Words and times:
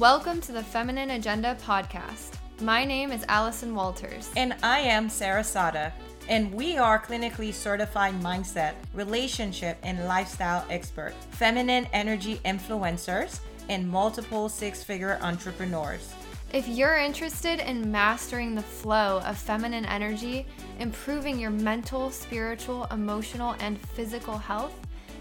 Welcome 0.00 0.40
to 0.40 0.52
the 0.52 0.62
Feminine 0.62 1.10
Agenda 1.10 1.58
podcast. 1.62 2.38
My 2.62 2.86
name 2.86 3.12
is 3.12 3.22
Allison 3.28 3.74
Walters. 3.74 4.30
And 4.34 4.54
I 4.62 4.78
am 4.80 5.10
Sarah 5.10 5.44
Sada. 5.44 5.92
And 6.26 6.54
we 6.54 6.78
are 6.78 6.98
clinically 6.98 7.52
certified 7.52 8.14
mindset, 8.22 8.72
relationship, 8.94 9.76
and 9.82 10.06
lifestyle 10.06 10.64
expert, 10.70 11.12
feminine 11.32 11.86
energy 11.92 12.40
influencers, 12.46 13.40
and 13.68 13.86
multiple 13.86 14.48
six 14.48 14.82
figure 14.82 15.18
entrepreneurs. 15.20 16.14
If 16.54 16.66
you're 16.66 16.96
interested 16.96 17.60
in 17.60 17.92
mastering 17.92 18.54
the 18.54 18.62
flow 18.62 19.20
of 19.26 19.36
feminine 19.36 19.84
energy, 19.84 20.46
improving 20.78 21.38
your 21.38 21.50
mental, 21.50 22.10
spiritual, 22.10 22.86
emotional, 22.90 23.54
and 23.60 23.78
physical 23.78 24.38
health, 24.38 24.72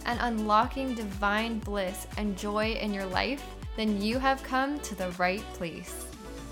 and 0.05 0.17
unlocking 0.21 0.95
divine 0.95 1.59
bliss 1.59 2.07
and 2.15 2.37
joy 2.37 2.77
in 2.81 2.93
your 2.93 3.05
life, 3.07 3.43
then 3.79 4.01
you 4.01 4.19
have 4.19 4.43
come 4.43 4.77
to 4.81 4.93
the 4.93 5.09
right 5.11 5.43
place. 5.53 6.05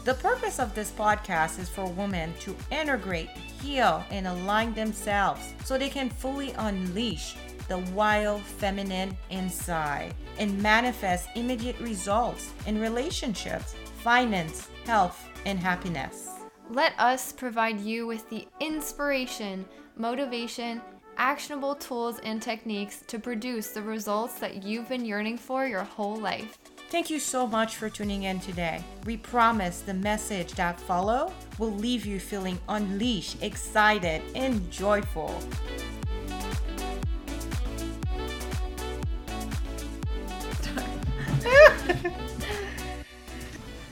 The 0.05 0.13
purpose 0.13 0.59
of 0.59 0.73
this 0.73 0.91
podcast 0.91 1.59
is 1.59 1.68
for 1.68 1.85
women 1.85 2.34
to 2.40 2.55
integrate, 2.72 3.27
heal, 3.62 4.02
and 4.12 4.27
align 4.27 4.73
themselves 4.73 5.54
so 5.66 5.77
they 5.77 5.90
can 5.90 6.09
fully 6.09 6.54
unleash 6.58 7.35
the 7.68 7.80
wild 7.94 8.41
feminine 8.44 9.18
inside 9.30 10.13
and 10.40 10.63
manifest 10.63 11.27
immediate 11.35 11.77
results 11.82 12.54
in 12.66 12.80
relationships, 12.80 13.76
finance, 14.02 14.70
health, 14.85 15.27
and 15.46 15.59
happiness. 15.59 16.30
Let 16.70 16.98
us 16.98 17.34
provide 17.34 17.82
you 17.82 18.07
with 18.07 18.30
the 18.30 18.48
inspiration, 18.62 19.66
motivation, 19.98 20.82
actionable 21.18 21.76
tools, 21.76 22.20
and 22.23 22.41
techniques 22.41 23.04
to 23.07 23.20
produce 23.20 23.71
the 23.71 23.82
results 23.82 24.40
that 24.40 24.63
you've 24.63 24.88
been 24.88 25.04
yearning 25.04 25.38
for 25.38 25.68
your 25.68 25.84
whole 25.84 26.16
life. 26.16 26.57
Thank 26.90 27.10
you 27.10 27.20
so 27.20 27.46
much 27.46 27.76
for 27.76 27.90
tuning 27.90 28.24
in 28.24 28.40
today. 28.40 28.82
We 29.05 29.18
promise 29.18 29.82
the 29.82 29.93
message 29.93 30.54
that 30.54 30.80
follow 30.80 31.34
will 31.60 31.74
leave 31.74 32.05
you 32.05 32.18
feeling 32.18 32.60
unleashed, 32.70 33.44
excited, 33.44 34.21
and 34.34 34.71
joyful. 34.71 35.38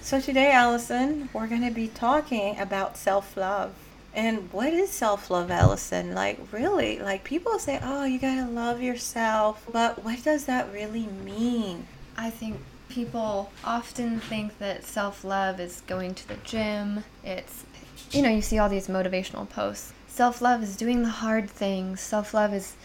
so 0.02 0.22
today, 0.22 0.52
Allison, 0.54 1.28
we're 1.34 1.48
going 1.48 1.66
to 1.66 1.72
be 1.72 1.90
talking 1.90 2.58
about 2.58 2.96
self-love. 2.96 3.74
And 4.14 4.50
what 4.54 4.72
is 4.72 4.90
self 4.90 5.30
love, 5.30 5.52
Allison? 5.52 6.14
Like, 6.14 6.40
really? 6.54 7.00
Like, 7.00 7.26
people 7.26 7.60
say, 7.60 7.78
oh, 7.84 8.06
you 8.06 8.20
gotta 8.20 8.50
love 8.50 8.82
yourself. 8.82 9.68
But 9.74 10.02
what 10.06 10.24
does 10.24 10.46
that 10.46 10.72
really 10.72 11.08
mean? 11.08 11.86
I 12.16 12.30
think 12.30 12.56
people 12.96 13.52
often 13.64 14.20
think 14.20 14.58
that 14.60 14.84
self 14.84 15.24
love 15.24 15.60
is 15.60 15.82
going 15.86 16.16
to 16.16 16.28
the 16.28 16.38
gym. 16.46 17.04
It's, 17.24 17.66
you 18.12 18.22
know, 18.22 18.30
you 18.30 18.42
see 18.42 18.58
all 18.58 18.70
these 18.70 18.88
motivational 18.88 19.48
posts. 19.48 19.94
Self 20.08 20.42
love 20.42 20.64
is 20.64 20.76
doing 20.76 21.04
the 21.04 21.10
hard 21.10 21.50
things. 21.50 22.00
Self 22.00 22.34
love 22.34 22.54
is, 22.54 22.76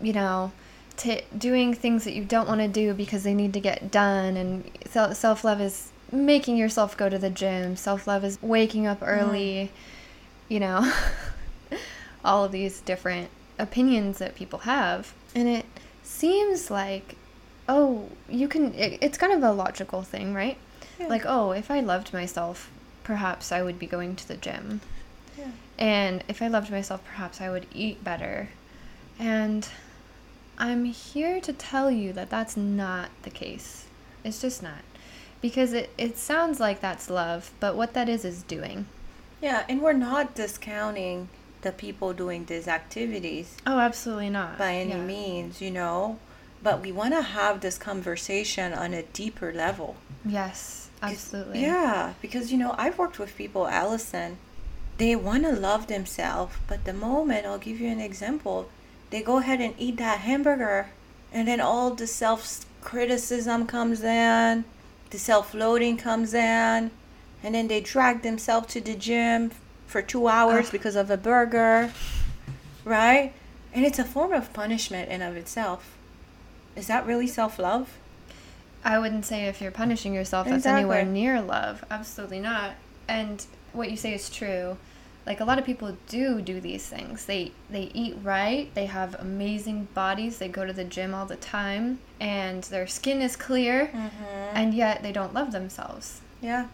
you 0.00 0.12
know, 0.12 0.52
t- 0.96 1.22
doing 1.36 1.74
things 1.74 2.04
that 2.04 2.14
you 2.14 2.24
don't 2.24 2.48
want 2.48 2.60
to 2.60 2.68
do 2.68 2.94
because 2.94 3.24
they 3.24 3.34
need 3.34 3.52
to 3.52 3.60
get 3.60 3.90
done. 3.90 4.36
And 4.36 4.70
self 4.90 5.44
love 5.44 5.60
is 5.60 5.90
making 6.12 6.56
yourself 6.56 6.96
go 6.96 7.08
to 7.08 7.18
the 7.18 7.30
gym. 7.30 7.76
Self 7.76 8.06
love 8.06 8.24
is 8.24 8.38
waking 8.40 8.86
up 8.86 8.98
early. 9.02 9.70
Mm 9.74 9.78
you 10.48 10.60
know, 10.60 10.92
all 12.24 12.44
of 12.44 12.52
these 12.52 12.80
different 12.80 13.30
opinions 13.58 14.18
that 14.18 14.34
people 14.34 14.60
have. 14.60 15.14
And 15.34 15.48
it 15.48 15.66
seems 16.02 16.70
like, 16.70 17.16
oh, 17.68 18.08
you 18.28 18.48
can, 18.48 18.74
it, 18.74 18.98
it's 19.00 19.18
kind 19.18 19.32
of 19.32 19.42
a 19.42 19.52
logical 19.52 20.02
thing, 20.02 20.34
right? 20.34 20.56
Yeah. 20.98 21.06
Like, 21.06 21.24
oh, 21.26 21.52
if 21.52 21.70
I 21.70 21.80
loved 21.80 22.12
myself, 22.12 22.70
perhaps 23.04 23.52
I 23.52 23.62
would 23.62 23.78
be 23.78 23.86
going 23.86 24.16
to 24.16 24.28
the 24.28 24.36
gym. 24.36 24.80
Yeah. 25.38 25.50
And 25.78 26.24
if 26.28 26.42
I 26.42 26.48
loved 26.48 26.70
myself, 26.70 27.04
perhaps 27.04 27.40
I 27.40 27.50
would 27.50 27.66
eat 27.72 28.02
better. 28.02 28.48
And 29.18 29.68
I'm 30.58 30.84
here 30.84 31.40
to 31.40 31.52
tell 31.52 31.90
you 31.90 32.12
that 32.14 32.30
that's 32.30 32.56
not 32.56 33.10
the 33.22 33.30
case. 33.30 33.86
It's 34.24 34.40
just 34.40 34.62
not. 34.62 34.80
Because 35.40 35.72
it, 35.72 35.90
it 35.96 36.18
sounds 36.18 36.58
like 36.58 36.80
that's 36.80 37.08
love, 37.08 37.52
but 37.60 37.76
what 37.76 37.94
that 37.94 38.08
is 38.08 38.24
is 38.24 38.42
doing. 38.42 38.86
Yeah, 39.40 39.64
and 39.68 39.80
we're 39.80 39.92
not 39.92 40.34
discounting 40.34 41.28
the 41.62 41.70
people 41.70 42.12
doing 42.12 42.44
these 42.44 42.66
activities. 42.66 43.56
Oh, 43.64 43.78
absolutely 43.78 44.30
not. 44.30 44.58
By 44.58 44.74
any 44.74 44.90
yeah. 44.90 45.04
means, 45.04 45.60
you 45.60 45.70
know. 45.70 46.18
But 46.62 46.80
we 46.80 46.90
want 46.92 47.14
to 47.14 47.22
have 47.22 47.60
this 47.60 47.78
conversation 47.78 48.72
on 48.72 48.92
a 48.92 49.02
deeper 49.02 49.52
level. 49.52 49.96
Yes, 50.24 50.88
absolutely. 51.02 51.62
Yeah, 51.62 52.14
because, 52.20 52.50
you 52.50 52.58
know, 52.58 52.74
I've 52.76 52.98
worked 52.98 53.18
with 53.18 53.36
people, 53.36 53.68
Allison, 53.68 54.38
they 54.98 55.14
want 55.14 55.44
to 55.44 55.52
love 55.52 55.86
themselves, 55.86 56.56
but 56.66 56.84
the 56.84 56.92
moment, 56.92 57.46
I'll 57.46 57.58
give 57.58 57.80
you 57.80 57.88
an 57.88 58.00
example, 58.00 58.68
they 59.10 59.22
go 59.22 59.38
ahead 59.38 59.60
and 59.60 59.74
eat 59.78 59.96
that 59.98 60.20
hamburger, 60.20 60.90
and 61.32 61.46
then 61.46 61.60
all 61.60 61.94
the 61.94 62.06
self 62.06 62.64
criticism 62.80 63.66
comes 63.66 64.02
in, 64.02 64.64
the 65.10 65.18
self 65.18 65.54
loading 65.54 65.96
comes 65.96 66.34
in, 66.34 66.90
and 67.42 67.54
then 67.54 67.68
they 67.68 67.80
drag 67.80 68.22
themselves 68.22 68.72
to 68.74 68.80
the 68.80 68.96
gym 68.96 69.52
for 69.86 70.02
two 70.02 70.26
hours 70.26 70.70
because 70.70 70.96
of 70.96 71.10
a 71.10 71.16
burger, 71.16 71.92
right? 72.84 73.32
And 73.72 73.86
it's 73.86 73.98
a 73.98 74.04
form 74.04 74.32
of 74.32 74.52
punishment 74.52 75.08
in 75.10 75.22
of 75.22 75.36
itself. 75.36 75.96
Is 76.76 76.86
that 76.86 77.06
really 77.06 77.26
self 77.26 77.58
love? 77.58 77.98
I 78.84 78.98
wouldn't 78.98 79.24
say 79.24 79.46
if 79.46 79.60
you're 79.60 79.72
punishing 79.72 80.14
yourself 80.14 80.48
that's 80.48 80.64
anywhere 80.64 81.04
near 81.04 81.40
love. 81.40 81.84
Absolutely 81.90 82.40
not. 82.40 82.72
And 83.08 83.44
what 83.72 83.90
you 83.90 83.96
say 83.96 84.14
is 84.14 84.30
true. 84.30 84.76
Like 85.26 85.40
a 85.40 85.44
lot 85.44 85.58
of 85.58 85.66
people 85.66 85.96
do 86.06 86.40
do 86.40 86.60
these 86.60 86.86
things. 86.86 87.26
They 87.26 87.52
they 87.68 87.90
eat 87.92 88.16
right, 88.22 88.72
they 88.74 88.86
have 88.86 89.14
amazing 89.16 89.88
bodies, 89.92 90.38
they 90.38 90.48
go 90.48 90.64
to 90.64 90.72
the 90.72 90.84
gym 90.84 91.14
all 91.14 91.26
the 91.26 91.36
time, 91.36 91.98
and 92.18 92.62
their 92.64 92.86
skin 92.86 93.20
is 93.20 93.36
clear, 93.36 93.88
mm-hmm. 93.88 94.56
and 94.56 94.72
yet 94.72 95.02
they 95.02 95.12
don't 95.12 95.34
love 95.34 95.52
themselves. 95.52 96.22
Yeah 96.40 96.68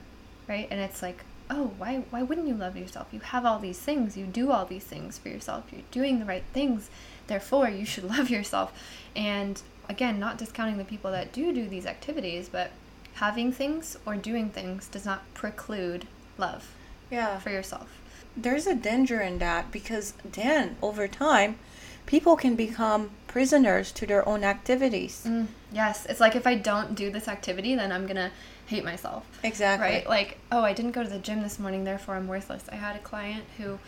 right? 0.49 0.69
And 0.71 0.81
it's 0.81 1.03
like, 1.03 1.25
oh, 1.50 1.72
why 1.78 2.05
why 2.11 2.22
wouldn't 2.22 2.49
you 2.49 2.55
love 2.55 2.76
yourself? 2.76 3.09
You 3.12 3.21
have 3.21 3.44
all 3.44 3.59
these 3.59 3.78
things. 3.78 4.16
You 4.16 4.26
do 4.26 4.50
all 4.50 4.65
these 4.65 4.84
things 4.84 5.19
for 5.19 5.28
yourself. 5.28 5.65
You're 5.72 5.82
doing 5.91 6.19
the 6.19 6.25
right 6.25 6.44
things. 6.53 6.91
Therefore, 7.26 7.69
you 7.69 7.84
should 7.84 8.05
love 8.16 8.31
yourself. 8.31 8.72
And 9.15 9.61
again, 9.88 10.18
not 10.18 10.38
discounting 10.38 10.78
the 10.78 10.84
people 10.84 11.10
that 11.12 11.32
do 11.32 11.52
do 11.52 11.68
these 11.68 11.86
activities, 11.86 12.48
but 12.48 12.70
having 13.14 13.52
things 13.52 13.96
or 14.04 14.16
doing 14.16 14.50
things 14.50 14.88
does 14.88 15.04
not 15.04 15.22
preclude 15.34 16.06
love. 16.38 16.74
Yeah. 17.10 17.38
For 17.38 17.50
yourself. 17.50 18.00
There's 18.36 18.66
a 18.66 18.74
danger 18.74 19.20
in 19.20 19.38
that 19.38 19.70
because 19.70 20.14
then 20.24 20.76
over 20.82 21.06
time, 21.06 21.58
people 22.06 22.36
can 22.36 22.56
become 22.56 23.10
prisoners 23.28 23.92
to 23.92 24.06
their 24.06 24.28
own 24.28 24.44
activities. 24.44 25.24
Mm, 25.26 25.46
yes, 25.72 26.06
it's 26.06 26.20
like 26.20 26.34
if 26.34 26.46
I 26.46 26.56
don't 26.56 26.94
do 26.94 27.10
this 27.10 27.28
activity, 27.28 27.74
then 27.74 27.92
I'm 27.92 28.06
gonna 28.06 28.30
hate 28.66 28.84
myself. 28.84 29.24
Exactly. 29.42 29.88
Right? 29.88 30.08
Like, 30.08 30.38
oh, 30.50 30.62
I 30.62 30.72
didn't 30.72 30.92
go 30.92 31.02
to 31.02 31.08
the 31.08 31.18
gym 31.18 31.42
this 31.42 31.58
morning, 31.58 31.84
therefore 31.84 32.16
I'm 32.16 32.26
worthless. 32.26 32.64
I 32.70 32.76
had 32.76 32.96
a 32.96 33.00
client 33.00 33.44
who 33.58 33.78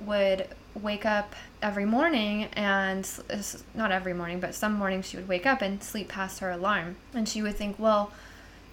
would 0.00 0.46
wake 0.82 1.06
up 1.06 1.34
every 1.62 1.84
morning 1.84 2.48
and 2.52 3.08
not 3.74 3.92
every 3.92 4.14
morning, 4.14 4.40
but 4.40 4.54
some 4.54 4.74
mornings 4.74 5.08
she 5.08 5.16
would 5.16 5.28
wake 5.28 5.46
up 5.46 5.62
and 5.62 5.82
sleep 5.82 6.08
past 6.08 6.40
her 6.40 6.50
alarm. 6.50 6.96
And 7.14 7.28
she 7.28 7.42
would 7.42 7.56
think, 7.56 7.78
well, 7.78 8.12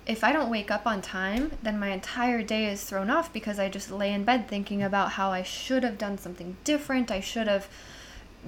if 0.06 0.24
I 0.24 0.32
don't 0.32 0.52
wake 0.52 0.70
up 0.70 0.86
on 0.86 1.02
time, 1.02 1.52
then 1.64 1.80
my 1.80 1.90
entire 1.90 2.44
day 2.44 2.66
is 2.68 2.84
thrown 2.84 3.10
off 3.10 3.34
because 3.34 3.58
I 3.58 3.70
just 3.70 3.90
lay 3.90 4.14
in 4.14 4.24
bed 4.24 4.48
thinking 4.48 4.84
about 4.84 5.14
how 5.14 5.32
I 5.32 5.42
should 5.42 5.84
have 5.84 5.98
done 5.98 6.18
something 6.18 6.58
different. 6.64 7.10
I 7.10 7.20
should 7.20 7.48
have 7.48 7.68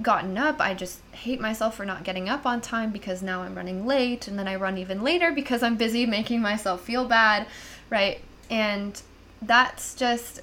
gotten 0.02 0.38
up. 0.38 0.62
I 0.62 0.74
just 0.74 1.00
hate 1.12 1.42
myself 1.42 1.76
for 1.76 1.86
not 1.86 2.04
getting 2.04 2.30
up 2.30 2.46
on 2.46 2.62
time 2.62 2.92
because 2.92 3.24
now 3.24 3.42
I'm 3.42 3.56
running 3.56 3.88
late 3.88 4.28
and 4.28 4.38
then 4.38 4.48
I 4.48 4.56
run 4.56 4.78
even 4.78 5.04
later 5.04 5.32
because 5.32 5.64
I'm 5.64 5.76
busy 5.76 6.06
making 6.06 6.42
myself 6.42 6.82
feel 6.82 7.06
bad, 7.06 7.48
right? 7.90 8.22
And 8.50 9.02
that's 9.42 9.96
just 9.96 10.42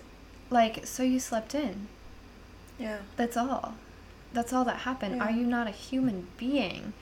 like 0.50 0.87
so 0.87 1.02
you 1.02 1.20
slept 1.20 1.55
in. 1.55 1.88
Yeah. 2.79 2.99
That's 3.17 3.37
all. 3.37 3.75
That's 4.32 4.53
all 4.53 4.65
that 4.65 4.79
happened. 4.79 5.17
Yeah. 5.17 5.25
Are 5.25 5.31
you 5.31 5.47
not 5.47 5.67
a 5.67 5.71
human 5.71 6.29
being? 6.37 6.93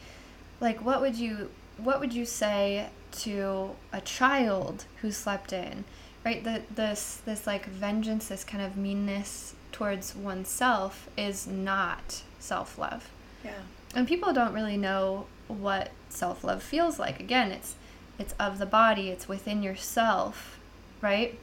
Like 0.60 0.84
what 0.84 1.00
would 1.00 1.16
you 1.16 1.50
what 1.78 2.00
would 2.00 2.12
you 2.12 2.24
say 2.24 2.88
to 3.12 3.70
a 3.92 4.00
child 4.00 4.84
who 5.00 5.10
slept 5.10 5.52
in? 5.52 5.84
Right? 6.24 6.44
The 6.44 6.62
this 6.74 7.20
this 7.24 7.46
like 7.46 7.66
vengeance, 7.66 8.28
this 8.28 8.44
kind 8.44 8.62
of 8.62 8.76
meanness 8.76 9.54
towards 9.72 10.14
oneself 10.14 11.08
is 11.16 11.46
not 11.46 12.22
self 12.38 12.78
love. 12.78 13.10
Yeah. 13.44 13.62
And 13.94 14.06
people 14.06 14.32
don't 14.32 14.52
really 14.52 14.76
know 14.76 15.26
what 15.48 15.90
self 16.08 16.44
love 16.44 16.62
feels 16.62 16.98
like. 16.98 17.18
Again, 17.18 17.50
it's 17.50 17.74
it's 18.18 18.34
of 18.38 18.58
the 18.58 18.66
body, 18.66 19.08
it's 19.08 19.28
within 19.28 19.62
yourself, 19.62 20.58
right? 21.00 21.38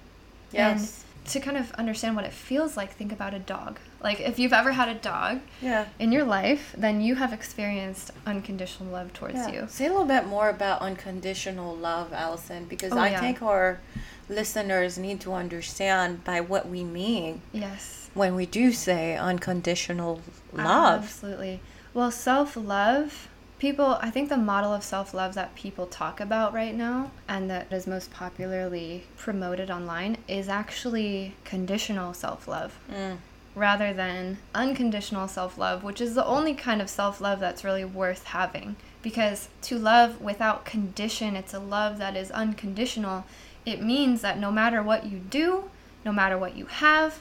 Yes. 0.52 1.04
And 1.26 1.32
to 1.32 1.40
kind 1.40 1.58
of 1.58 1.72
understand 1.74 2.16
what 2.16 2.26
it 2.26 2.34
feels 2.34 2.78
like, 2.78 2.94
think 2.94 3.12
about 3.12 3.34
a 3.34 3.40
dog. 3.40 3.80
Like 4.02 4.22
if 4.22 4.40
you've 4.40 4.54
ever 4.54 4.72
had 4.72 4.88
a 4.88 4.94
dog 4.94 5.42
Yeah. 5.62 5.86
in 6.00 6.12
your 6.12 6.24
life, 6.24 6.74
then 6.78 7.02
you 7.02 7.16
have 7.16 7.34
experienced 7.34 8.12
unconditional 8.26 8.92
love 8.92 9.12
towards 9.14 9.36
Yeah. 9.36 9.50
you. 9.52 9.68
Say 9.70 9.86
a 9.88 9.90
little 9.90 10.06
bit 10.06 10.26
more 10.26 10.50
about 10.50 10.82
unconditional 10.82 11.76
love, 11.76 12.14
Allison, 12.14 12.66
because 12.66 12.94
Oh, 12.94 12.98
I 13.00 13.10
yeah. 13.10 13.20
think 13.20 13.42
our 13.42 13.80
listeners 14.30 14.98
need 14.98 15.20
to 15.22 15.34
understand 15.34 16.24
by 16.24 16.40
what 16.40 16.70
we 16.70 16.84
mean 16.84 17.42
Yes. 17.52 18.10
when 18.14 18.36
we 18.36 18.46
do 18.46 18.72
say 18.72 19.18
unconditional 19.18 20.22
love. 20.54 21.04
Absolutely. 21.04 21.60
Well, 21.94 22.12
self 22.12 22.56
love, 22.56 23.28
people, 23.58 23.98
I 24.02 24.10
think 24.12 24.30
the 24.30 24.38
model 24.38 24.72
of 24.74 24.84
self 24.84 25.14
love 25.14 25.34
that 25.34 25.56
people 25.56 25.88
talk 25.88 26.22
about 26.22 26.54
right 26.54 26.76
now 26.76 27.12
and 27.28 27.50
that 27.50 27.72
is 27.74 27.86
most 27.88 28.12
popularly 28.12 29.06
promoted 29.18 29.70
online 29.70 30.18
is 30.28 30.48
actually 30.48 31.36
conditional 31.44 32.14
self 32.14 32.48
love 32.48 32.78
Mm. 32.90 33.18
Rather 33.60 33.94
than 33.94 34.38
unconditional 34.56 35.28
self 35.28 35.58
love, 35.58 35.84
which 35.84 36.02
is 36.02 36.16
the 36.16 36.26
only 36.26 36.54
kind 36.54 36.82
of 36.82 36.90
self 36.90 37.20
love 37.22 37.40
that's 37.40 37.64
really 37.64 37.86
worth 37.86 38.24
having. 38.26 38.76
Because 39.02 39.50
to 39.64 39.78
love 39.78 40.20
without 40.22 40.66
condition, 40.66 41.36
it's 41.36 41.54
a 41.54 41.60
love 41.60 41.98
that 42.00 42.16
is 42.16 42.32
unconditional. 42.32 43.26
It 43.66 43.82
means 43.82 44.22
that 44.22 44.40
no 44.40 44.52
matter 44.52 44.82
what 44.82 45.06
you 45.06 45.20
do, 45.20 45.66
no 46.04 46.12
matter 46.12 46.38
what 46.38 46.56
you 46.56 46.66
have, 46.66 47.20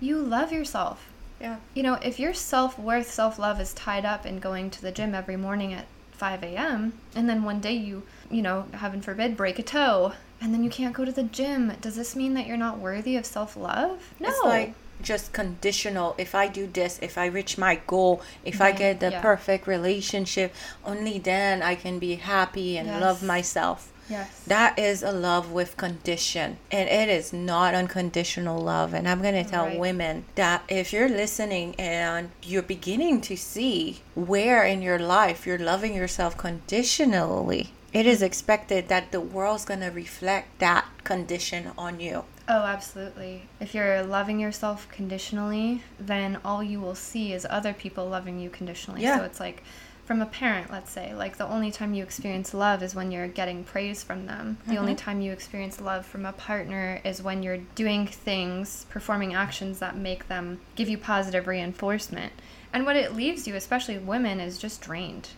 you 0.00 0.18
love 0.18 0.52
yourself 0.52 1.08
Yeah. 1.40 1.56
you 1.74 1.82
know, 1.82 1.94
if 1.94 2.18
your 2.20 2.34
self 2.34 2.78
worth, 2.78 3.10
self 3.10 3.38
love 3.38 3.60
is 3.60 3.72
tied 3.74 4.04
up 4.04 4.24
in 4.26 4.38
going 4.38 4.70
to 4.70 4.82
the 4.82 4.92
gym 4.92 5.14
every 5.14 5.36
morning 5.36 5.72
at 5.72 5.86
5 6.12 6.42
a.m., 6.42 6.92
and 7.14 7.28
then 7.28 7.44
one 7.44 7.60
day 7.60 7.74
you, 7.74 8.02
you 8.30 8.42
know, 8.42 8.66
heaven 8.74 9.00
forbid, 9.00 9.36
break 9.36 9.58
a 9.58 9.62
toe, 9.62 10.12
and 10.40 10.52
then 10.52 10.64
you 10.64 10.70
can't 10.70 10.94
go 10.94 11.04
to 11.04 11.12
the 11.12 11.22
gym, 11.22 11.72
does 11.80 11.96
this 11.96 12.14
mean 12.16 12.34
that 12.34 12.46
you're 12.46 12.56
not 12.56 12.78
worthy 12.78 13.16
of 13.16 13.24
self 13.26 13.56
love? 13.56 14.12
No. 14.20 14.28
It's 14.28 14.42
like 14.44 14.74
just 15.02 15.32
conditional. 15.32 16.14
If 16.18 16.34
I 16.34 16.48
do 16.48 16.66
this, 16.66 16.98
if 17.02 17.16
I 17.18 17.26
reach 17.26 17.58
my 17.58 17.80
goal, 17.86 18.22
if 18.44 18.60
I 18.60 18.72
get 18.72 19.00
the 19.00 19.10
yeah. 19.10 19.22
perfect 19.22 19.66
relationship, 19.66 20.54
only 20.84 21.18
then 21.18 21.62
I 21.62 21.74
can 21.74 21.98
be 21.98 22.16
happy 22.16 22.76
and 22.78 23.00
love 23.00 23.22
myself. 23.22 23.92
yes. 24.08 24.42
That 24.46 24.78
is 24.78 25.02
a 25.02 25.12
love 25.12 25.52
with 25.52 25.76
condition. 25.76 26.56
And 26.72 26.88
it 26.88 27.08
is 27.10 27.32
not 27.32 27.74
unconditional 27.74 28.58
love. 28.58 28.94
And 28.94 29.06
I'm 29.06 29.20
going 29.20 29.34
to 29.34 29.48
tell 29.48 29.66
Right. 29.66 29.78
women 29.78 30.24
that 30.34 30.62
if 30.68 30.92
you're 30.94 31.10
listening 31.10 31.74
and 31.78 32.30
you're 32.42 32.62
beginning 32.62 33.20
to 33.22 33.36
see 33.36 34.00
where 34.14 34.64
in 34.64 34.80
your 34.80 34.98
life 34.98 35.46
you're 35.46 35.58
loving 35.58 35.94
yourself 35.94 36.38
conditionally, 36.38 37.72
it 37.92 38.06
is 38.06 38.18
mm-hmm. 38.18 38.26
expected 38.26 38.88
that 38.88 39.12
the 39.12 39.20
world's 39.20 39.66
going 39.66 39.80
to 39.80 39.88
reflect 39.90 40.58
that 40.58 40.86
condition 41.04 41.72
on 41.76 42.00
you. 42.00 42.24
Oh, 42.48 42.62
absolutely. 42.62 43.42
If 43.60 43.74
you're 43.74 44.02
loving 44.02 44.40
yourself 44.40 44.88
conditionally, 44.90 45.82
then 46.00 46.38
all 46.44 46.62
you 46.62 46.80
will 46.80 46.94
see 46.94 47.34
is 47.34 47.46
other 47.48 47.74
people 47.74 48.08
loving 48.08 48.40
you 48.40 48.48
conditionally. 48.48 49.02
Yeah. 49.02 49.18
So 49.18 49.24
it's 49.24 49.38
like 49.38 49.62
from 50.06 50.22
a 50.22 50.26
parent, 50.26 50.72
let's 50.72 50.90
say, 50.90 51.12
like 51.12 51.36
the 51.36 51.46
only 51.46 51.70
time 51.70 51.92
you 51.92 52.02
experience 52.02 52.54
love 52.54 52.82
is 52.82 52.94
when 52.94 53.10
you're 53.10 53.28
getting 53.28 53.64
praise 53.64 54.02
from 54.02 54.24
them. 54.24 54.56
The 54.66 54.78
only 54.78 54.94
mm-hmm. 54.94 55.04
time 55.04 55.20
you 55.20 55.32
experience 55.32 55.78
love 55.78 56.06
from 56.06 56.24
a 56.24 56.32
partner 56.32 57.02
is 57.04 57.22
when 57.22 57.42
you're 57.42 57.58
doing 57.74 58.06
things, 58.06 58.86
performing 58.88 59.34
actions 59.34 59.80
that 59.80 59.98
make 59.98 60.28
them 60.28 60.60
give 60.76 60.88
you 60.88 60.96
positive 60.96 61.46
reinforcement. 61.46 62.32
And 62.72 62.86
what 62.86 62.96
it 62.96 63.14
leaves 63.14 63.46
you, 63.46 63.54
especially 63.54 63.98
women, 63.98 64.40
is 64.40 64.56
just 64.56 64.80
drained. 64.80 65.28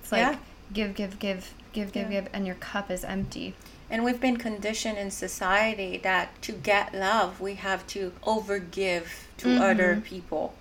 It's 0.00 0.12
like 0.12 0.20
Yeah. 0.20 0.36
give, 0.72 0.94
give, 0.94 1.18
give, 1.18 1.52
give, 1.72 1.90
give, 1.90 2.12
Yeah. 2.12 2.20
give, 2.20 2.30
and 2.32 2.46
your 2.46 2.56
cup 2.56 2.92
is 2.92 3.02
empty. 3.02 3.56
And 3.90 4.04
we've 4.04 4.20
been 4.20 4.36
conditioned 4.36 4.98
in 4.98 5.10
society 5.10 5.98
that 5.98 6.40
to 6.42 6.52
get 6.52 6.94
love, 6.94 7.40
we 7.40 7.54
have 7.54 7.86
to 7.88 8.12
overgive 8.24 9.06
to 9.38 9.48
Mhm. 9.48 9.60
other 9.60 9.96
people. 10.04 10.54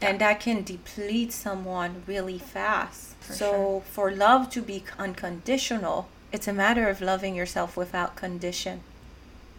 And 0.00 0.18
that 0.20 0.40
can 0.40 0.64
deplete 0.64 1.32
someone 1.32 2.02
really 2.08 2.38
fast. 2.38 3.14
For 3.20 3.32
so, 3.34 3.50
sure. 3.52 3.82
for 3.92 4.10
love 4.10 4.50
to 4.50 4.60
be 4.62 4.82
unconditional, 4.98 6.08
it's 6.32 6.48
a 6.48 6.52
matter 6.52 6.88
of 6.88 7.00
loving 7.00 7.36
yourself 7.36 7.76
without 7.76 8.16
condition. 8.16 8.80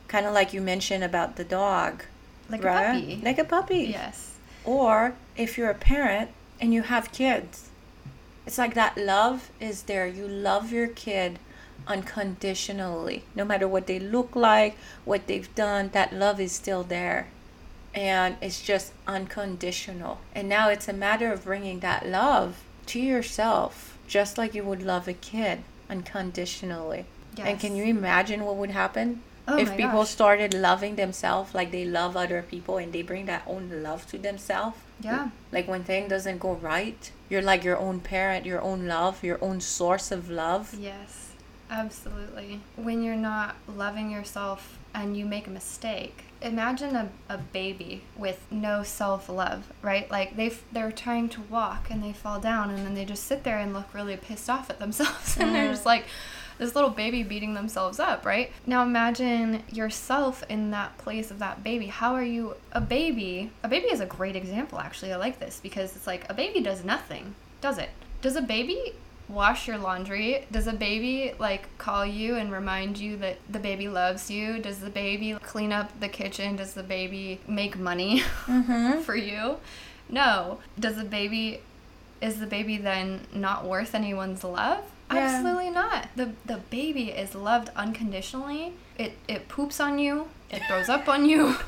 Kind 0.10 0.26
of 0.26 0.34
like 0.34 0.52
you 0.54 0.60
mentioned 0.60 1.04
about 1.06 1.38
the 1.38 1.46
dog, 1.46 2.04
Like 2.50 2.62
right? 2.64 2.90
a 2.90 3.00
puppy. 3.00 3.22
Like 3.24 3.40
a 3.40 3.46
puppy. 3.46 3.84
yes. 3.94 4.32
Or 4.66 5.14
if 5.38 5.58
you're 5.58 5.70
a 5.70 5.74
parent 5.76 6.32
and 6.60 6.74
you 6.74 6.82
have 6.84 7.14
kids, 7.14 7.70
it's 8.46 8.58
like 8.58 8.74
that 8.74 8.98
love 8.98 9.50
is 9.62 9.84
there. 9.84 10.06
You 10.06 10.28
love 10.28 10.74
your 10.74 10.88
kid 10.88 11.40
unconditionally. 11.88 13.24
No 13.36 13.46
matter 13.46 13.68
what 13.68 13.88
they 13.88 14.00
look 14.00 14.36
like, 14.36 14.78
what 15.06 15.28
they've 15.28 15.54
done, 15.56 15.90
that 15.94 16.14
love 16.14 16.40
is 16.40 16.52
still 16.52 16.84
there. 16.84 17.28
And 17.94 18.38
it's 18.42 18.62
just 18.62 18.94
unconditional. 19.08 20.20
And 20.34 20.50
now 20.50 20.70
it's 20.70 20.88
a 20.88 20.94
matter 20.94 21.32
of 21.32 21.44
bringing 21.44 21.80
that 21.82 22.08
love 22.08 22.64
to 22.88 23.00
yourself, 23.00 23.98
just 24.08 24.38
like 24.38 24.56
you 24.56 24.64
would 24.64 24.82
love 24.82 25.08
a 25.08 25.14
kid 25.14 25.64
unconditionally. 25.90 27.06
And 27.38 27.60
can 27.60 27.76
you 27.76 27.84
imagine 27.86 28.46
what 28.46 28.56
would 28.58 28.72
happen 28.72 29.22
Oh 29.48 29.58
if 29.58 29.76
people 29.76 30.04
gosh. 30.04 30.10
started 30.10 30.54
loving 30.54 30.96
themselves 30.96 31.54
like 31.54 31.72
they 31.72 31.84
love 31.84 32.16
other 32.16 32.42
people 32.42 32.78
and 32.78 32.94
they 32.94 33.02
bring 33.02 33.26
that 33.26 33.44
own 33.48 33.84
love 33.84 34.08
to 34.12 34.18
themselves? 34.18 34.78
Yeah. 35.02 35.30
Like 35.52 35.68
when 35.68 35.84
thing 35.84 36.08
doesn't 36.08 36.40
go 36.40 36.54
right, 36.54 37.12
you're 37.30 37.42
like 37.42 37.64
your 37.64 37.78
own 37.78 38.00
parent, 38.00 38.46
your 38.46 38.62
own 38.62 38.88
love, 38.88 39.24
your 39.24 39.44
own 39.44 39.62
source 39.62 40.12
of 40.12 40.30
love. 40.30 40.76
Yes, 40.80 41.23
absolutely. 41.74 42.62
When 42.76 43.04
you're 43.04 43.16
not 43.16 43.56
loving 43.68 44.12
yourself 44.12 44.78
and 44.94 45.18
you 45.18 45.26
make 45.26 45.48
a 45.48 45.50
mistake, 45.50 46.26
imagine 46.42 46.96
a, 46.96 47.10
a 47.28 47.38
baby 47.38 48.04
with 48.16 48.46
no 48.52 48.84
self 48.84 49.28
love, 49.28 49.72
right? 49.82 50.10
Like 50.12 50.36
they 50.36 50.54
they're 50.72 50.92
trying 50.92 51.30
to 51.30 51.42
walk 51.42 51.88
and 51.90 52.04
they 52.04 52.14
fall 52.14 52.40
down 52.40 52.70
and 52.70 52.86
then 52.86 52.94
they 52.94 53.06
just 53.06 53.24
sit 53.24 53.44
there 53.44 53.58
and 53.58 53.74
look 53.74 53.94
really 53.94 54.16
pissed 54.16 54.50
off 54.50 54.70
at 54.70 54.80
themselves 54.80 55.38
and 55.40 55.54
they're 55.54 55.72
just 55.72 55.84
mm. 55.84 55.88
like 55.88 56.06
this 56.60 56.76
little 56.76 56.92
baby 56.92 57.24
beating 57.24 57.56
themselves 57.56 58.00
up, 58.00 58.26
right? 58.26 58.52
Now 58.68 58.84
imagine 58.84 59.64
yourself 59.72 60.44
in 60.50 60.70
that 60.72 60.98
place 61.00 61.32
of 61.32 61.40
that 61.40 61.64
baby. 61.64 61.88
How 61.88 62.14
are 62.14 62.24
you 62.24 62.56
a 62.72 62.82
baby? 62.82 63.50
A 63.64 63.68
baby 63.68 63.88
is 63.88 64.00
a 64.00 64.06
great 64.06 64.36
example 64.36 64.80
actually. 64.80 65.12
I 65.12 65.18
like 65.18 65.40
this 65.40 65.60
because 65.64 65.96
it's 65.96 66.06
like 66.06 66.30
a 66.30 66.34
baby 66.36 66.62
does 66.62 66.84
nothing, 66.86 67.34
does 67.62 67.80
it? 67.80 67.90
Does 68.22 68.36
a 68.36 68.42
baby 68.42 68.94
wash 69.34 69.68
your 69.68 69.78
laundry? 69.78 70.46
Does 70.52 70.68
a 70.68 70.74
baby 70.74 71.34
like 71.40 71.76
call 71.78 72.06
you 72.06 72.36
and 72.36 72.52
remind 72.52 72.98
you 72.98 73.18
that 73.18 73.38
the 73.50 73.60
baby 73.60 73.88
loves 73.90 74.30
you? 74.30 74.60
Does 74.60 74.80
the 74.80 74.90
baby 74.90 75.36
clean 75.42 75.72
up 75.72 76.00
the 76.00 76.08
kitchen? 76.10 76.56
Does 76.56 76.74
the 76.74 76.84
baby 76.84 77.40
make 77.48 77.78
money 77.78 78.20
Mm-hmm. 78.46 79.02
for 79.02 79.16
you? 79.16 79.58
No. 80.10 80.60
Does 80.80 80.98
the 80.98 81.04
baby 81.04 81.62
is 82.22 82.40
the 82.40 82.48
baby 82.48 82.78
then 82.78 83.22
not 83.34 83.66
worth 83.66 83.96
anyone's 83.96 84.44
love? 84.44 84.84
Yeah. 85.12 85.20
Absolutely 85.20 85.70
not. 85.70 86.08
The 86.16 86.32
the 86.46 86.58
baby 86.70 87.10
is 87.10 87.36
loved 87.36 87.70
unconditionally. 87.76 88.74
It 88.98 89.18
it 89.28 89.48
poops 89.50 89.80
on 89.80 90.00
you. 90.00 90.28
It 90.50 90.62
throws 90.68 90.90
up 90.90 91.08
on 91.10 91.26
you. 91.26 91.56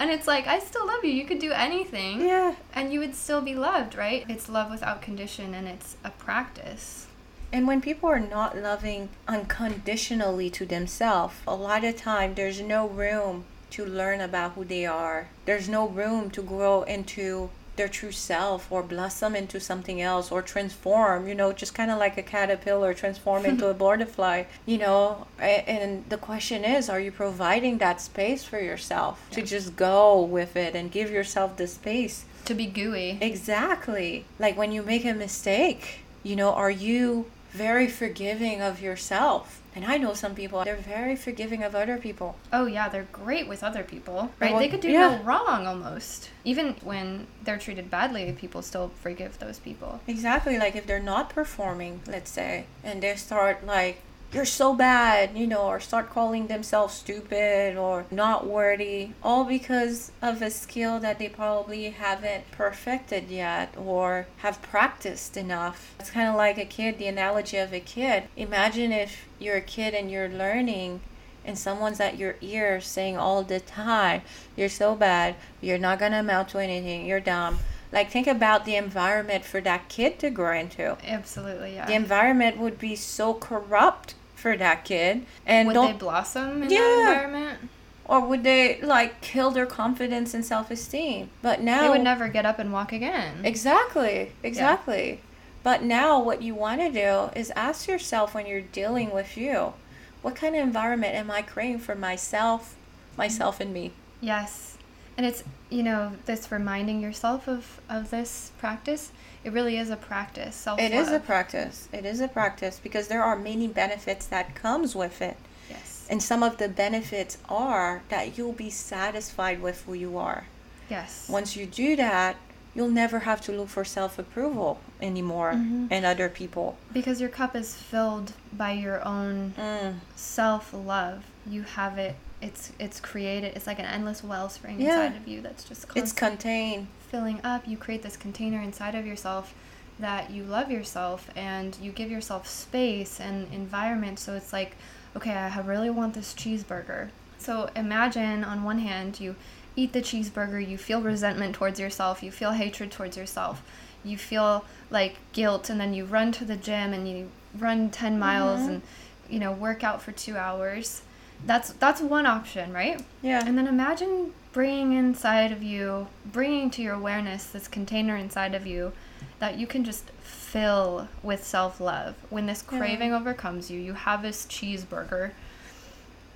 And 0.00 0.10
it's 0.10 0.26
like, 0.26 0.46
I 0.46 0.58
still 0.60 0.86
love 0.86 1.04
you. 1.04 1.10
You 1.10 1.26
could 1.26 1.38
do 1.38 1.52
anything 1.52 2.22
Yeah. 2.22 2.54
and 2.74 2.90
you 2.92 2.98
would 3.00 3.14
still 3.14 3.42
be 3.42 3.54
loved, 3.54 3.94
right? 3.94 4.24
It's 4.30 4.48
love 4.48 4.70
without 4.70 5.02
condition 5.02 5.52
and 5.54 5.68
it's 5.68 5.96
a 6.02 6.10
practice. 6.10 7.06
And 7.52 7.66
when 7.68 7.82
people 7.82 8.08
are 8.08 8.18
not 8.18 8.56
loving 8.56 9.10
unconditionally 9.28 10.48
to 10.50 10.64
themselves, 10.64 11.34
a 11.46 11.54
lot 11.54 11.84
of 11.84 11.96
time 11.96 12.34
there's 12.34 12.60
no 12.62 12.88
room 12.88 13.44
to 13.70 13.84
learn 13.84 14.20
about 14.20 14.52
who 14.52 14.64
they 14.64 14.86
are. 14.86 15.28
There's 15.44 15.68
no 15.68 15.86
room 15.86 16.30
to 16.30 16.42
grow 16.42 16.82
into 16.82 17.50
their 17.80 17.88
true 17.88 18.12
self 18.12 18.70
or 18.70 18.82
blossom 18.82 19.34
into 19.34 19.58
something 19.58 20.02
else 20.02 20.30
or 20.30 20.42
transform, 20.42 21.26
you 21.26 21.34
know, 21.34 21.50
just 21.50 21.72
kind 21.74 21.90
of 21.90 21.98
like 21.98 22.18
a 22.18 22.22
caterpillar 22.22 22.92
transform 22.92 23.46
into 23.46 23.66
a 23.68 23.74
butterfly, 23.84 24.44
you 24.66 24.76
know 24.76 25.26
and 25.38 26.04
the 26.10 26.18
question 26.18 26.64
is, 26.64 26.90
are 26.90 27.00
you 27.00 27.10
providing 27.10 27.78
that 27.78 28.00
space 28.00 28.44
for 28.44 28.60
yourself 28.60 29.14
to 29.30 29.40
just 29.42 29.76
go 29.76 30.20
with 30.22 30.56
it 30.56 30.74
and 30.74 30.92
give 30.92 31.10
yourself 31.10 31.56
the 31.56 31.66
space 31.66 32.24
To 32.44 32.54
be 32.54 32.66
gooey. 32.66 33.18
Exactly. 33.20 34.24
Like 34.38 34.56
when 34.58 34.72
you 34.72 34.82
make 34.82 35.04
a 35.04 35.14
mistake, 35.14 36.00
you 36.22 36.36
know, 36.36 36.52
are 36.52 36.70
you 36.70 37.30
very 37.52 37.88
forgiving 37.88 38.60
of 38.60 38.82
yourself? 38.82 39.59
And 39.74 39.84
I 39.84 39.98
know 39.98 40.14
some 40.14 40.34
people, 40.34 40.64
they're 40.64 40.76
very 40.76 41.16
forgiving 41.16 41.62
of 41.62 41.74
other 41.74 41.96
people. 41.96 42.36
Oh 42.52 42.66
yeah, 42.66 42.88
they're 42.88 43.06
great 43.12 43.48
with 43.48 43.62
other 43.62 43.84
people, 43.84 44.30
right? 44.40 44.50
well, 44.50 44.60
they 44.60 44.68
could 44.68 44.80
do 44.80 44.90
yeah. 44.90 45.16
no 45.16 45.22
wrong 45.22 45.66
almost. 45.66 46.30
Even 46.44 46.74
when 46.82 47.26
they're 47.44 47.58
treated 47.58 47.90
badly, 47.90 48.32
people 48.32 48.62
still 48.62 48.90
forgive 49.00 49.38
those 49.38 49.58
people. 49.58 50.00
Exactly. 50.06 50.58
Like 50.58 50.74
if 50.74 50.86
they're 50.86 51.00
not 51.00 51.30
performing, 51.30 52.00
let's 52.06 52.30
say, 52.30 52.66
and 52.82 53.02
they 53.02 53.14
start 53.16 53.64
like, 53.64 54.02
you're 54.32 54.44
so 54.44 54.74
bad, 54.74 55.36
you 55.36 55.46
know, 55.46 55.62
or 55.62 55.80
start 55.80 56.10
calling 56.10 56.46
themselves 56.46 56.94
stupid 56.94 57.76
or 57.76 58.06
not 58.10 58.46
worthy, 58.46 59.10
all 59.22 59.44
because 59.44 60.12
of 60.22 60.40
a 60.40 60.50
skill 60.50 61.00
that 61.00 61.18
they 61.18 61.28
probably 61.28 61.90
haven't 61.90 62.50
perfected 62.52 63.28
yet 63.28 63.74
or 63.76 64.26
have 64.38 64.62
practiced 64.62 65.36
enough. 65.36 65.94
It's 65.98 66.10
kind 66.10 66.28
of 66.28 66.36
like 66.36 66.58
a 66.58 66.64
kid, 66.64 66.98
the 66.98 67.08
analogy 67.08 67.56
of 67.56 67.72
a 67.72 67.80
kid. 67.80 68.24
Imagine 68.36 68.92
if 68.92 69.26
you're 69.38 69.56
a 69.56 69.62
kid 69.62 69.94
and 69.94 70.10
you're 70.10 70.28
learning 70.28 71.00
and 71.44 71.58
someone's 71.58 72.00
at 72.00 72.18
your 72.18 72.36
ear 72.40 72.80
saying 72.80 73.16
all 73.16 73.42
the 73.42 73.60
time, 73.60 74.22
You're 74.56 74.68
so 74.68 74.94
bad, 74.94 75.36
you're 75.60 75.78
not 75.78 75.98
gonna 75.98 76.20
amount 76.20 76.50
to 76.50 76.58
anything, 76.58 77.06
you're 77.06 77.18
dumb. 77.18 77.58
Like 77.92 78.10
think 78.10 78.28
about 78.28 78.64
the 78.64 78.76
environment 78.76 79.44
for 79.44 79.60
that 79.62 79.88
kid 79.88 80.18
to 80.20 80.30
grow 80.30 80.56
into. 80.56 80.96
Absolutely, 81.04 81.74
yeah. 81.74 81.86
The 81.86 81.94
environment 81.94 82.58
would 82.58 82.78
be 82.78 82.94
so 82.94 83.34
corrupt 83.34 84.14
for 84.40 84.56
that 84.56 84.84
kid. 84.84 85.24
And 85.46 85.68
would 85.68 85.76
they 85.76 85.92
blossom 85.92 86.62
in 86.62 86.70
Yeah. 86.70 86.78
that 86.80 86.98
environment? 86.98 87.70
or 88.06 88.26
would 88.26 88.42
they 88.42 88.80
like 88.82 89.20
kill 89.20 89.52
their 89.52 89.66
confidence 89.66 90.34
and 90.34 90.44
self-esteem? 90.44 91.30
But 91.42 91.60
now 91.60 91.82
They 91.82 91.90
would 91.90 92.02
never 92.02 92.26
get 92.26 92.44
up 92.44 92.58
and 92.58 92.72
walk 92.72 92.92
again. 92.92 93.44
Exactly, 93.44 94.32
exactly. 94.42 95.20
But 95.62 95.84
now, 95.84 96.20
what 96.20 96.42
you 96.42 96.54
want 96.54 96.80
to 96.80 96.90
do 96.90 97.30
is 97.38 97.52
ask 97.54 97.86
yourself 97.86 98.34
when 98.34 98.46
you're 98.46 98.62
dealing 98.62 99.12
with 99.12 99.36
you, 99.36 99.74
what 100.22 100.34
kind 100.34 100.56
of 100.56 100.62
environment 100.62 101.14
am 101.14 101.30
I 101.30 101.42
creating 101.42 101.78
for 101.78 101.94
myself, 101.94 102.74
myself, 103.16 103.60
and 103.60 103.72
me? 103.72 103.92
Yes. 104.20 104.76
And 105.16 105.24
it's, 105.24 105.44
you 105.68 105.82
know, 105.82 106.12
this 106.26 106.50
reminding 106.50 107.00
yourself 107.02 107.46
of, 107.46 107.80
of 107.88 108.10
this 108.10 108.50
practice, 108.58 109.12
it 109.44 109.52
really 109.52 109.76
is 109.78 109.90
a 109.90 109.96
practice. 109.96 110.54
Self 110.56 110.78
It 110.80 110.92
is 110.92 111.10
a 111.10 111.20
practice. 111.20 111.88
It 111.92 112.04
is 112.04 112.20
a 112.20 112.28
practice 112.28 112.80
because 112.82 113.08
there 113.08 113.22
are 113.22 113.36
many 113.36 113.66
benefits 113.68 114.26
that 114.26 114.54
comes 114.54 114.94
with 114.94 115.22
it. 115.22 115.36
Yes. 115.68 116.06
And 116.10 116.22
some 116.22 116.42
of 116.42 116.58
the 116.58 116.68
benefits 116.68 117.38
are 117.48 118.02
that 118.08 118.36
you'll 118.36 118.52
be 118.52 118.70
satisfied 118.70 119.62
with 119.62 119.82
who 119.84 119.94
you 119.94 120.18
are. 120.18 120.44
Yes. 120.88 121.26
Once 121.28 121.56
you 121.56 121.66
do 121.66 121.96
that, 121.96 122.36
you'll 122.74 122.90
never 122.90 123.20
have 123.20 123.40
to 123.42 123.52
look 123.52 123.68
for 123.68 123.84
self 123.84 124.18
approval 124.18 124.80
anymore 125.00 125.52
Mhm. 125.54 125.90
in 125.90 126.04
other 126.04 126.28
people. 126.28 126.76
Because 126.92 127.20
your 127.20 127.30
cup 127.30 127.54
is 127.56 127.74
filled 127.74 128.32
by 128.52 128.72
your 128.72 129.02
own 129.06 129.54
Mm. 129.56 129.94
self 130.16 130.72
love. 130.72 131.24
You 131.46 131.62
have 131.62 131.98
it. 131.98 132.16
It's 132.42 132.72
it's 132.78 133.00
created. 133.00 133.54
It's 133.56 133.66
like 133.66 133.78
an 133.78 133.84
endless 133.86 134.22
wellspring 134.24 134.80
Yeah. 134.80 135.02
inside 135.04 135.16
of 135.20 135.28
you 135.28 135.40
that's 135.40 135.64
just 135.64 135.86
It's 135.94 136.12
contained. 136.12 136.88
Filling 137.10 137.40
up. 137.44 137.66
You 137.66 137.76
create 137.76 138.02
this 138.02 138.16
container 138.16 138.60
inside 138.60 138.94
of 138.94 139.06
yourself 139.06 139.54
that 139.98 140.30
you 140.30 140.44
love 140.44 140.70
yourself 140.70 141.28
and 141.36 141.76
you 141.82 141.92
give 141.92 142.10
yourself 142.10 142.48
space 142.48 143.20
and 143.20 143.52
environment. 143.52 144.18
So 144.18 144.34
it's 144.34 144.52
like, 144.52 144.76
okay, 145.16 145.32
I 145.32 145.60
really 145.60 145.90
want 145.90 146.14
this 146.14 146.32
cheeseburger. 146.34 147.10
So 147.38 147.68
imagine 147.76 148.44
on 148.44 148.64
one 148.64 148.78
hand, 148.78 149.20
you 149.20 149.34
eat 149.76 149.92
the 149.92 150.00
cheeseburger, 150.00 150.66
you 150.66 150.78
feel 150.78 151.00
resentment 151.02 151.54
towards 151.54 151.78
yourself, 151.80 152.22
you 152.22 152.30
feel 152.30 152.52
hatred 152.52 152.90
towards 152.90 153.16
yourself, 153.16 153.62
you 154.04 154.16
feel 154.16 154.64
like 154.90 155.16
guilt, 155.32 155.70
and 155.70 155.80
then 155.80 155.94
you 155.94 156.04
run 156.04 156.32
to 156.32 156.44
the 156.44 156.56
gym 156.56 156.92
and 156.92 157.08
you 157.08 157.30
run 157.58 157.90
10 157.90 158.18
miles 158.18 158.60
Mhm. 158.60 158.68
and, 158.68 158.82
you 159.28 159.38
know, 159.38 159.52
work 159.52 159.84
out 159.84 160.02
for 160.02 160.12
two 160.12 160.36
hours. 160.36 161.02
That's 161.46 161.72
that's 161.74 162.00
one 162.00 162.26
option, 162.26 162.72
right? 162.72 163.02
Yeah. 163.22 163.42
And 163.46 163.56
then 163.56 163.66
imagine 163.66 164.32
bringing 164.52 164.92
inside 164.92 165.52
of 165.52 165.62
you, 165.62 166.08
bringing 166.26 166.70
to 166.70 166.82
your 166.82 166.94
awareness 166.94 167.44
this 167.46 167.68
container 167.68 168.16
inside 168.16 168.54
of 168.54 168.66
you 168.66 168.92
that 169.38 169.58
you 169.58 169.66
can 169.66 169.84
just 169.84 170.10
fill 170.20 171.08
with 171.22 171.44
self 171.44 171.80
love. 171.80 172.14
When 172.28 172.46
this 172.46 172.62
Yeah. 172.70 172.78
craving 172.78 173.14
overcomes 173.14 173.70
you, 173.70 173.80
you 173.80 173.94
have 173.94 174.22
this 174.22 174.46
cheeseburger. 174.46 175.32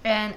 And 0.05 0.35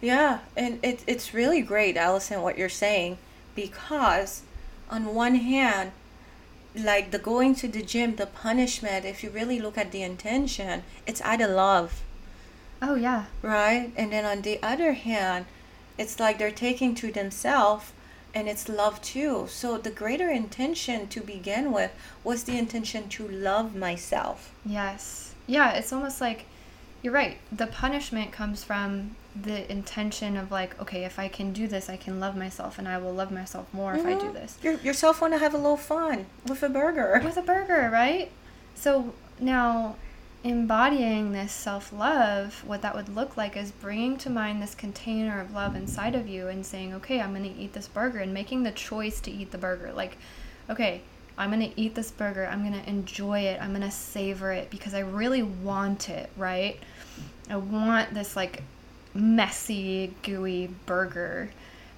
Yeah, 0.00 0.40
and 0.56 0.78
it, 0.82 1.02
it's 1.06 1.32
really 1.32 1.62
great, 1.62 1.96
Allison, 1.96 2.42
what 2.42 2.58
you're 2.58 2.68
saying, 2.68 3.16
because 3.54 4.42
on 4.90 5.14
one 5.14 5.36
hand, 5.36 5.92
like 6.74 7.10
the 7.10 7.18
going 7.18 7.54
to 7.56 7.68
the 7.68 7.82
gym, 7.82 8.16
the 8.16 8.26
punishment, 8.26 9.06
if 9.06 9.24
you 9.24 9.30
really 9.30 9.58
look 9.58 9.78
at 9.78 9.92
the 9.92 10.02
intention, 10.02 10.82
it's 11.06 11.22
out 11.22 11.40
of 11.40 11.50
love, 11.50 12.02
oh, 12.82 12.94
yeah. 12.94 13.24
right? 13.42 13.92
And 13.96 14.12
then 14.12 14.24
on 14.24 14.42
the 14.42 14.62
other 14.62 14.92
hand, 14.92 15.46
it's 15.98 16.20
like 16.20 16.38
they're 16.38 16.50
taking 16.50 16.94
to 16.96 17.10
themselves 17.12 17.92
and 18.34 18.48
it's 18.48 18.68
love 18.68 19.00
too. 19.00 19.46
So 19.48 19.78
the 19.78 19.90
greater 19.90 20.28
intention 20.28 21.08
to 21.08 21.20
begin 21.20 21.72
with 21.72 21.90
was 22.22 22.44
the 22.44 22.58
intention 22.58 23.08
to 23.10 23.26
love 23.26 23.74
myself. 23.74 24.54
Yes. 24.64 25.34
Yeah, 25.46 25.72
it's 25.72 25.92
almost 25.92 26.20
like 26.20 26.44
you're 27.02 27.14
right. 27.14 27.38
The 27.50 27.66
punishment 27.66 28.32
comes 28.32 28.62
from 28.64 29.16
the 29.40 29.70
intention 29.70 30.36
of 30.36 30.50
like, 30.50 30.78
okay, 30.80 31.04
if 31.04 31.18
I 31.18 31.28
can 31.28 31.52
do 31.52 31.66
this, 31.68 31.88
I 31.88 31.96
can 31.96 32.20
love 32.20 32.36
myself 32.36 32.78
and 32.78 32.88
I 32.88 32.98
will 32.98 33.12
love 33.12 33.30
myself 33.30 33.72
more 33.72 33.94
if 33.94 34.04
I 34.04 34.14
do 34.14 34.26
Mhm. 34.26 34.32
this. 34.34 34.58
Your, 34.62 34.74
yourself 34.80 35.20
want 35.20 35.32
to 35.34 35.38
have 35.38 35.54
a 35.54 35.58
little 35.58 35.76
fun 35.76 36.26
with 36.46 36.62
a 36.62 36.68
burger. 36.68 37.20
with 37.24 37.36
a 37.36 37.42
burger, 37.42 37.88
right? 37.92 38.30
So 38.74 39.14
now 39.38 39.96
embodying 40.46 41.32
this 41.32 41.50
self 41.50 41.92
love, 41.92 42.62
what 42.64 42.80
that 42.82 42.94
would 42.94 43.08
look 43.08 43.36
like 43.36 43.56
is 43.56 43.72
bringing 43.72 44.16
to 44.18 44.30
mind 44.30 44.62
this 44.62 44.76
container 44.76 45.40
of 45.40 45.52
love 45.52 45.74
inside 45.74 46.14
of 46.14 46.28
you 46.28 46.46
and 46.46 46.64
saying, 46.64 46.94
okay, 46.94 47.20
I'm 47.20 47.34
going 47.34 47.52
to 47.52 47.60
eat 47.60 47.72
this 47.72 47.88
burger 47.88 48.20
and 48.20 48.32
making 48.32 48.62
the 48.62 48.70
choice 48.70 49.20
to 49.22 49.30
eat 49.30 49.50
the 49.50 49.58
burger. 49.58 49.92
Like, 49.92 50.16
okay, 50.70 51.02
I'm 51.36 51.50
going 51.50 51.68
to 51.68 51.80
eat 51.80 51.96
this 51.96 52.12
burger. 52.12 52.46
I'm 52.46 52.60
going 52.60 52.80
to 52.80 52.88
enjoy 52.88 53.40
it. 53.40 53.60
I'm 53.60 53.70
going 53.70 53.82
to 53.82 53.90
savor 53.90 54.52
it 54.52 54.70
because 54.70 54.94
I 54.94 55.00
really 55.00 55.42
want 55.42 56.08
it, 56.08 56.30
right? 56.36 56.78
I 57.50 57.56
want 57.56 58.14
this 58.14 58.36
like 58.36 58.62
messy, 59.14 60.14
gooey 60.22 60.70
burger. 60.86 61.50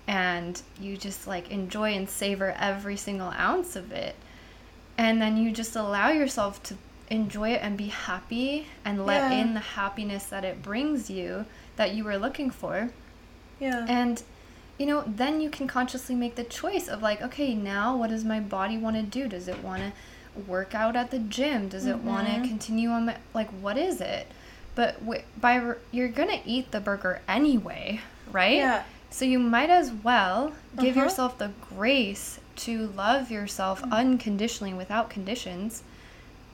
And 0.06 0.60
you 0.80 0.96
just 0.96 1.26
like 1.26 1.50
enjoy 1.50 1.92
and 1.92 2.08
savor 2.08 2.54
every 2.58 2.96
single 2.96 3.28
ounce 3.28 3.76
of 3.76 3.92
it 3.92 4.16
and 4.98 5.22
then 5.22 5.36
you 5.36 5.52
just 5.52 5.76
allow 5.76 6.08
yourself 6.08 6.60
to 6.64 6.76
enjoy 7.10 7.50
it 7.52 7.60
and 7.62 7.76
be 7.76 7.88
happy 7.88 8.66
and 8.84 9.04
let 9.06 9.30
Yeah. 9.30 9.38
in 9.40 9.54
the 9.54 9.60
happiness 9.60 10.24
that 10.26 10.44
it 10.44 10.62
brings 10.62 11.08
you 11.10 11.46
that 11.76 11.94
you 11.94 12.04
were 12.04 12.18
looking 12.18 12.50
for 12.50 12.90
Yeah. 13.60 13.84
and 13.88 14.22
you 14.78 14.86
know 14.86 15.02
then 15.06 15.40
you 15.40 15.50
can 15.50 15.66
consciously 15.66 16.14
make 16.14 16.34
the 16.36 16.44
choice 16.44 16.86
of 16.88 17.02
like 17.02 17.20
okay 17.22 17.54
now 17.54 17.96
what 17.96 18.10
does 18.10 18.24
my 18.24 18.40
body 18.40 18.76
want 18.76 18.96
to 18.96 19.02
do 19.02 19.26
does 19.28 19.48
it 19.48 19.62
want 19.64 19.82
to 19.82 20.40
work 20.42 20.74
out 20.74 20.94
at 20.96 21.10
the 21.10 21.18
gym 21.18 21.68
does 21.68 21.86
it 21.86 21.98
want 21.98 22.26
to 22.28 22.34
Mhm. 22.34 22.48
continue 22.48 22.90
on 22.90 23.06
my, 23.06 23.16
like 23.34 23.48
what 23.60 23.76
is 23.76 24.00
it 24.00 24.26
but 24.76 25.00
w- 25.00 25.22
by 25.40 25.58
r- 25.58 25.78
you're 25.90 26.08
gonna 26.08 26.40
eat 26.44 26.70
the 26.70 26.78
burger 26.80 27.20
anyway 27.26 28.00
right 28.30 28.56
Yeah. 28.58 28.82
so 29.10 29.24
you 29.24 29.38
might 29.38 29.70
as 29.70 29.90
well 29.90 30.52
give 30.78 30.96
Uh-huh. 30.96 31.04
yourself 31.06 31.38
the 31.38 31.50
grace 31.74 32.38
to 32.56 32.86
love 32.96 33.30
yourself 33.30 33.82
unconditionally 33.90 34.74
without 34.74 35.10
conditions 35.10 35.82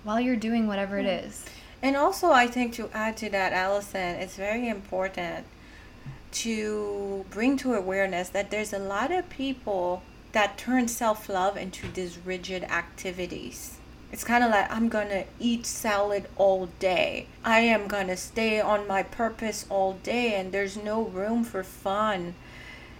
while 0.04 0.20
you're 0.20 0.36
doing 0.36 0.66
whatever 0.66 0.98
it 0.98 1.04
hmm. 1.04 1.26
is. 1.26 1.44
And 1.82 1.96
also, 1.96 2.30
I 2.30 2.46
think 2.46 2.72
to 2.74 2.88
add 2.94 3.16
to 3.18 3.28
that, 3.30 3.52
Allison, 3.52 4.16
it's 4.16 4.36
very 4.36 4.68
important 4.68 5.44
to 6.32 7.24
bring 7.30 7.56
to 7.58 7.74
awareness 7.74 8.28
that 8.30 8.50
there's 8.50 8.72
a 8.72 8.78
lot 8.78 9.12
of 9.12 9.28
people 9.28 10.02
that 10.32 10.58
turn 10.58 10.88
self 10.88 11.28
love 11.28 11.56
into 11.56 11.86
these 11.92 12.18
rigid 12.24 12.64
activities. 12.64 13.78
It's 14.10 14.24
kind 14.24 14.44
of 14.44 14.50
like 14.50 14.70
I'm 14.70 14.88
gonna 14.88 15.24
eat 15.38 15.66
salad 15.66 16.26
all 16.36 16.66
day. 16.78 17.26
I 17.44 17.60
am 17.60 17.86
gonna 17.86 18.16
stay 18.16 18.60
on 18.60 18.86
my 18.86 19.02
purpose 19.02 19.66
all 19.68 19.94
day, 20.02 20.34
and 20.34 20.52
there's 20.52 20.76
no 20.76 21.02
room 21.02 21.44
for 21.44 21.62
fun. 21.62 22.34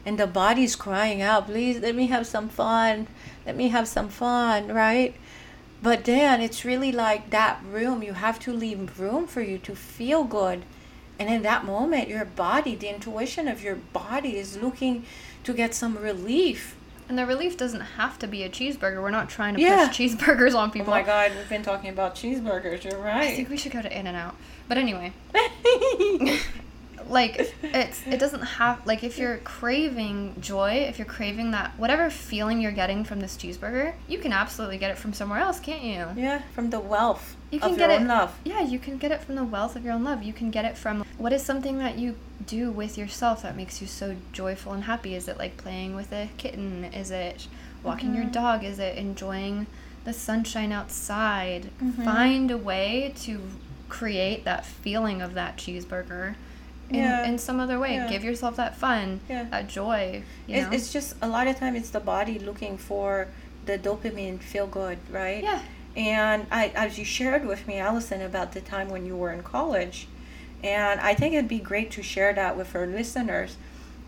And 0.07 0.19
the 0.19 0.27
body's 0.27 0.77
crying 0.77 1.23
out, 1.23 1.47
please 1.47 1.81
let 1.81 1.95
me 1.95 2.09
have 2.09 2.27
some 2.27 2.49
fun. 2.49 3.07
Let 3.47 3.57
me 3.57 3.69
have 3.69 3.89
some 3.89 4.09
fun, 4.09 4.69
right? 4.69 5.15
But 5.85 6.05
then 6.07 6.41
it's 6.41 6.65
really 6.65 6.93
like 6.93 7.29
that 7.29 7.61
room. 7.71 8.03
You 8.03 8.15
have 8.15 8.39
to 8.41 8.53
leave 8.55 8.99
room 8.99 9.27
for 9.27 9.43
you 9.43 9.59
to 9.59 9.77
feel 9.77 10.25
good. 10.25 10.63
And 11.19 11.29
in 11.29 11.43
that 11.43 11.67
moment, 11.67 12.09
your 12.09 12.25
body, 12.25 12.75
the 12.75 12.89
intuition 12.89 13.49
of 13.49 13.63
your 13.63 13.77
body 13.77 14.39
is 14.39 14.57
looking 14.57 15.05
to 15.45 15.53
get 15.53 15.75
some 15.75 15.99
relief. 15.99 16.75
And 17.07 17.19
the 17.19 17.27
relief 17.27 17.59
doesn't 17.59 17.83
have 18.01 18.19
to 18.21 18.27
be 18.27 18.43
a 18.45 18.49
cheeseburger. 18.49 19.03
We're 19.03 19.11
not 19.11 19.29
trying 19.29 19.55
to 19.57 19.61
Yeah. 19.61 19.89
push 19.89 19.99
cheeseburgers 20.01 20.55
on 20.57 20.71
people. 20.71 20.95
Oh 20.95 20.97
my 20.97 21.03
God, 21.03 21.33
we've 21.37 21.51
been 21.51 21.63
talking 21.63 21.91
about 21.91 22.15
cheeseburgers. 22.15 22.83
You're 22.85 22.99
right. 22.99 23.29
I 23.29 23.35
think 23.37 23.51
we 23.51 23.59
should 23.59 23.73
go 23.73 23.83
to 23.83 23.99
In-N-Out. 23.99 24.35
But 24.67 24.79
anyway, 24.79 25.13
like 27.09 27.37
it's 27.63 28.07
it 28.07 28.19
doesn't 28.19 28.43
have 28.43 28.87
like 28.87 29.03
if 29.05 29.19
you're 29.19 29.39
craving 29.39 30.37
joy, 30.41 30.85
if 30.89 30.99
you're 30.99 31.07
craving 31.07 31.51
that 31.53 31.73
whatever 31.79 32.11
feeling 32.11 32.61
you're 32.61 32.73
getting 32.73 33.05
from 33.05 33.21
this 33.21 33.37
cheeseburger, 33.37 33.95
you 34.09 34.19
can 34.19 34.33
absolutely 34.33 34.79
get 34.79 34.91
it 34.91 34.99
from 34.99 35.13
somewhere 35.13 35.39
else, 35.41 35.61
can't 35.61 35.83
you? 35.83 36.07
yeah, 36.23 36.43
from 36.55 36.71
the 36.71 36.81
wealth 36.81 37.37
You 37.51 37.61
can 37.61 37.73
of 37.73 37.79
get 37.79 37.91
your 37.91 38.01
it. 38.01 38.07
love. 38.07 38.39
Yeah, 38.45 38.61
you 38.63 38.79
can 38.79 38.99
get 38.99 39.11
it 39.13 39.23
from 39.23 39.35
the 39.37 39.45
wealth 39.45 39.77
of 39.77 39.85
your 39.85 39.95
own 39.95 40.05
love. 40.05 40.23
You 40.23 40.33
can 40.33 40.51
get 40.51 40.65
it 40.65 40.77
from 40.77 41.05
what 41.19 41.33
is 41.33 41.43
something 41.43 41.79
that 41.79 41.99
you 41.99 42.17
do 42.47 42.71
with 42.71 42.97
yourself 42.99 43.43
that 43.43 43.57
makes 43.57 43.81
you 43.81 43.87
so 43.87 44.17
joyful 44.33 44.73
and 44.73 44.85
happy. 44.85 45.15
Is 45.15 45.29
it 45.29 45.39
like 45.39 45.57
playing 45.57 45.95
with 45.97 46.13
a 46.13 46.29
kitten? 46.39 46.85
Is 46.85 47.11
it 47.11 47.47
walking 47.83 48.15
your 48.15 48.25
Mhm. 48.25 48.33
dog? 48.33 48.65
Is 48.65 48.79
it 48.79 48.97
enjoying 48.97 49.67
the 50.05 50.13
sunshine 50.13 50.73
outside? 50.73 51.71
Mhm. 51.83 52.05
Find 52.05 52.51
a 52.51 52.59
way 52.59 53.15
to 53.23 53.41
create 53.89 54.45
that 54.45 54.67
feeling 54.67 55.23
of 55.23 55.35
that 55.35 55.57
cheeseburger 55.57 56.35
in, 56.91 56.97
Yeah. 56.97 57.25
in 57.27 57.39
some 57.39 57.61
other 57.61 57.79
way. 57.79 57.95
Yeah. 57.95 58.09
Give 58.09 58.25
yourself 58.25 58.57
that 58.57 58.77
fun, 58.77 59.21
Yeah. 59.29 59.45
that 59.51 59.69
joy. 59.69 60.23
You 60.47 60.57
It, 60.57 60.63
know? 60.63 60.71
it's 60.73 60.93
just 60.93 61.15
a 61.23 61.29
lot 61.29 61.47
of 61.47 61.57
time 61.59 61.75
it's 61.77 61.91
the 61.91 62.01
body 62.01 62.39
looking 62.39 62.77
for 62.79 63.29
the 63.67 63.79
dopamine 63.79 64.39
feel 64.41 64.67
good, 64.67 64.99
right? 65.11 65.43
yeah. 65.43 65.61
And 65.97 66.47
I, 66.51 66.73
as 66.75 66.99
you 66.99 67.05
shared 67.05 67.47
with 67.47 67.67
me, 67.69 67.79
Allison, 67.79 68.21
about 68.21 68.53
the 68.53 68.61
time 68.61 68.89
when 68.89 69.07
you 69.07 69.17
were 69.17 69.33
in 69.33 69.43
college, 69.43 70.09
And 70.63 70.99
I 71.01 71.13
think 71.15 71.35
it'd 71.35 71.47
be 71.47 71.59
great 71.59 71.91
to 71.91 72.03
share 72.03 72.33
that 72.33 72.57
with 72.57 72.75
our 72.75 72.87
listeners 72.87 73.59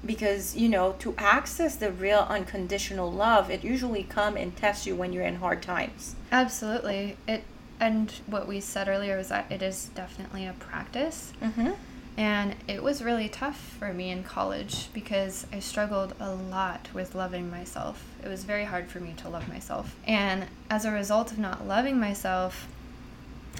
because, 0.05 0.57
you 0.57 0.71
know, 0.71 0.95
to 1.01 1.15
access 1.19 1.77
the 1.77 1.93
real 1.93 2.21
unconditional 2.31 3.13
love, 3.13 3.51
it 3.51 3.63
usually 3.63 4.05
come 4.05 4.39
and 4.39 4.57
test 4.57 4.87
you 4.87 4.95
when 4.97 5.13
you're 5.13 5.27
in 5.27 5.37
hard 5.37 5.61
times. 5.63 6.15
Absolutely. 6.33 7.17
It 7.29 7.45
and 7.79 8.11
what 8.27 8.49
we 8.49 8.59
said 8.61 8.89
earlier 8.89 9.19
was 9.19 9.29
that 9.29 9.45
it 9.53 9.61
is 9.61 9.91
definitely 9.95 10.47
a 10.47 10.55
practice. 10.55 11.35
Mm-hmm. 11.43 11.73
And 12.17 12.55
it 12.67 12.83
was 12.83 13.03
really 13.03 13.29
tough 13.29 13.59
for 13.79 13.93
me 13.93 14.11
in 14.11 14.23
college 14.25 14.89
because 14.95 15.47
I 15.53 15.59
struggled 15.61 16.15
a 16.19 16.33
lot 16.33 16.89
with 16.95 17.15
loving 17.15 17.51
myself. 17.51 18.03
It 18.25 18.29
was 18.29 18.45
very 18.45 18.65
hard 18.65 18.89
for 18.89 19.01
me 19.01 19.13
to 19.19 19.29
love 19.29 19.49
myself. 19.49 19.95
And 20.07 20.47
as 20.71 20.85
a 20.87 20.91
result 20.93 21.31
of 21.33 21.39
not 21.39 21.67
loving 21.69 22.01
myself, 22.01 22.69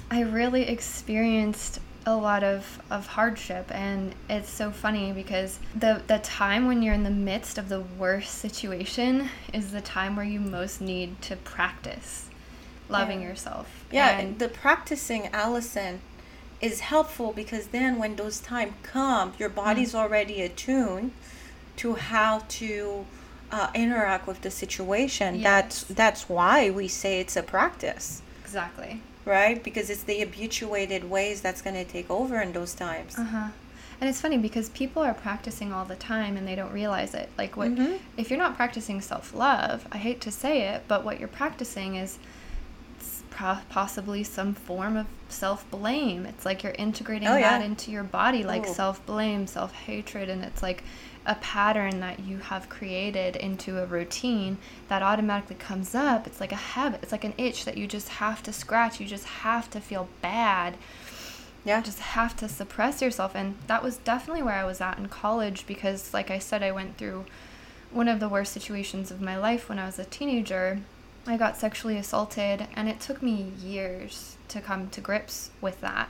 I 0.09 0.21
really 0.21 0.63
experienced 0.67 1.79
a 2.05 2.15
lot 2.15 2.41
of, 2.43 2.81
of 2.89 3.05
hardship 3.05 3.69
and 3.69 4.15
it's 4.29 4.49
so 4.49 4.71
funny 4.71 5.11
because 5.11 5.59
the 5.75 6.01
the 6.07 6.19
time 6.19 6.65
when 6.65 6.81
you're 6.81 6.93
in 6.93 7.03
the 7.03 7.09
midst 7.09 7.57
of 7.57 7.67
the 7.67 7.81
worst 7.81 8.33
situation 8.35 9.29
is 9.51 9.73
the 9.73 9.81
time 9.81 10.15
where 10.15 10.23
you 10.25 10.39
most 10.39 10.79
need 10.79 11.21
to 11.23 11.35
practice 11.35 12.29
loving 12.87 13.21
Yeah. 13.21 13.27
yourself. 13.27 13.85
Yeah, 13.91 14.19
And- 14.19 14.39
the 14.39 14.47
practicing, 14.47 15.27
Allison, 15.33 15.99
is 16.61 16.79
helpful 16.81 17.31
because 17.33 17.67
then 17.67 17.97
when 17.99 18.15
those 18.15 18.39
time 18.39 18.73
come, 18.83 19.33
your 19.37 19.49
body's 19.49 19.93
already 19.93 20.41
attuned 20.41 21.11
to 21.77 21.95
how 21.95 22.43
to 22.49 23.05
uh, 23.51 23.69
interact 23.75 24.27
with 24.27 24.41
the 24.41 24.51
situation. 24.51 25.41
That's 25.41 25.85
Yes. 25.87 25.97
that's 25.97 26.29
why 26.29 26.69
we 26.69 26.87
say 26.87 27.19
it's 27.19 27.35
a 27.35 27.43
practice, 27.43 28.21
exactly. 28.43 29.01
right? 29.25 29.63
Because 29.63 29.89
it's 29.89 30.03
the 30.03 30.19
habituated 30.19 31.09
ways 31.09 31.41
that's 31.41 31.61
going 31.61 31.75
to 31.75 31.85
take 31.85 32.09
over 32.09 32.41
in 32.41 32.53
those 32.53 32.73
times. 32.73 33.17
Uh-huh. 33.17 33.49
And 33.99 34.09
it's 34.09 34.21
funny 34.21 34.37
because 34.37 34.69
people 34.69 35.01
are 35.03 35.13
practicing 35.13 35.73
all 35.73 35.85
the 35.85 35.95
time 35.95 36.37
and 36.37 36.47
they 36.47 36.55
don't 36.55 36.71
realize 36.71 37.13
it. 37.13 37.29
Like 37.37 37.55
what 37.57 37.69
Mhm. 37.75 37.99
if 38.15 38.29
you're 38.29 38.39
not 38.39 38.55
practicing 38.55 39.01
self-love, 39.01 39.87
I 39.91 39.97
hate 39.97 40.21
to 40.21 40.31
say 40.31 40.61
it, 40.69 40.83
but 40.87 41.03
what 41.03 41.19
you're 41.19 41.27
practicing 41.27 41.95
is 41.95 42.17
possibly 43.37 44.23
some 44.23 44.53
form 44.53 44.97
of 44.97 45.05
self-blame. 45.29 46.25
It's 46.25 46.45
like 46.45 46.63
you're 46.63 46.73
integrating 46.73 47.27
Oh, 47.27 47.37
yeah. 47.37 47.57
that 47.59 47.65
into 47.65 47.91
your 47.91 48.03
body 48.03 48.43
like 48.43 48.65
self-blame, 48.65 49.47
self-hatred 49.47 50.27
and 50.29 50.43
it's 50.43 50.61
like 50.63 50.83
a 51.25 51.35
pattern 51.35 51.99
that 51.99 52.19
you 52.21 52.37
have 52.37 52.69
created 52.69 53.35
into 53.35 53.81
a 53.81 53.85
routine 53.85 54.57
that 54.87 55.01
automatically 55.01 55.57
comes 55.57 55.93
up. 55.93 56.25
It's 56.25 56.39
like 56.39 56.51
a 56.53 56.55
habit. 56.55 57.01
It's 57.03 57.11
like 57.11 57.25
an 57.25 57.33
itch 57.37 57.65
that 57.65 57.77
you 57.77 57.85
just 57.85 58.09
have 58.09 58.41
to 58.43 58.53
scratch. 58.53 58.99
You 58.99 59.05
just 59.05 59.25
have 59.25 59.69
to 59.71 59.79
feel 59.81 60.07
bad 60.21 60.75
Yeah. 61.65 61.81
just 61.81 61.99
have 61.99 62.35
to 62.37 62.47
suppress 62.47 63.01
yourself 63.01 63.33
and 63.35 63.55
that 63.67 63.83
was 63.83 63.97
definitely 63.97 64.41
where 64.43 64.53
i 64.55 64.63
was 64.63 64.79
at 64.79 64.97
in 64.97 65.07
college 65.09 65.65
because 65.67 66.13
like 66.13 66.31
i 66.31 66.39
said 66.39 66.63
i 66.63 66.71
went 66.71 66.97
through 66.97 67.25
one 67.91 68.07
of 68.07 68.21
the 68.21 68.29
worst 68.29 68.53
situations 68.53 69.11
of 69.11 69.19
my 69.19 69.37
life 69.37 69.67
when 69.67 69.77
i 69.77 69.85
was 69.85 69.99
a 69.99 70.05
teenager 70.05 70.79
i 71.27 71.37
got 71.37 71.57
sexually 71.57 71.97
assaulted 71.97 72.67
and 72.75 72.89
it 72.89 72.99
took 72.99 73.21
me 73.21 73.51
years 73.59 74.37
to 74.47 74.61
come 74.61 74.89
to 74.89 75.01
grips 75.01 75.51
with 75.61 75.79
that 75.81 76.09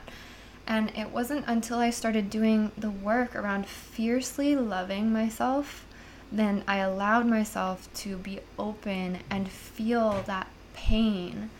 and 0.66 0.90
it 0.96 1.10
wasn't 1.10 1.44
until 1.46 1.78
i 1.78 1.90
started 1.90 2.30
doing 2.30 2.70
the 2.76 2.90
work 2.90 3.34
around 3.34 3.66
fiercely 3.66 4.54
loving 4.54 5.12
myself 5.12 5.86
then 6.30 6.62
i 6.68 6.78
allowed 6.78 7.26
myself 7.26 7.92
to 7.94 8.16
be 8.16 8.38
open 8.58 9.18
and 9.30 9.48
feel 9.48 10.22
that 10.26 10.48
pain 10.74 11.50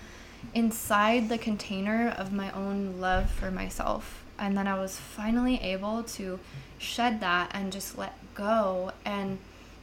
inside 0.55 1.29
the 1.29 1.39
container 1.39 2.15
of 2.17 2.33
my 2.33 2.51
own 2.53 3.01
love 3.01 3.31
for 3.31 3.51
myself. 3.51 4.25
And 4.39 4.57
then 4.57 4.67
I 4.67 4.79
was 4.79 4.97
finally 4.97 5.61
able 5.61 6.03
to 6.05 6.39
shed 6.79 7.21
that 7.21 7.51
and 7.53 7.73
just 7.73 7.99
let 7.99 8.15
go. 8.35 8.93
And, 9.05 9.39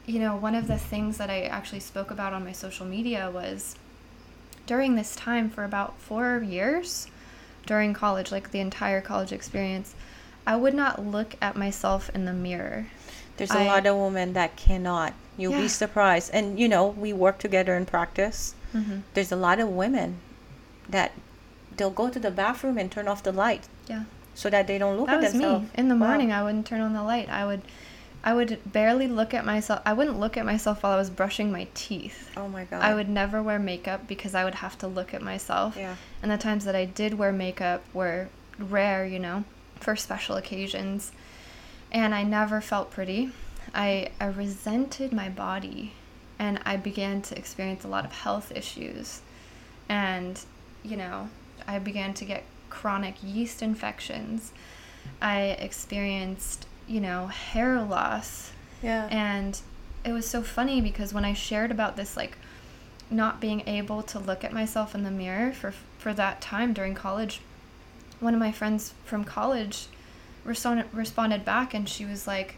you 0.05 0.19
know, 0.19 0.35
one 0.35 0.55
of 0.55 0.67
the 0.67 0.77
things 0.77 1.17
that 1.17 1.29
I 1.29 1.43
actually 1.43 1.79
spoke 1.79 2.11
about 2.11 2.33
on 2.33 2.43
my 2.45 2.51
social 2.51 2.85
media 2.85 3.29
was 3.33 3.75
during 4.67 4.95
this 4.95 5.15
time 5.15 5.49
for 5.49 5.63
about 5.63 5.97
four 5.99 6.39
years 6.39 7.07
during 7.65 7.93
college, 7.93 8.31
like 8.31 8.51
the 8.51 8.59
entire 8.59 9.01
college 9.01 9.31
experience, 9.31 9.95
I 10.45 10.55
would 10.55 10.75
not 10.75 11.03
look 11.03 11.35
at 11.41 11.55
myself 11.55 12.09
in 12.13 12.25
the 12.25 12.33
mirror. 12.33 12.87
There's 13.37 13.51
a 13.51 13.59
I- 13.59 13.65
lot 13.65 13.85
of 13.87 13.97
women 13.97 14.33
that 14.33 14.55
cannot. 14.55 15.13
You'll 15.37 15.53
Yeah. 15.53 15.61
be 15.61 15.67
surprised. 15.67 16.29
And 16.33 16.59
you 16.59 16.69
know, 16.69 16.87
we 16.87 17.11
work 17.11 17.39
together 17.39 17.75
in 17.75 17.85
practice. 17.85 18.53
Mm-hmm. 18.73 18.99
There's 19.15 19.31
a 19.31 19.35
lot 19.35 19.59
of 19.59 19.69
women 19.69 20.19
that 20.87 21.11
they'll 21.75 21.89
go 21.89 22.09
to 22.09 22.19
the 22.19 22.31
bathroom 22.31 22.77
and 22.77 22.91
turn 22.91 23.07
off 23.07 23.23
the 23.23 23.31
light 23.33 23.63
Yeah. 23.87 24.03
so 24.35 24.49
that 24.51 24.67
they 24.67 24.77
don't 24.77 24.97
look 24.97 25.07
that 25.07 25.15
at 25.15 25.23
was 25.23 25.31
themselves. 25.33 25.63
me 25.65 25.69
in 25.75 25.89
the 25.89 25.95
Wow. 25.95 26.07
morning 26.07 26.31
i 26.31 26.41
wouldn't 26.43 26.65
turn 26.65 26.79
on 26.79 26.93
the 26.93 27.03
light 27.03 27.27
i 27.29 27.45
would 27.45 27.61
i 28.25 28.33
would 28.33 28.59
barely 28.65 29.07
look 29.07 29.33
at 29.33 29.45
myself 29.45 29.81
i 29.85 29.93
wouldn't 29.93 30.19
look 30.19 30.35
at 30.35 30.45
myself 30.45 30.83
while 30.83 30.91
i 30.91 30.97
was 30.97 31.09
brushing 31.09 31.51
my 31.51 31.67
teeth. 31.73 32.31
Oh 32.35 32.49
my 32.49 32.65
god. 32.65 32.81
i 32.81 32.93
would 32.93 33.07
never 33.07 33.41
wear 33.41 33.59
makeup 33.59 34.07
because 34.07 34.35
i 34.35 34.43
would 34.43 34.55
have 34.55 34.77
to 34.79 34.87
look 34.87 35.13
at 35.13 35.21
myself. 35.21 35.77
Yeah. 35.77 35.95
and 36.21 36.31
the 36.31 36.37
times 36.37 36.65
that 36.65 36.75
i 36.75 36.83
did 36.85 37.13
wear 37.13 37.31
makeup 37.31 37.83
were 37.93 38.27
rare 38.59 39.05
you 39.05 39.19
know 39.19 39.43
for 39.79 39.95
special 39.95 40.35
occasions. 40.35 41.11
And 41.91 42.15
i 42.15 42.23
never 42.23 42.59
felt 42.61 42.91
pretty. 42.91 43.31
I 43.73 44.09
i 44.19 44.25
resented 44.25 45.13
my 45.13 45.29
body 45.29 45.93
and 46.39 46.59
i 46.65 46.75
began 46.77 47.21
to 47.23 47.37
experience 47.37 47.83
a 47.83 47.87
lot 47.87 48.05
of 48.05 48.11
health 48.11 48.51
issues. 48.51 49.21
And 49.87 50.39
you 50.83 50.97
know 50.97 51.29
i 51.67 51.77
began 51.79 52.13
to 52.15 52.25
get 52.25 52.43
chronic 52.69 53.15
yeast 53.21 53.61
infections. 53.61 54.51
I 55.21 55.41
experienced 55.59 56.67
you 56.87 56.99
know 56.99 57.27
hair 57.27 57.81
loss. 57.81 58.51
Yeah. 58.81 59.07
and 59.09 59.59
it 60.03 60.11
was 60.11 60.27
so 60.29 60.43
funny 60.43 60.79
because 60.79 61.11
when 61.13 61.25
i 61.25 61.33
shared 61.33 61.71
about 61.71 61.95
this 61.95 62.15
like 62.15 62.37
not 63.09 63.39
being 63.41 63.61
able 63.67 64.03
to 64.03 64.19
look 64.19 64.43
at 64.43 64.53
myself 64.53 64.93
in 64.93 65.03
the 65.03 65.09
mirror 65.11 65.51
for 65.51 65.73
for 65.97 66.13
that 66.13 66.41
time 66.41 66.73
during 66.73 66.93
college 66.93 67.39
one 68.19 68.33
of 68.33 68.39
my 68.39 68.51
friends 68.51 68.93
from 69.05 69.23
college 69.23 69.87
responded 70.43 70.85
responded 70.93 71.43
back 71.43 71.73
and 71.73 71.89
she 71.89 72.05
was 72.05 72.27
like 72.27 72.57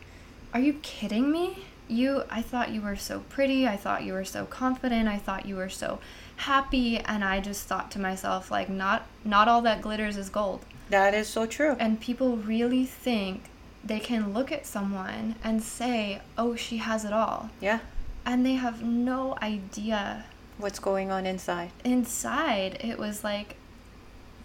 are 0.54 0.60
you 0.62 0.74
kidding 0.82 1.32
me? 1.32 1.66
You 1.88 2.24
i 2.30 2.42
thought 2.42 2.72
you 2.72 2.82
were 2.82 2.96
so 2.96 3.20
pretty. 3.30 3.68
I 3.68 3.78
thought 3.78 4.04
you 4.04 4.14
were 4.14 4.26
so 4.26 4.46
confident. 4.46 5.08
I 5.08 5.18
thought 5.18 5.46
you 5.46 5.56
were 5.56 5.70
so 5.70 6.00
happy. 6.38 6.98
And 7.00 7.24
i 7.24 7.40
just 7.40 7.66
thought 7.68 7.92
to 7.92 8.00
myself 8.00 8.50
like 8.52 8.70
not 8.70 9.06
not 9.24 9.48
all 9.48 9.62
that 9.62 9.82
glitters 9.82 10.18
is 10.18 10.30
gold. 10.30 10.66
That 10.90 11.14
is 11.14 11.28
so 11.28 11.46
true. 11.46 11.76
and 11.80 12.00
people 12.00 12.38
really 12.38 12.86
think 12.86 13.44
they 13.84 14.00
can 14.00 14.34
look 14.34 14.52
at 14.52 14.66
someone 14.66 15.36
and 15.44 15.62
say 15.64 16.22
oh 16.38 16.56
she 16.56 16.78
has 16.78 17.06
it 17.06 17.14
all. 17.14 17.50
Yeah. 17.62 17.80
and 18.26 18.46
they 18.46 18.56
have 18.56 18.82
no 18.84 19.38
idea 19.42 20.26
What's 20.58 20.80
going 20.80 21.12
on 21.12 21.26
inside? 21.28 21.70
inside. 21.84 22.80
It 22.84 22.98
was 22.98 23.24
like 23.24 23.56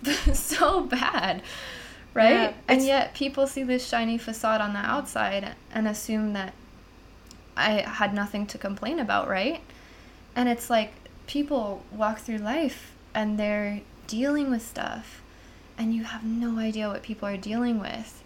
so 0.32 0.82
bad 0.82 1.42
right? 2.14 2.30
Yeah, 2.32 2.52
and 2.68 2.82
yet 2.84 3.14
people 3.14 3.46
see 3.46 3.62
this 3.62 3.86
shiny 3.88 4.18
facade 4.18 4.60
on 4.60 4.74
the 4.74 4.80
outside 4.80 5.54
and 5.72 5.88
assume 5.88 6.34
that 6.34 6.52
i 7.56 7.80
had 7.80 8.12
nothing 8.12 8.46
to 8.46 8.58
complain 8.58 8.98
about 8.98 9.28
right? 9.28 9.60
And 10.36 10.48
it's 10.48 10.68
like 10.70 10.92
people 11.26 11.82
walk 11.90 12.18
through 12.20 12.38
life 12.38 12.92
and 13.14 13.38
they're 13.38 13.80
dealing 14.06 14.50
with 14.50 14.66
stuff 14.66 15.22
and 15.78 15.94
you 15.94 16.04
have 16.04 16.24
no 16.24 16.58
idea 16.58 16.88
what 16.88 17.02
people 17.02 17.28
are 17.28 17.36
dealing 17.36 17.78
with. 17.80 18.22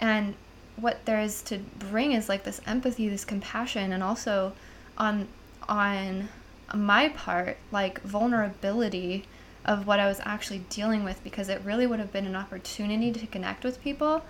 And 0.00 0.34
what 0.76 1.04
there 1.06 1.20
is 1.20 1.42
to 1.42 1.58
bring 1.58 2.12
is 2.12 2.28
like 2.28 2.44
this 2.44 2.60
empathy 2.66 3.08
this 3.08 3.24
compassion 3.24 3.92
and 3.92 4.02
also 4.02 4.52
on 4.98 5.26
on 5.68 6.28
my 6.74 7.08
part 7.10 7.56
like 7.72 8.00
vulnerability 8.02 9.24
of 9.64 9.86
what 9.86 9.98
i 10.00 10.06
was 10.06 10.20
actually 10.24 10.58
dealing 10.70 11.02
with 11.04 11.22
because 11.24 11.48
it 11.48 11.60
really 11.64 11.86
would 11.86 11.98
have 11.98 12.12
been 12.12 12.26
an 12.26 12.36
opportunity 12.36 13.10
to 13.12 13.26
connect 13.26 13.64
with 13.64 13.82
people 13.82 14.22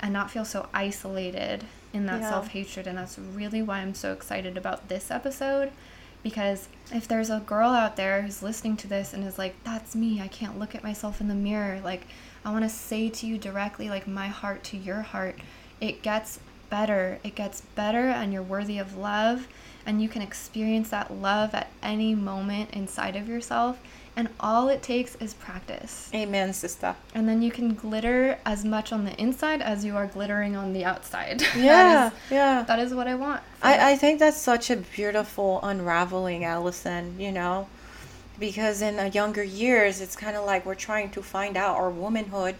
and 0.00 0.12
not 0.12 0.30
feel 0.30 0.44
so 0.44 0.68
isolated 0.74 1.64
in 1.92 2.06
that 2.06 2.20
Yeah. 2.20 2.30
self-hatred 2.30 2.86
and 2.86 2.98
that's 2.98 3.18
really 3.18 3.62
why 3.62 3.78
i'm 3.78 3.94
so 3.94 4.12
excited 4.12 4.56
about 4.56 4.88
this 4.88 5.10
episode 5.10 5.70
because 6.22 6.68
if 6.92 7.06
there's 7.08 7.30
a 7.30 7.40
girl 7.40 7.70
out 7.70 7.96
there 7.96 8.22
who's 8.22 8.42
listening 8.42 8.76
to 8.78 8.86
this 8.88 9.12
and 9.12 9.24
is 9.24 9.38
like 9.38 9.54
that's 9.64 9.94
me 9.94 10.20
i 10.20 10.28
can't 10.28 10.58
look 10.58 10.74
at 10.74 10.82
myself 10.82 11.20
in 11.20 11.28
the 11.28 11.34
mirror 11.34 11.80
like 11.84 12.06
i 12.44 12.50
want 12.50 12.64
to 12.64 12.68
say 12.68 13.08
to 13.08 13.26
you 13.26 13.38
directly 13.38 13.88
like 13.88 14.06
my 14.06 14.28
heart 14.28 14.62
to 14.64 14.76
your 14.76 15.02
heart 15.02 15.36
it 15.82 16.00
gets 16.02 16.38
better 16.70 17.18
it 17.22 17.34
gets 17.34 17.60
better 17.74 18.08
and 18.08 18.32
you're 18.32 18.42
worthy 18.42 18.78
of 18.78 18.96
love 18.96 19.46
and 19.84 20.00
you 20.00 20.08
can 20.08 20.22
experience 20.22 20.88
that 20.90 21.12
love 21.12 21.52
at 21.54 21.66
any 21.82 22.14
moment 22.14 22.70
inside 22.72 23.14
of 23.16 23.28
yourself 23.28 23.78
and 24.16 24.28
all 24.40 24.68
it 24.68 24.82
takes 24.82 25.14
is 25.16 25.34
practice 25.34 26.10
Amen, 26.14 26.52
sister. 26.52 26.94
and 27.14 27.28
then 27.28 27.42
you 27.42 27.50
can 27.50 27.74
glitter 27.74 28.38
as 28.46 28.64
much 28.64 28.92
on 28.92 29.04
the 29.04 29.14
inside 29.20 29.60
as 29.60 29.84
you 29.84 29.96
are 29.96 30.06
glittering 30.06 30.54
on 30.56 30.72
the 30.72 30.84
outside 30.84 31.42
Yeah. 31.56 32.06
is- 32.06 32.12
yeah. 32.30 32.62
that 32.62 32.78
is 32.78 32.94
what 32.94 33.06
i 33.08 33.14
want 33.14 33.42
I, 33.62 33.92
I 33.92 33.96
think 33.96 34.18
that's 34.18 34.36
such 34.38 34.70
a 34.70 34.76
beautiful 34.76 35.60
unraveling, 35.62 36.44
Allison, 36.44 37.14
you 37.20 37.30
know, 37.30 37.68
because 38.40 38.82
in 38.82 38.96
the 38.96 39.08
younger 39.08 39.44
years, 39.44 40.00
it's 40.00 40.16
kind 40.16 40.36
of 40.36 40.44
like 40.44 40.66
we're 40.66 40.74
trying 40.74 41.10
to 41.10 41.22
find 41.22 41.56
out 41.56 41.76
our 41.76 41.88
womanhood 41.90 42.56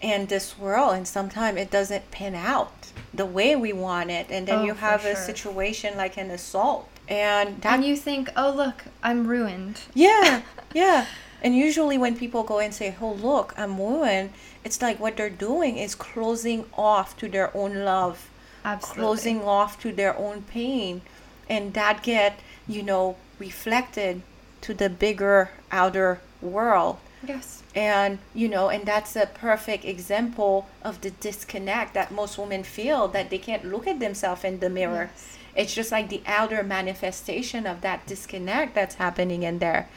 in 0.00 0.26
this 0.26 0.58
world 0.58 0.94
and 0.94 1.06
sometimes 1.08 1.58
it 1.58 1.70
doesn't 1.70 2.10
pan 2.10 2.34
out 2.34 2.72
the 3.14 3.26
way 3.26 3.56
we 3.56 3.72
want 3.72 4.10
it 4.10 4.26
and 4.30 4.46
then 4.46 4.58
Oh, 4.60 4.64
you 4.64 4.74
have 4.74 5.04
a 5.04 5.14
sure. 5.14 5.24
situation 5.24 5.96
like 5.96 6.16
an 6.16 6.30
assault 6.30 6.88
and 7.08 7.60
that 7.62 7.74
And 7.74 7.84
you 7.84 7.96
think, 7.96 8.30
oh, 8.36 8.50
look, 8.50 8.84
I'm 9.02 9.26
ruined. 9.26 9.80
yeah 9.94 10.42
yeah 10.74 11.06
and 11.42 11.56
usually 11.56 11.96
when 11.98 12.16
people 12.16 12.42
go 12.42 12.58
and 12.58 12.72
say 12.74 12.94
oh 13.00 13.12
look 13.12 13.54
i'm 13.56 13.78
ruined 13.78 14.30
it's 14.64 14.80
like 14.82 14.98
what 14.98 15.16
they're 15.16 15.30
doing 15.30 15.76
is 15.76 15.94
closing 15.94 16.64
off 16.76 17.16
to 17.18 17.28
their 17.28 17.54
own 17.56 17.84
love 17.84 18.28
Absolutely. 18.64 19.02
closing 19.02 19.42
off 19.42 19.78
to 19.80 19.92
their 19.92 20.16
own 20.18 20.42
pain 20.42 21.02
and 21.48 21.72
that 21.74 22.02
get 22.02 22.40
you 22.66 22.82
know 22.82 23.16
reflected 23.38 24.22
to 24.62 24.74
the 24.74 24.88
bigger 24.90 25.50
outer 25.70 26.20
world 26.42 26.96
Yes. 27.26 27.62
and 27.74 28.18
you 28.34 28.48
know 28.48 28.68
and 28.68 28.84
that's 28.86 29.16
a 29.16 29.26
perfect 29.26 29.84
example 29.84 30.66
of 30.82 31.00
the 31.00 31.10
disconnect 31.10 31.94
that 31.94 32.10
most 32.10 32.38
women 32.38 32.62
feel 32.64 33.08
that 33.08 33.30
they 33.30 33.38
can't 33.38 33.64
look 33.64 33.86
at 33.86 34.00
themselves 34.00 34.44
in 34.44 34.60
the 34.60 34.70
mirror 34.70 35.10
Yes. 35.12 35.38
it's 35.54 35.74
just 35.74 35.90
like 35.92 36.08
the 36.08 36.22
outer 36.26 36.62
manifestation 36.62 37.66
of 37.66 37.80
that 37.80 38.06
disconnect 38.06 38.74
that's 38.74 38.96
happening 38.96 39.42
in 39.42 39.58
there 39.58 39.88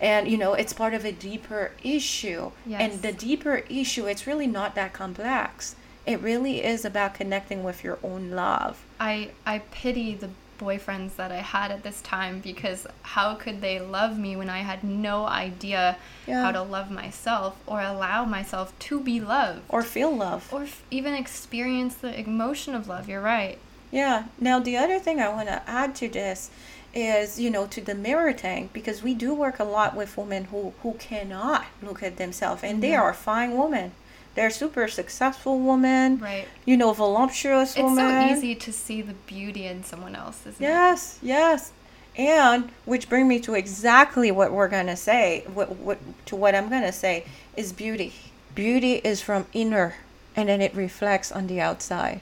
and 0.00 0.26
you 0.28 0.36
know 0.36 0.54
it's 0.54 0.72
part 0.72 0.94
of 0.94 1.04
a 1.04 1.12
deeper 1.12 1.72
issue 1.82 2.50
Yes. 2.66 2.80
and 2.82 3.02
the 3.02 3.12
deeper 3.12 3.56
issue 3.68 4.06
it's 4.06 4.26
really 4.26 4.46
not 4.46 4.74
that 4.74 4.92
complex 4.92 5.76
it 6.04 6.20
really 6.20 6.64
is 6.64 6.84
about 6.84 7.14
connecting 7.14 7.62
with 7.62 7.84
your 7.84 7.98
own 8.02 8.30
love 8.32 8.84
I 8.98 9.30
I 9.46 9.60
pity 9.70 10.14
the 10.14 10.30
boyfriends 10.62 11.16
that 11.16 11.32
I 11.32 11.42
had 11.56 11.70
at 11.70 11.82
this 11.82 12.00
time 12.02 12.40
because 12.40 12.86
how 13.02 13.34
could 13.34 13.60
they 13.60 13.80
love 13.80 14.18
me 14.18 14.36
when 14.36 14.50
I 14.50 14.58
had 14.70 14.84
no 14.84 15.26
idea 15.26 15.96
Yeah. 16.26 16.42
how 16.44 16.52
to 16.52 16.62
love 16.62 16.90
myself 16.90 17.56
or 17.66 17.80
allow 17.80 18.24
myself 18.24 18.66
to 18.88 19.00
be 19.00 19.20
loved 19.20 19.60
or 19.68 19.82
feel 19.82 20.14
love 20.26 20.42
or 20.52 20.62
f- 20.64 20.82
even 20.90 21.14
experience 21.14 21.94
the 21.96 22.12
emotion 22.18 22.74
of 22.74 22.86
love. 22.88 23.08
You're 23.08 23.20
right. 23.36 23.58
Yeah. 23.90 24.24
Now, 24.38 24.58
the 24.60 24.76
other 24.76 24.98
thing 24.98 25.20
I 25.20 25.28
want 25.28 25.48
to 25.48 25.62
add 25.68 25.94
to 25.96 26.08
this 26.08 26.50
is, 26.94 27.38
you 27.40 27.50
know, 27.50 27.66
to 27.66 27.80
the 27.80 27.94
mirror 27.94 28.32
thing, 28.32 28.68
because 28.72 29.02
we 29.02 29.14
do 29.14 29.34
work 29.34 29.58
a 29.58 29.64
lot 29.64 29.94
with 29.96 30.16
women 30.16 30.44
who, 30.44 30.72
who 30.82 30.92
cannot 30.94 31.64
look 31.82 32.02
at 32.02 32.16
themselves, 32.18 32.62
and 32.62 32.82
they 32.82 32.90
Mhm. 32.90 33.00
are 33.00 33.14
fine 33.14 33.56
women. 33.56 33.92
They're 34.34 34.50
super 34.50 34.88
successful 34.88 35.58
women, 35.58 36.18
Right. 36.18 36.48
you 36.64 36.76
know, 36.76 36.92
voluptuous 36.92 37.70
It's 37.76 37.82
women. 37.82 37.96
so 38.30 38.34
easy 38.36 38.54
to 38.54 38.72
see 38.72 39.02
the 39.02 39.12
beauty 39.12 39.66
in 39.66 39.84
someone 39.84 40.14
else, 40.16 40.40
isn't 40.46 40.54
it? 40.64 40.68
Yes, 40.68 41.18
yes. 41.22 41.72
And 42.16 42.70
which 42.84 43.08
bring 43.08 43.28
me 43.28 43.40
to 43.40 43.54
exactly 43.54 44.30
what 44.30 44.52
we're 44.52 44.68
gonna 44.68 44.96
say. 44.96 45.44
What, 45.52 45.76
what 45.76 45.98
to 46.26 46.36
what 46.36 46.54
I'm 46.54 46.68
gonna 46.68 46.92
say 46.92 47.24
is 47.56 47.72
beauty. 47.72 48.12
Beauty 48.54 48.94
is 49.04 49.20
from 49.22 49.46
inner, 49.52 49.96
and 50.36 50.48
then 50.48 50.60
it 50.60 50.74
reflects 50.74 51.30
on 51.32 51.46
the 51.46 51.60
outside. 51.60 52.20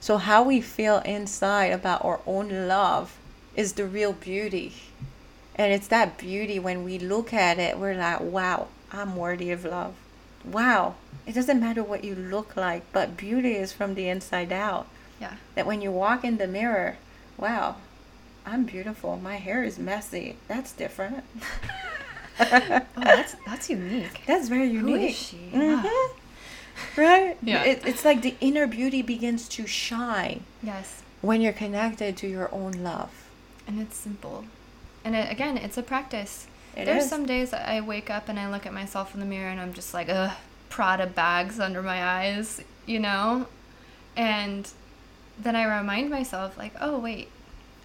So 0.00 0.16
how 0.18 0.42
we 0.42 0.60
feel 0.60 0.98
inside 1.00 1.72
about 1.72 2.04
our 2.04 2.20
own 2.26 2.68
love 2.68 3.16
is 3.56 3.72
the 3.74 3.84
real 3.86 4.12
beauty. 4.12 4.72
And 5.56 5.72
it's 5.72 5.88
that 5.88 6.18
beauty 6.18 6.58
when 6.58 6.84
we 6.84 6.98
look 6.98 7.32
at 7.34 7.58
it, 7.58 7.78
we're 7.78 7.94
like, 7.94 8.20
wow, 8.20 8.68
I'm 8.92 9.16
worthy 9.16 9.50
of 9.50 9.64
love. 9.64 9.94
Wow. 10.50 10.94
It 11.26 11.34
doesn't 11.34 11.60
matter 11.60 11.82
what 11.82 12.04
you 12.04 12.14
look 12.14 12.56
like, 12.56 12.82
but 12.92 13.16
beauty 13.16 13.52
is 13.54 13.72
from 13.72 13.94
the 13.94 14.08
inside 14.08 14.50
out 14.52 14.86
Yeah. 15.20 15.34
that 15.54 15.66
when 15.66 15.82
you 15.82 15.90
walk 15.90 16.24
in 16.24 16.38
the 16.38 16.46
mirror, 16.46 16.96
wow, 17.36 17.76
I'm 18.46 18.64
beautiful. 18.64 19.16
My 19.18 19.36
hair 19.36 19.62
is 19.62 19.78
messy. 19.78 20.36
That's 20.48 20.72
different. 20.72 21.24
Oh, 22.40 22.80
that's 22.94 23.34
that's 23.44 23.68
unique. 23.68 24.20
That's 24.26 24.48
very 24.48 24.68
unique. 24.68 25.10
is 25.10 25.16
she? 25.16 25.50
Mhm. 25.52 25.82
Ah. 25.84 26.08
Right? 26.96 27.36
Yeah. 27.42 27.64
It, 27.64 27.82
it's 27.84 28.04
like 28.04 28.22
the 28.22 28.36
inner 28.40 28.66
beauty 28.68 29.02
begins 29.02 29.48
to 29.50 29.66
shine 29.66 30.44
Yes. 30.62 31.02
when 31.20 31.40
you're 31.40 31.52
connected 31.52 32.16
to 32.18 32.28
your 32.28 32.48
own 32.54 32.72
love. 32.84 33.10
And 33.66 33.80
it's 33.80 33.96
simple. 33.96 34.44
And 35.04 35.16
it, 35.16 35.30
again, 35.32 35.56
it's 35.56 35.76
a 35.76 35.82
practice. 35.82 36.46
It 36.78 36.84
There's 36.84 37.04
is. 37.04 37.10
some 37.10 37.26
days 37.26 37.52
I 37.52 37.80
wake 37.80 38.08
up 38.08 38.28
and 38.28 38.38
I 38.38 38.48
look 38.48 38.64
at 38.64 38.72
myself 38.72 39.12
in 39.12 39.20
the 39.20 39.26
mirror 39.26 39.50
and 39.50 39.60
I'm 39.60 39.72
just 39.72 39.92
like, 39.92 40.08
ugh, 40.08 40.30
Prada 40.68 41.06
bags 41.06 41.58
under 41.58 41.82
my 41.82 42.04
eyes, 42.04 42.62
you 42.86 43.00
know? 43.00 43.46
And 44.16 44.70
then 45.38 45.56
I 45.56 45.64
remind 45.78 46.08
myself, 46.08 46.56
like, 46.56 46.72
oh, 46.80 46.98
wait, 46.98 47.28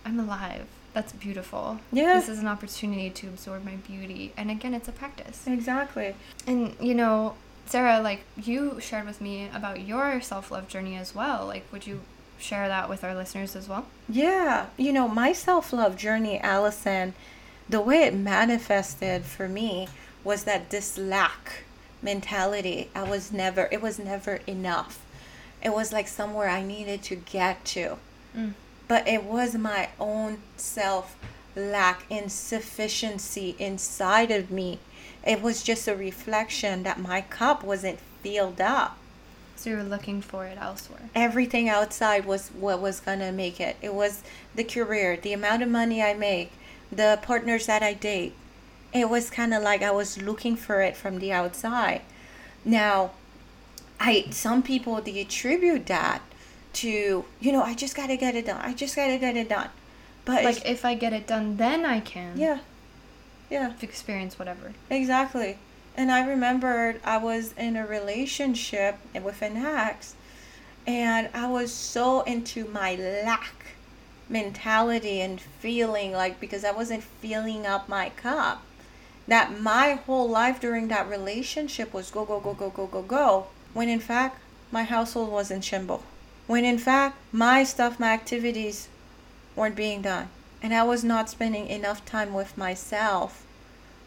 I'm 0.05 0.19
alive. 0.19 0.67
That's 0.93 1.11
beautiful. 1.11 1.79
Yeah. 1.91 2.13
This 2.19 2.29
is 2.29 2.39
an 2.39 2.47
opportunity 2.47 3.09
to 3.09 3.27
absorb 3.27 3.65
my 3.65 3.77
beauty. 3.77 4.31
And 4.37 4.51
again, 4.51 4.75
it's 4.75 4.87
a 4.87 4.91
practice. 4.91 5.47
Exactly. 5.47 6.15
And, 6.45 6.75
you 6.79 6.93
know, 6.93 7.35
Sarah, 7.65 7.99
like, 7.99 8.21
you 8.37 8.79
shared 8.79 9.07
with 9.07 9.21
me 9.21 9.49
about 9.53 9.81
your 9.81 10.21
self 10.21 10.51
love 10.51 10.67
journey 10.67 10.95
as 10.95 11.15
well. 11.15 11.47
Like, 11.47 11.65
would 11.71 11.87
you 11.87 12.01
share 12.37 12.67
that 12.67 12.89
with 12.89 13.03
our 13.03 13.15
listeners 13.15 13.55
as 13.55 13.67
well? 13.67 13.87
Yeah, 14.07 14.67
you 14.77 14.93
know, 14.93 15.07
my 15.07 15.33
self 15.33 15.73
love 15.73 15.97
journey, 15.97 16.39
Allison, 16.39 17.13
the 17.69 17.81
way 17.81 18.03
it 18.03 18.13
manifested 18.13 19.23
for 19.23 19.47
me 19.47 19.87
was 20.23 20.43
that 20.43 20.69
this 20.69 20.97
lack 20.97 21.63
mentality. 22.01 22.89
I 22.95 23.03
was 23.03 23.31
never, 23.31 23.67
it 23.71 23.81
was 23.81 23.99
never 23.99 24.39
enough. 24.47 24.99
It 25.61 25.73
was 25.73 25.93
like 25.93 26.07
somewhere 26.07 26.49
I 26.49 26.61
needed 26.61 27.03
to 27.03 27.15
get 27.15 27.63
to. 27.65 27.97
Mm. 28.35 28.53
But 28.87 29.07
it 29.07 29.23
was 29.23 29.55
my 29.55 29.89
own 29.99 30.39
self 30.57 31.15
lack, 31.55 32.03
insufficiency 32.09 33.55
inside 33.59 34.31
of 34.31 34.51
me. 34.51 34.79
It 35.25 35.41
was 35.41 35.63
just 35.63 35.87
a 35.87 35.95
reflection 35.95 36.83
that 36.83 36.99
my 36.99 37.21
cup 37.21 37.63
wasn't 37.63 37.99
filled 38.21 38.59
up 38.59 38.97
So 39.55 39.69
you 39.69 39.77
were 39.77 39.83
looking 39.83 40.21
for 40.21 40.45
it 40.45 40.57
elsewhere. 40.59 41.09
everything 41.15 41.69
outside 41.69 42.25
was 42.25 42.49
what 42.49 42.81
was 42.81 42.99
gonna 42.99 43.31
make 43.31 43.59
it. 43.61 43.77
It 43.81 43.93
was 43.93 44.21
the 44.55 44.63
career, 44.63 45.15
the 45.17 45.31
amount 45.33 45.61
of 45.63 45.69
money 45.69 46.01
I 46.03 46.13
make, 46.13 46.51
the 46.93 47.19
partners 47.21 47.65
that 47.67 47.83
I 47.83 47.93
date. 47.93 48.33
It 48.93 49.09
was 49.09 49.29
kind 49.29 49.53
of 49.53 49.63
like 49.63 49.81
I 49.81 49.91
was 49.91 50.21
looking 50.21 50.55
for 50.55 50.81
it 50.81 50.95
from 50.95 51.19
the 51.19 51.31
outside. 51.31 52.01
Now, 52.63 53.11
I 53.99 54.25
some 54.31 54.61
people 54.63 55.01
they 55.01 55.19
attribute 55.21 55.85
that 55.87 56.21
to 56.73 57.25
you 57.39 57.51
know 57.51 57.63
I 57.63 57.73
just 57.75 57.95
gotta 57.95 58.17
get 58.17 58.35
it 58.35 58.45
done. 58.45 58.61
I 58.61 58.73
just 58.73 58.95
gotta 58.95 59.17
get 59.17 59.35
it 59.37 59.49
done. 59.49 59.69
But 60.25 60.43
Like, 60.43 60.65
if 60.65 60.85
I 60.85 60.95
get 60.95 61.11
it 61.13 61.27
done, 61.27 61.57
then 61.57 61.85
I 61.85 61.99
can 61.99 62.37
yeah, 62.37 62.59
yeah. 63.49 63.73
experience 63.81 64.39
whatever. 64.39 64.73
Exactly. 64.89 65.57
And 65.97 66.11
I 66.11 66.25
remembered 66.27 66.99
I 67.03 67.17
was 67.17 67.53
in 67.53 67.75
a 67.75 67.85
relationship 67.85 68.97
with 69.13 69.41
an 69.41 69.57
ex, 69.57 70.15
and 70.87 71.29
I 71.33 71.47
was 71.47 71.71
so 71.73 72.21
into 72.21 72.65
my 72.65 72.95
lack 72.95 73.62
mentality 74.29 75.21
and 75.21 75.39
feeling 75.39 76.11
like 76.11 76.39
because 76.39 76.63
I 76.63 76.71
wasn't 76.71 77.03
filling 77.03 77.65
up 77.65 77.89
my 77.89 78.09
cup, 78.09 78.63
that 79.27 79.59
my 79.59 79.99
whole 80.05 80.29
life 80.29 80.59
during 80.59 80.87
that 80.89 81.09
relationship 81.09 81.93
was 81.93 82.11
go, 82.11 82.25
go, 82.25 82.39
go, 82.39 82.53
go, 82.53 82.69
go, 82.69 82.87
go, 82.87 83.01
go. 83.01 83.47
When 83.73 83.89
in 83.89 83.99
fact, 83.99 84.39
my 84.71 84.83
household 84.83 85.31
was 85.31 85.51
in 85.51 85.61
shambles. 85.61 86.03
When 86.45 86.65
in 86.65 86.77
fact, 86.77 87.17
my 87.31 87.63
stuff, 87.63 87.99
my 87.99 88.09
activities 88.09 88.89
weren't 89.55 89.75
being 89.75 90.01
done. 90.01 90.29
And 90.61 90.73
I 90.73 90.83
was 90.83 91.03
not 91.03 91.29
spending 91.29 91.67
enough 91.67 92.05
time 92.05 92.33
with 92.33 92.57
myself 92.57 93.45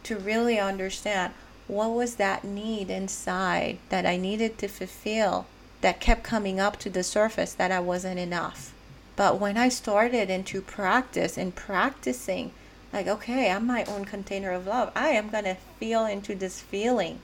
to 0.04 0.16
really 0.16 0.58
understand 0.58 1.32
what 1.66 1.90
was 1.90 2.16
that 2.16 2.44
need 2.44 2.90
inside 2.90 3.78
that 3.88 4.06
I 4.06 4.16
needed 4.16 4.58
to 4.58 4.68
fulfill 4.68 5.46
that 5.80 6.00
kept 6.00 6.22
coming 6.22 6.60
up 6.60 6.78
to 6.80 6.90
the 6.90 7.02
surface 7.02 7.52
that 7.54 7.72
I 7.72 7.80
wasn't 7.80 8.18
enough. 8.18 8.72
But 9.16 9.40
when 9.40 9.56
I 9.56 9.70
started 9.70 10.30
into 10.30 10.60
practice 10.60 11.38
and 11.38 11.54
practicing, 11.54 12.52
like, 12.92 13.06
okay, 13.06 13.50
I'm 13.50 13.66
my 13.66 13.84
own 13.84 14.04
container 14.04 14.52
of 14.52 14.66
love. 14.66 14.92
I 14.94 15.08
am 15.08 15.30
going 15.30 15.44
to 15.44 15.56
feel 15.78 16.04
into 16.04 16.34
this 16.34 16.60
feeling 16.60 17.20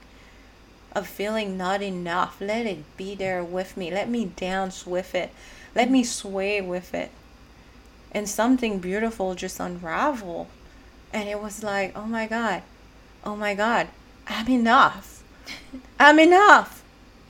of 0.95 1.07
feeling 1.07 1.57
not 1.57 1.81
enough. 1.81 2.39
Let 2.39 2.65
it 2.65 2.97
be 2.97 3.15
there 3.15 3.43
with 3.43 3.75
me. 3.77 3.91
Let 3.91 4.09
me 4.09 4.25
dance 4.25 4.85
with 4.85 5.15
it. 5.15 5.31
Let 5.75 5.89
me 5.89 6.03
sway 6.03 6.61
with 6.61 6.93
it. 6.93 7.11
And 8.11 8.29
something 8.29 8.79
beautiful 8.79 9.33
just 9.33 9.59
unraveled. 9.59 10.47
And 11.11 11.27
it 11.27 11.41
was 11.41 11.63
like, 11.63 11.97
oh 11.97 12.05
my 12.05 12.27
God, 12.27 12.61
oh 13.23 13.35
my 13.35 13.55
God, 13.55 13.87
I'm 14.27 14.47
enough. 14.49 15.23
I'm 15.99 16.19
enough. 16.19 16.82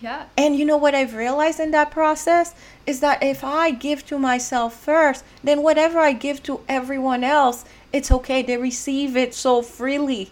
Yeah. 0.04 0.26
And 0.38 0.58
you 0.58 0.66
know 0.66 0.76
what 0.76 0.94
I've 0.94 1.16
realized 1.16 1.62
in 1.62 1.72
that 1.72 1.89
process 1.89 2.54
is 2.86 3.00
that 3.00 3.24
if 3.24 3.42
I 3.42 3.72
give 3.72 4.06
to 4.08 4.20
myself 4.20 4.76
first, 4.76 5.24
then 5.42 5.63
whatever 5.63 6.00
I 6.00 6.12
give 6.12 6.44
to 6.44 6.60
everyone 6.68 7.24
else, 7.24 7.63
it's 7.94 8.12
okay. 8.12 8.42
They 8.42 8.58
receive 8.58 9.16
it 9.16 9.34
so 9.34 9.62
freely. 9.62 10.32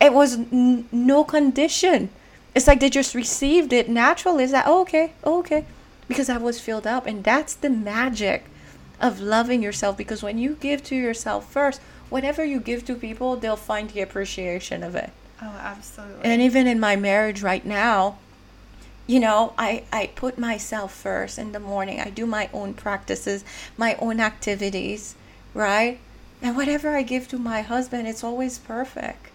It 0.00 0.12
was 0.12 0.34
n- 0.36 0.88
no 0.92 1.24
condition. 1.24 2.10
It's 2.54 2.68
like 2.68 2.78
they 2.78 2.88
just 2.88 3.16
received 3.16 3.72
it 3.72 3.88
naturally. 3.88 4.44
It's 4.44 4.52
like, 4.52 4.64
oh, 4.64 4.82
okay, 4.82 5.14
oh, 5.24 5.40
okay. 5.40 5.64
Because 6.06 6.28
I 6.28 6.36
was 6.36 6.60
filled 6.60 6.86
up. 6.86 7.04
And 7.04 7.24
that's 7.24 7.54
the 7.54 7.70
magic 7.70 8.44
of 9.00 9.18
loving 9.18 9.60
yourself. 9.60 9.96
Because 9.96 10.22
when 10.22 10.38
you 10.38 10.56
give 10.60 10.84
to 10.84 10.94
yourself 10.94 11.50
first, 11.50 11.80
whatever 12.10 12.44
you 12.44 12.60
give 12.60 12.84
to 12.84 12.94
people, 12.94 13.34
they'll 13.34 13.56
find 13.56 13.90
the 13.90 14.02
appreciation 14.02 14.84
of 14.84 14.94
it. 14.94 15.10
Oh, 15.42 15.58
absolutely. 15.60 16.22
And 16.22 16.40
even 16.40 16.68
in 16.68 16.78
my 16.78 16.94
marriage 16.94 17.42
right 17.42 17.66
now, 17.66 18.18
you 19.06 19.20
know 19.20 19.52
I, 19.58 19.84
I 19.92 20.06
put 20.14 20.38
myself 20.38 20.94
first 20.94 21.38
in 21.38 21.52
the 21.52 21.60
morning. 21.60 22.00
I 22.00 22.10
do 22.10 22.26
my 22.26 22.48
own 22.52 22.74
practices 22.74 23.44
my 23.76 23.94
own 23.96 24.20
activities 24.20 25.14
right? 25.52 25.98
And 26.42 26.56
whatever 26.56 26.90
i 26.90 27.02
give 27.02 27.28
to 27.28 27.38
my 27.38 27.62
husband 27.62 28.08
it's 28.08 28.24
always 28.24 28.58
perfect 28.58 29.26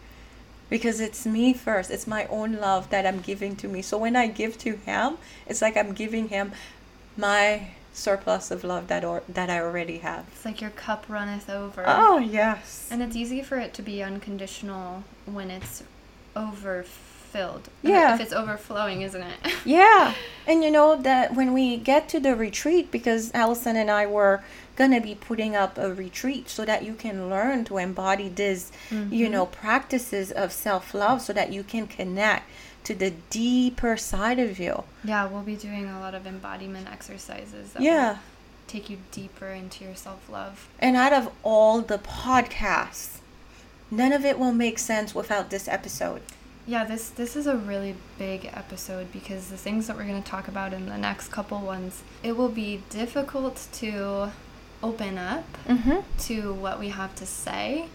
because 0.69 0.99
it's 0.99 1.25
me 1.25 1.53
first. 1.53 1.89
It's 1.89 2.05
my 2.05 2.25
own 2.27 2.53
love 2.53 2.89
that 2.91 3.05
i'm 3.05 3.19
giving 3.21 3.55
to 3.57 3.67
me. 3.67 3.81
So 3.81 3.97
when 3.97 4.15
i 4.15 4.27
give 4.27 4.57
to 4.59 4.75
him 4.75 5.17
it's 5.47 5.61
like 5.61 5.75
i'm 5.77 5.93
giving 5.93 6.29
him 6.29 6.51
my 7.17 7.69
surplus 7.91 8.51
of 8.51 8.63
love 8.63 8.87
that 8.87 9.03
or 9.03 9.23
that 9.27 9.49
i 9.49 9.59
already 9.59 9.97
have. 9.99 10.25
It's 10.31 10.45
like 10.45 10.61
your 10.61 10.69
cup 10.71 11.05
runneth 11.09 11.49
over. 11.49 11.83
oh 11.87 12.17
yes. 12.17 12.87
And 12.91 13.01
it's 13.01 13.15
easy 13.15 13.41
for 13.41 13.57
it 13.57 13.73
to 13.75 13.81
be 13.81 14.01
unconditional 14.03 15.03
when 15.25 15.49
it's 15.51 15.83
overfilled. 17.29 17.69
Yeah. 17.81 18.15
If 18.15 18.21
it's 18.21 18.33
overflowing, 18.33 19.01
isn't 19.01 19.21
it? 19.21 19.53
Yeah. 19.65 20.13
And 20.47 20.63
you 20.63 20.71
know 20.71 20.95
that 20.95 21.35
when 21.35 21.53
we 21.53 21.77
get 21.77 22.09
to 22.09 22.19
the 22.19 22.35
retreat, 22.35 22.91
because 22.91 23.31
Allison 23.33 23.75
and 23.75 23.91
I 23.91 24.07
were 24.07 24.41
going 24.75 24.91
to 24.91 25.01
be 25.01 25.13
putting 25.13 25.55
up 25.55 25.77
a 25.77 25.93
retreat 25.93 26.49
so 26.49 26.65
that 26.65 26.83
you 26.83 26.93
can 26.93 27.29
learn 27.29 27.65
to 27.65 27.77
embody 27.77 28.29
this, 28.29 28.71
you 28.89 28.97
mm-hmm. 28.97 29.31
know, 29.31 29.45
practices 29.45 30.31
of 30.31 30.51
self 30.51 30.93
love 30.93 31.21
so 31.21 31.33
that 31.33 31.51
you 31.51 31.63
can 31.63 31.85
connect 31.87 32.49
to 32.85 32.95
the 32.95 33.11
deeper 33.29 33.97
side 33.97 34.39
of 34.39 34.57
you. 34.57 34.83
yeah, 35.03 35.27
we'll 35.27 35.43
be 35.43 35.55
doing 35.55 35.85
a 35.87 35.99
lot 35.99 36.15
of 36.15 36.25
embodiment 36.25 36.87
exercises 36.89 37.73
that 37.73 37.81
Yeah. 37.81 38.17
take 38.67 38.89
you 38.89 38.97
deeper 39.11 39.49
into 39.49 39.83
your 39.83 39.95
self 39.95 40.29
love. 40.29 40.67
And 40.79 40.95
out 40.95 41.13
of 41.13 41.31
all 41.43 41.81
the 41.81 41.99
podcasts, 41.99 43.17
none 43.91 44.13
of 44.13 44.25
it 44.25 44.39
will 44.39 44.53
make 44.53 44.79
sense 44.79 45.13
without 45.13 45.49
this 45.49 45.67
episode. 45.67 46.21
Yeah, 46.69 46.83
this 46.85 47.09
this 47.09 47.35
is 47.35 47.47
a 47.47 47.55
really 47.57 47.95
big 48.19 48.45
episode 48.53 49.11
because 49.11 49.47
the 49.49 49.57
things 49.57 49.87
that 49.87 49.97
we're 49.97 50.03
going 50.05 50.21
to 50.21 50.29
talk 50.29 50.47
about 50.47 50.71
in 50.71 50.85
the 50.85 50.97
next 50.99 51.29
couple 51.31 51.59
ones, 51.61 52.03
it 52.21 52.37
will 52.37 52.49
be 52.65 52.83
difficult 52.91 53.67
to 53.73 54.31
open 54.83 55.17
up 55.17 55.45
Mm-hmm. 55.67 55.99
to 56.27 56.53
what 56.53 56.79
we 56.79 56.89
have 56.89 57.15
to 57.15 57.25
say 57.25 57.87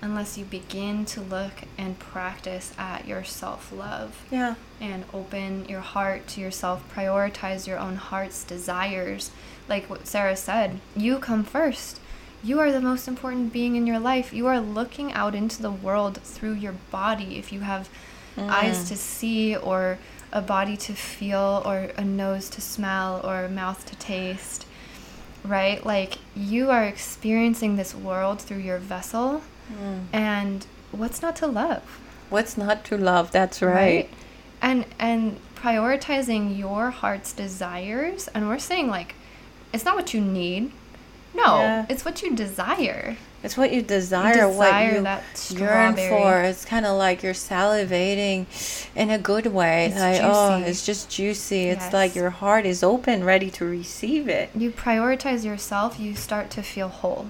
unless 0.00 0.38
you 0.38 0.44
begin 0.46 1.04
to 1.06 1.20
look 1.20 1.52
and 1.78 1.98
practice 1.98 2.72
at 2.78 3.06
your 3.06 3.24
self-love. 3.24 4.24
Yeah. 4.30 4.54
and 4.80 5.04
open 5.14 5.66
your 5.66 5.80
heart 5.80 6.26
to 6.28 6.40
yourself, 6.40 6.82
prioritize 6.94 7.66
your 7.66 7.78
own 7.78 7.96
heart's 7.96 8.42
desires. 8.44 9.30
Like 9.68 9.88
what 9.90 10.06
Sarah 10.06 10.36
said, 10.36 10.80
you 10.96 11.18
come 11.18 11.44
first. 11.44 12.00
You 12.42 12.58
are 12.60 12.70
the 12.72 12.80
most 12.90 13.06
important 13.08 13.52
being 13.52 13.76
in 13.76 13.86
your 13.86 13.98
life. 13.98 14.32
You 14.34 14.46
are 14.46 14.60
looking 14.60 15.12
out 15.12 15.34
into 15.34 15.62
the 15.62 15.70
world 15.86 16.20
through 16.22 16.54
your 16.54 16.74
body. 16.90 17.38
If 17.38 17.50
you 17.52 17.60
have 17.60 17.88
Mm. 18.36 18.48
eyes 18.50 18.88
to 18.88 18.96
see, 18.96 19.54
or 19.56 19.98
a 20.32 20.40
body 20.40 20.76
to 20.76 20.92
feel, 20.94 21.62
or 21.64 21.90
a 21.96 22.04
nose 22.04 22.48
to 22.50 22.60
smell, 22.60 23.20
or 23.24 23.44
a 23.44 23.48
mouth 23.48 23.86
to 23.86 23.96
taste, 23.96 24.66
right? 25.44 25.84
Like 25.86 26.18
you 26.34 26.70
are 26.70 26.84
experiencing 26.84 27.76
this 27.76 27.94
world 27.94 28.40
through 28.40 28.58
your 28.58 28.78
vessel. 28.78 29.42
Mm. 29.72 30.04
And 30.12 30.66
what's 30.90 31.22
not 31.22 31.36
to 31.36 31.46
love? 31.46 31.82
What's 32.30 32.56
not 32.56 32.84
to 32.86 32.96
love? 32.96 33.30
That's 33.30 33.62
right. 33.62 34.08
and 34.62 34.84
and 34.98 35.38
prioritizing 35.56 36.56
your 36.58 36.90
heart's 36.90 37.32
desires 37.32 38.28
and 38.34 38.48
we're 38.48 38.58
saying 38.58 38.88
like 38.88 39.14
it's 39.72 39.84
not 39.84 39.94
what 39.96 40.12
you 40.14 40.20
need 40.20 40.70
no 41.34 41.58
Yeah. 41.58 41.86
it's 41.88 42.04
what 42.04 42.22
you 42.22 42.34
desire 42.36 43.16
It's 43.44 43.56
what 43.58 43.72
you 43.72 43.82
desire, 43.82 44.48
what 44.48 44.64
desire 44.66 44.94
you 44.96 45.02
that 45.02 45.50
yearn 45.50 45.94
for. 45.96 46.40
It's 46.40 46.64
kind 46.64 46.86
of 46.86 46.96
like 46.96 47.22
you're 47.22 47.34
salivating 47.34 48.46
in 48.96 49.10
a 49.10 49.18
good 49.18 49.46
way. 49.46 49.86
It's 49.86 49.96
like, 50.00 50.20
oh, 50.22 50.62
it's 50.64 50.84
just 50.84 51.10
juicy. 51.10 51.64
It's 51.64 51.92
like 51.92 52.14
your 52.14 52.30
heart 52.30 52.64
is 52.64 52.82
open, 52.82 53.22
ready 53.22 53.50
to 53.52 53.64
receive 53.64 54.28
it. 54.28 54.48
you 54.56 54.70
prioritize 54.70 55.44
yourself 55.44 56.00
you 56.00 56.14
start 56.14 56.50
to 56.50 56.62
feel 56.62 56.88
whole 56.88 57.26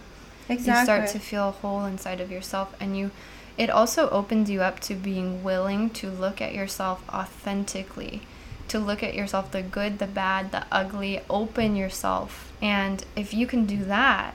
Exactly. 0.49 0.81
you 0.81 0.85
start 0.85 1.09
to 1.11 1.19
feel 1.19 1.51
whole 1.51 1.85
inside 1.85 2.21
of 2.21 2.31
yourself 2.31 2.75
and 2.81 2.97
you 2.97 3.11
it 3.57 3.71
also 3.71 4.11
opens 4.11 4.51
you 4.51 4.61
up 4.63 4.79
to 4.81 4.95
being 4.95 5.43
willing 5.43 5.89
to 5.91 6.11
look 6.11 6.41
at 6.41 6.55
yourself 6.55 7.03
authentically 7.09 8.21
to 8.69 8.79
look 8.79 9.03
at 9.03 9.15
yourself 9.15 9.51
the 9.53 9.63
good 9.63 9.99
the 9.99 10.07
bad 10.07 10.53
the 10.53 10.65
ugly 10.71 11.21
open 11.31 11.75
yourself 11.77 12.53
and 12.63 13.05
if 13.17 13.33
you 13.35 13.47
can 13.47 13.65
do 13.67 13.85
that 13.85 14.35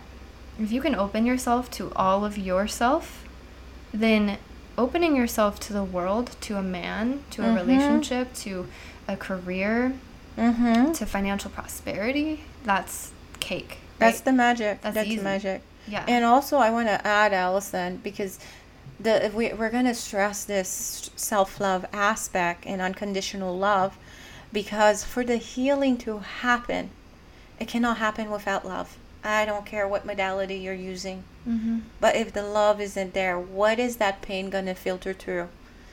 if 0.60 0.72
you 0.72 0.82
can 0.82 0.96
open 0.96 1.26
yourself 1.26 1.70
to 1.72 1.92
all 1.96 2.26
of 2.26 2.38
yourself 2.38 3.26
then 3.94 4.38
opening 4.78 5.16
yourself 5.16 5.60
to 5.60 5.74
the 5.74 5.84
world 5.84 6.36
to 6.42 6.56
a 6.58 6.62
man 6.62 7.24
to 7.32 7.42
a 7.42 7.46
Mhm. 7.46 7.56
relationship 7.56 8.34
to 8.34 8.68
a 9.08 9.16
career 9.18 9.94
mm-hmm. 10.38 10.92
to 10.92 11.06
financial 11.06 11.50
prosperity 11.52 12.44
that's 12.64 13.12
cake 13.40 13.78
That's 14.00 14.18
right? 14.18 14.26
the 14.26 14.32
magic. 14.34 14.82
That's 14.82 14.96
That's, 14.96 15.22
magic. 15.22 15.62
yeah 15.88 16.06
And 16.08 16.24
also, 16.26 16.58
I 16.58 16.70
want 16.72 16.88
to 16.88 17.06
add, 17.06 17.34
Allison, 17.34 17.98
because 18.04 18.40
the 19.00 19.26
if 19.26 19.34
we, 19.34 19.52
we're 19.54 19.70
going 19.72 19.86
to 19.86 19.94
stress 19.96 20.44
this 20.46 21.10
self 21.16 21.60
love 21.60 21.86
aspect 21.94 22.66
and 22.66 22.82
unconditional 22.82 23.58
love, 23.58 23.98
because 24.54 25.04
for 25.04 25.24
the 25.24 25.38
healing 25.38 25.98
to 26.06 26.20
happen, 26.20 26.90
it 27.60 27.68
cannot 27.68 27.98
happen 27.98 28.30
without 28.30 28.66
love. 28.66 28.98
I 29.24 29.46
don't 29.46 29.66
care 29.66 29.88
what 29.88 30.06
modality 30.06 30.56
you're 30.56 30.74
using. 30.74 31.24
mm-hmm. 31.48 31.80
But 32.00 32.16
if 32.16 32.32
the 32.34 32.44
love 32.44 32.80
isn't 32.82 33.14
there, 33.14 33.38
what 33.40 33.80
is 33.80 33.98
that 33.98 34.22
pain 34.22 34.50
gonna 34.50 34.76
filter 34.76 35.14
through 35.14 35.50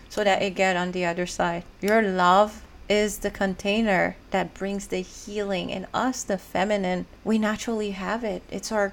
so 0.09 0.23
that 0.25 0.43
it 0.43 0.55
get 0.55 0.77
on 0.77 0.93
the 0.93 1.05
other 1.05 1.27
side? 1.27 1.65
Your 1.81 2.03
love 2.03 2.63
is 2.89 3.19
the 3.19 3.31
container 3.31 4.17
that 4.31 4.55
brings 4.55 4.87
the 4.87 5.01
healing 5.03 5.73
and 5.73 5.87
us 5.93 6.23
the 6.23 6.39
feminine 6.39 7.05
we 7.25 7.37
naturally 7.37 7.91
have 7.91 8.23
it 8.23 8.41
it's 8.49 8.71
our 8.71 8.93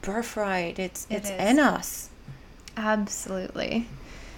birthright 0.00 0.78
it's 0.78 1.08
It 1.10 1.16
it's 1.16 1.30
is. 1.30 1.40
in 1.50 1.58
us 1.58 2.08
Absolutely. 2.76 3.88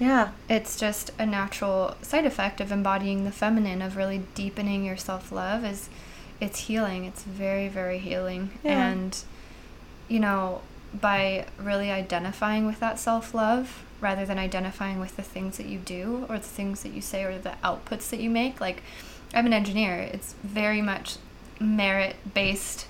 yeah 0.00 0.30
It's 0.48 0.78
just 0.78 1.10
a 1.18 1.26
natural 1.26 1.96
side 2.02 2.24
effect 2.26 2.60
of 2.60 2.72
embodying 2.72 3.24
the 3.24 3.30
feminine, 3.30 3.82
of 3.82 3.96
really 3.96 4.22
deepening 4.34 4.84
your 4.84 4.96
self 4.96 5.30
love 5.30 5.64
is 5.64 5.88
it's 6.40 6.60
healing. 6.60 7.04
It's 7.04 7.22
very, 7.22 7.68
very 7.68 7.98
healing. 7.98 8.50
Yeah. 8.64 8.88
And 8.90 9.16
you 10.08 10.20
know, 10.20 10.62
by 11.00 11.46
really 11.58 11.90
identifying 11.90 12.66
with 12.66 12.80
that 12.80 12.98
self 12.98 13.34
love 13.34 13.84
rather 14.00 14.26
than 14.26 14.38
identifying 14.38 15.00
with 15.00 15.16
the 15.16 15.22
things 15.22 15.56
that 15.56 15.66
you 15.66 15.78
do 15.78 16.26
or 16.28 16.38
the 16.38 16.44
things 16.44 16.82
that 16.82 16.92
you 16.92 17.00
say 17.00 17.24
or 17.24 17.38
the 17.38 17.54
outputs 17.64 18.10
that 18.10 18.20
you 18.20 18.30
make, 18.30 18.60
like 18.60 18.82
I'm 19.32 19.46
an 19.46 19.52
engineer. 19.52 19.96
It's 19.96 20.34
very 20.42 20.82
much 20.82 21.16
merit 21.60 22.16
based 22.34 22.86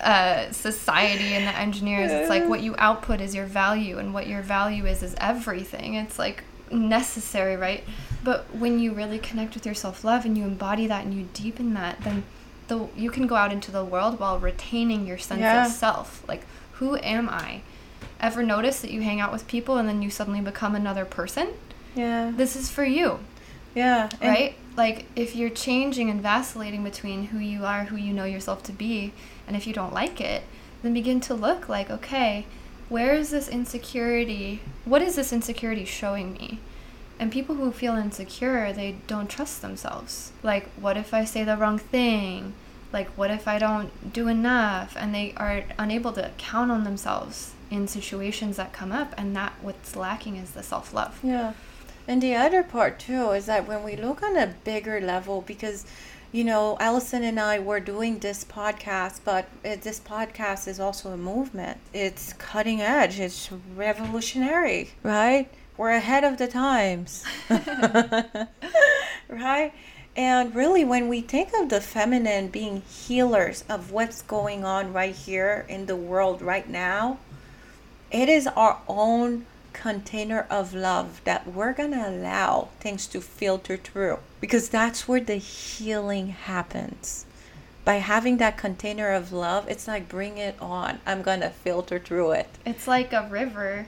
uh, 0.00 0.50
society 0.52 1.34
and 1.34 1.46
the 1.46 1.58
engineers. 1.58 2.10
It's 2.10 2.30
like 2.30 2.48
what 2.48 2.62
you 2.62 2.74
output 2.78 3.20
is 3.20 3.34
your 3.34 3.46
value, 3.46 3.98
and 3.98 4.14
what 4.14 4.26
your 4.26 4.42
value 4.42 4.86
is 4.86 5.02
is 5.02 5.14
everything. 5.18 5.94
It's 5.94 6.18
like 6.18 6.44
necessary, 6.70 7.56
right? 7.56 7.84
But 8.22 8.54
when 8.54 8.78
you 8.78 8.92
really 8.92 9.18
connect 9.18 9.54
with 9.54 9.66
your 9.66 9.74
self 9.74 10.04
love 10.04 10.24
and 10.24 10.38
you 10.38 10.44
embody 10.44 10.86
that 10.86 11.04
and 11.04 11.12
you 11.12 11.28
deepen 11.34 11.74
that, 11.74 12.00
then 12.02 12.24
the 12.68 12.88
you 12.96 13.10
can 13.10 13.26
go 13.26 13.34
out 13.36 13.52
into 13.52 13.70
the 13.70 13.84
world 13.84 14.18
while 14.20 14.38
retaining 14.38 15.06
your 15.06 15.18
sense 15.18 15.40
Yeah. 15.40 15.66
of 15.66 15.72
self. 15.72 16.22
Like, 16.28 16.44
who 16.72 16.96
am 16.96 17.28
I? 17.28 17.62
Ever 18.20 18.42
notice 18.42 18.80
that 18.80 18.90
you 18.90 19.02
hang 19.02 19.20
out 19.20 19.32
with 19.32 19.46
people 19.46 19.76
and 19.76 19.88
then 19.88 20.02
you 20.02 20.10
suddenly 20.10 20.40
become 20.40 20.74
another 20.74 21.04
person? 21.04 21.48
yeah 21.94 22.30
This 22.36 22.54
is 22.54 22.70
for 22.70 22.84
you 22.84 23.18
yeah 23.74 24.08
right? 24.22 24.54
Like 24.76 25.06
if 25.16 25.34
you're 25.34 25.50
changing 25.50 26.08
and 26.10 26.20
vacillating 26.20 26.84
between 26.84 27.26
who 27.26 27.38
you 27.38 27.64
are, 27.64 27.84
who 27.84 27.96
you 27.96 28.12
know 28.12 28.24
yourself 28.24 28.62
to 28.64 28.72
be, 28.72 29.12
and 29.46 29.56
if 29.56 29.66
you 29.66 29.72
don't 29.72 29.92
like 29.92 30.20
it, 30.20 30.42
then 30.82 30.92
begin 30.94 31.20
to 31.22 31.34
look 31.34 31.68
like, 31.68 31.90
okay, 31.90 32.46
where 32.88 33.14
is 33.14 33.30
this 33.30 33.48
insecurity? 33.48 34.60
What 34.84 35.02
is 35.02 35.16
this 35.16 35.32
insecurity 35.32 35.84
showing 35.84 36.32
me? 36.34 36.60
And 37.18 37.32
people 37.32 37.56
who 37.56 37.72
feel 37.72 37.96
insecure, 37.96 38.72
they 38.72 38.96
don't 39.06 39.28
trust 39.28 39.60
themselves. 39.60 40.32
Like, 40.42 40.68
what 40.72 40.96
if 40.96 41.12
I 41.12 41.24
say 41.24 41.42
the 41.44 41.56
wrong 41.56 41.78
thing? 41.78 42.54
Like, 42.92 43.08
what 43.18 43.30
if 43.30 43.48
I 43.48 43.58
don't 43.58 44.12
do 44.12 44.28
enough? 44.28 44.96
And 44.96 45.14
they 45.14 45.34
are 45.36 45.64
unable 45.78 46.12
to 46.12 46.30
count 46.38 46.70
on 46.70 46.84
themselves 46.84 47.52
in 47.70 47.86
situations 47.86 48.56
that 48.56 48.72
come 48.72 48.92
up, 48.92 49.14
and 49.18 49.36
that 49.36 49.52
what's 49.60 49.94
lacking 49.94 50.36
is 50.36 50.52
the 50.52 50.62
self 50.62 50.94
love. 50.94 51.18
Yeah. 51.22 51.52
And 52.06 52.22
the 52.22 52.34
other 52.34 52.62
part 52.62 52.98
too 52.98 53.32
is 53.32 53.44
that 53.46 53.68
when 53.68 53.82
we 53.82 53.94
look 53.94 54.22
on 54.22 54.36
a 54.36 54.54
bigger 54.64 54.98
level, 55.00 55.42
because, 55.42 55.84
you 56.32 56.42
know, 56.44 56.78
Allison 56.80 57.22
and 57.22 57.38
I 57.38 57.58
were 57.58 57.80
doing 57.80 58.20
this 58.20 58.44
podcast, 58.44 59.20
but 59.24 59.46
it, 59.62 59.82
this 59.82 60.00
podcast 60.00 60.66
is 60.66 60.80
also 60.80 61.10
a 61.10 61.18
movement. 61.18 61.78
It's 61.92 62.32
cutting 62.32 62.80
edge, 62.80 63.20
it's 63.20 63.50
revolutionary, 63.76 64.92
right? 65.02 65.50
We're 65.78 65.92
ahead 65.92 66.24
of 66.24 66.36
the 66.36 66.48
times. 66.48 67.24
right? 69.28 69.72
And 70.14 70.54
really, 70.54 70.84
when 70.84 71.08
we 71.08 71.22
think 71.22 71.50
of 71.58 71.70
the 71.70 71.80
feminine 71.80 72.48
being 72.48 72.82
healers 72.82 73.64
of 73.68 73.92
what's 73.92 74.20
going 74.20 74.64
on 74.64 74.92
right 74.92 75.14
here 75.14 75.64
in 75.68 75.86
the 75.86 75.96
world 75.96 76.42
right 76.42 76.68
now, 76.68 77.18
it 78.10 78.28
is 78.28 78.46
our 78.48 78.80
own 78.88 79.46
container 79.72 80.46
of 80.50 80.74
love 80.74 81.22
that 81.24 81.46
we're 81.46 81.72
going 81.72 81.92
to 81.92 82.08
allow 82.08 82.68
things 82.80 83.06
to 83.06 83.20
filter 83.20 83.76
through 83.76 84.18
because 84.40 84.68
that's 84.68 85.06
where 85.06 85.20
the 85.20 85.36
healing 85.36 86.30
happens 86.30 87.24
by 87.88 87.94
having 87.94 88.36
that 88.36 88.58
container 88.58 89.12
of 89.12 89.32
love, 89.32 89.66
it's 89.66 89.88
like 89.88 90.10
bring 90.10 90.36
it 90.36 90.54
on. 90.60 91.00
I'm 91.06 91.22
going 91.22 91.40
to 91.40 91.48
filter 91.48 91.98
through 91.98 92.32
it. 92.32 92.46
It's 92.66 92.86
like 92.86 93.14
a 93.14 93.26
river 93.30 93.86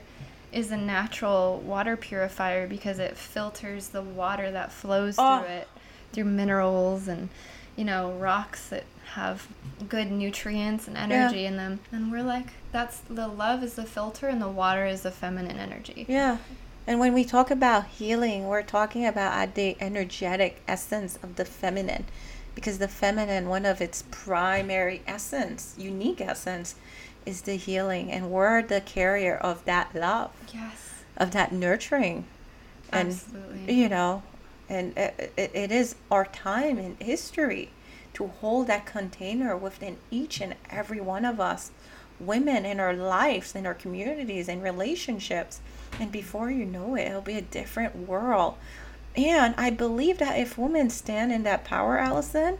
is 0.51 0.71
a 0.71 0.77
natural 0.77 1.59
water 1.65 1.95
purifier 1.95 2.67
because 2.67 2.99
it 2.99 3.17
filters 3.17 3.89
the 3.89 4.01
water 4.01 4.51
that 4.51 4.71
flows 4.71 5.15
oh. 5.17 5.39
through 5.39 5.49
it 5.49 5.67
through 6.11 6.25
minerals 6.25 7.07
and 7.07 7.29
you 7.75 7.85
know 7.85 8.11
rocks 8.13 8.69
that 8.69 8.83
have 9.13 9.47
good 9.87 10.11
nutrients 10.11 10.87
and 10.87 10.97
energy 10.97 11.41
yeah. 11.41 11.47
in 11.47 11.57
them 11.57 11.79
and 11.91 12.11
we're 12.11 12.23
like 12.23 12.47
that's 12.71 12.99
the 13.09 13.27
love 13.27 13.63
is 13.63 13.75
the 13.75 13.85
filter 13.85 14.27
and 14.27 14.41
the 14.41 14.47
water 14.47 14.85
is 14.85 15.01
the 15.01 15.11
feminine 15.11 15.57
energy 15.57 16.05
yeah 16.07 16.37
and 16.87 16.99
when 16.99 17.13
we 17.13 17.23
talk 17.23 17.51
about 17.51 17.87
healing 17.87 18.47
we're 18.47 18.61
talking 18.61 19.05
about 19.05 19.55
the 19.55 19.75
energetic 19.79 20.61
essence 20.67 21.17
of 21.23 21.35
the 21.35 21.45
feminine 21.45 22.05
because 22.55 22.77
the 22.77 22.87
feminine 22.87 23.47
one 23.47 23.65
of 23.65 23.81
its 23.81 24.03
primary 24.11 25.01
essence 25.07 25.75
unique 25.77 26.21
essence 26.21 26.75
is 27.25 27.41
the 27.41 27.55
healing 27.55 28.11
and 28.11 28.31
we're 28.31 28.61
the 28.61 28.81
carrier 28.81 29.35
of 29.35 29.63
that 29.65 29.93
love 29.93 30.31
yes. 30.53 31.03
of 31.17 31.31
that 31.31 31.51
nurturing. 31.51 32.25
And 32.91 33.09
Absolutely. 33.09 33.73
you 33.73 33.89
know 33.89 34.23
and 34.69 34.97
it, 34.97 35.31
it 35.37 35.71
is 35.71 35.95
our 36.09 36.25
time 36.25 36.77
in 36.77 36.97
history 36.99 37.71
to 38.13 38.27
hold 38.27 38.67
that 38.67 38.85
container 38.85 39.55
within 39.55 39.97
each 40.09 40.41
and 40.41 40.55
every 40.69 40.99
one 40.99 41.25
of 41.25 41.39
us 41.39 41.71
women 42.21 42.65
in 42.65 42.79
our 42.79 42.93
lives 42.93 43.55
in 43.55 43.65
our 43.65 43.73
communities 43.73 44.47
and 44.47 44.61
relationships. 44.63 45.59
And 45.99 46.11
before 46.11 46.51
you 46.51 46.65
know 46.65 46.95
it 46.95 47.07
it'll 47.07 47.21
be 47.21 47.37
a 47.37 47.41
different 47.41 48.07
world. 48.07 48.55
And 49.15 49.53
I 49.57 49.71
believe 49.71 50.19
that 50.19 50.39
if 50.39 50.57
women 50.57 50.89
stand 50.89 51.33
in 51.33 51.43
that 51.43 51.65
power, 51.65 51.97
Allison, 51.97 52.59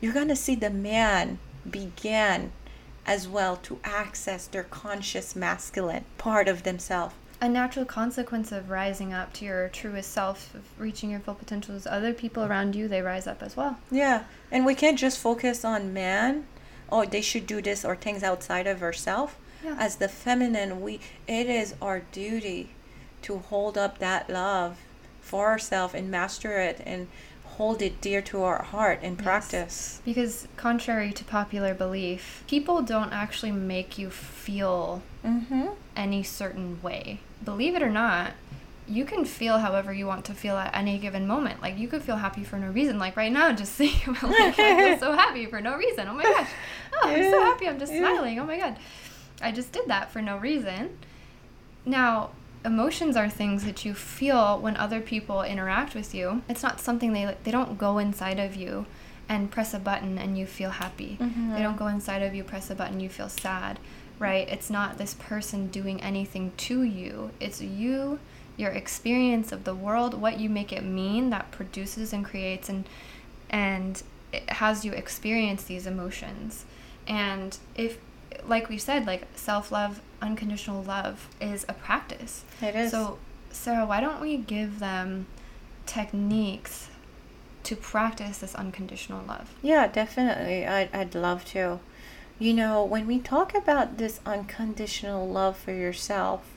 you're 0.00 0.12
going 0.12 0.28
to 0.28 0.36
see 0.36 0.56
the 0.56 0.70
man 0.70 1.38
begin 1.70 2.52
as 3.06 3.28
well 3.28 3.56
to 3.56 3.78
access 3.84 4.46
their 4.46 4.64
conscious 4.64 5.36
masculine 5.36 6.04
part 6.18 6.48
of 6.48 6.62
themselves. 6.62 7.14
A 7.40 7.48
natural 7.48 7.84
consequence 7.84 8.52
of 8.52 8.70
rising 8.70 9.12
up 9.12 9.32
to 9.34 9.44
your 9.44 9.68
truest 9.68 10.12
self, 10.12 10.54
of 10.54 10.62
reaching 10.78 11.10
your 11.10 11.20
full 11.20 11.34
potential, 11.34 11.74
is 11.74 11.86
other 11.86 12.14
people 12.14 12.44
around 12.44 12.74
you, 12.74 12.88
they 12.88 13.02
rise 13.02 13.26
up 13.26 13.42
as 13.42 13.56
well. 13.56 13.78
Yeah. 13.90 14.24
And 14.50 14.64
we 14.64 14.74
can't 14.74 14.98
just 14.98 15.18
focus 15.18 15.64
on 15.64 15.92
man, 15.92 16.46
oh, 16.90 17.04
they 17.04 17.20
should 17.20 17.46
do 17.46 17.60
this 17.60 17.84
or 17.84 17.96
things 17.96 18.22
outside 18.22 18.66
of 18.66 18.82
ourselves. 18.82 19.34
Yeah. 19.62 19.76
As 19.78 19.96
the 19.96 20.08
feminine, 20.08 20.80
we 20.80 21.00
it 21.26 21.48
is 21.48 21.74
our 21.80 22.00
duty 22.00 22.70
to 23.22 23.38
hold 23.38 23.76
up 23.76 23.98
that 23.98 24.28
love 24.30 24.78
for 25.20 25.48
ourselves 25.48 25.94
and 25.94 26.10
master 26.10 26.58
it 26.60 26.82
and 26.84 27.08
hold 27.56 27.80
it 27.80 28.00
dear 28.00 28.20
to 28.20 28.42
our 28.42 28.62
heart 28.62 29.02
in 29.02 29.14
yes. 29.14 29.22
practice. 29.22 30.00
Because, 30.04 30.48
contrary 30.56 31.12
to 31.12 31.24
popular 31.24 31.74
belief, 31.74 32.42
people 32.48 32.82
don't 32.82 33.12
actually 33.12 33.52
make 33.52 33.96
you 33.96 34.10
feel 34.10 35.02
mm-hmm. 35.24 35.68
any 35.96 36.22
certain 36.22 36.80
way. 36.82 37.20
Believe 37.44 37.74
it 37.74 37.82
or 37.82 37.90
not, 37.90 38.32
you 38.86 39.04
can 39.04 39.24
feel 39.24 39.58
however 39.58 39.92
you 39.92 40.06
want 40.06 40.24
to 40.26 40.34
feel 40.34 40.56
at 40.56 40.74
any 40.74 40.98
given 40.98 41.26
moment. 41.26 41.62
Like 41.62 41.78
you 41.78 41.88
could 41.88 42.02
feel 42.02 42.16
happy 42.16 42.44
for 42.44 42.58
no 42.58 42.68
reason. 42.68 42.98
Like 42.98 43.16
right 43.16 43.32
now, 43.32 43.52
just 43.52 43.72
think 43.80 44.06
about 44.06 44.30
like 44.30 44.58
I 44.58 44.90
feel 44.90 44.98
so 44.98 45.12
happy 45.16 45.46
for 45.46 45.60
no 45.60 45.76
reason. 45.76 46.08
Oh 46.08 46.14
my 46.14 46.22
gosh, 46.22 46.50
oh 46.92 47.08
I'm 47.08 47.30
so 47.30 47.40
happy. 47.40 47.68
I'm 47.68 47.78
just 47.78 47.92
smiling. 47.92 48.38
Oh 48.38 48.44
my 48.44 48.58
god, 48.58 48.76
I 49.40 49.52
just 49.52 49.72
did 49.72 49.86
that 49.86 50.10
for 50.10 50.20
no 50.20 50.36
reason. 50.36 50.98
Now 51.86 52.30
emotions 52.64 53.16
are 53.16 53.28
things 53.28 53.64
that 53.64 53.84
you 53.84 53.94
feel 53.94 54.58
when 54.58 54.76
other 54.76 55.00
people 55.00 55.42
interact 55.42 55.94
with 55.94 56.14
you. 56.14 56.42
It's 56.48 56.62
not 56.62 56.80
something 56.80 57.12
they 57.12 57.36
they 57.44 57.50
don't 57.50 57.78
go 57.78 57.98
inside 57.98 58.38
of 58.38 58.56
you 58.56 58.86
and 59.28 59.50
press 59.50 59.74
a 59.74 59.78
button 59.78 60.18
and 60.18 60.38
you 60.38 60.46
feel 60.46 60.70
happy. 60.70 61.16
Mm-hmm. 61.20 61.54
They 61.54 61.62
don't 61.62 61.76
go 61.76 61.86
inside 61.86 62.22
of 62.22 62.34
you, 62.34 62.44
press 62.44 62.70
a 62.70 62.74
button, 62.74 63.00
you 63.00 63.08
feel 63.08 63.28
sad, 63.28 63.78
right? 64.18 64.48
It's 64.48 64.70
not 64.70 64.98
this 64.98 65.14
person 65.14 65.68
doing 65.68 66.02
anything 66.02 66.52
to 66.58 66.82
you. 66.82 67.30
It's 67.40 67.60
you, 67.60 68.18
your 68.56 68.70
experience 68.70 69.52
of 69.52 69.64
the 69.64 69.74
world, 69.74 70.14
what 70.14 70.38
you 70.38 70.48
make 70.48 70.72
it 70.72 70.84
mean 70.84 71.30
that 71.30 71.50
produces 71.50 72.12
and 72.12 72.24
creates 72.24 72.68
and 72.68 72.86
and 73.50 74.02
it 74.32 74.48
has 74.50 74.84
you 74.84 74.92
experience 74.92 75.64
these 75.64 75.86
emotions. 75.86 76.64
And 77.06 77.56
if 77.76 77.98
like 78.46 78.68
we 78.68 78.78
said, 78.78 79.06
like 79.06 79.26
self-love 79.34 80.00
unconditional 80.20 80.82
love 80.82 81.28
is 81.40 81.64
a 81.68 81.72
practice. 81.72 82.44
It 82.60 82.74
is. 82.74 82.90
So, 82.90 83.18
Sarah, 83.50 83.86
why 83.86 84.00
don't 84.00 84.20
we 84.20 84.36
give 84.36 84.78
them 84.78 85.26
techniques 85.86 86.88
to 87.64 87.76
practice 87.76 88.38
this 88.38 88.54
unconditional 88.54 89.24
love? 89.26 89.54
Yeah, 89.62 89.86
definitely. 89.86 90.66
I'd, 90.66 90.94
I'd 90.94 91.14
love 91.14 91.44
to. 91.46 91.80
You 92.38 92.52
know, 92.52 92.84
when 92.84 93.06
we 93.06 93.20
talk 93.20 93.54
about 93.54 93.96
this 93.96 94.20
unconditional 94.26 95.28
love 95.28 95.56
for 95.56 95.72
yourself, 95.72 96.50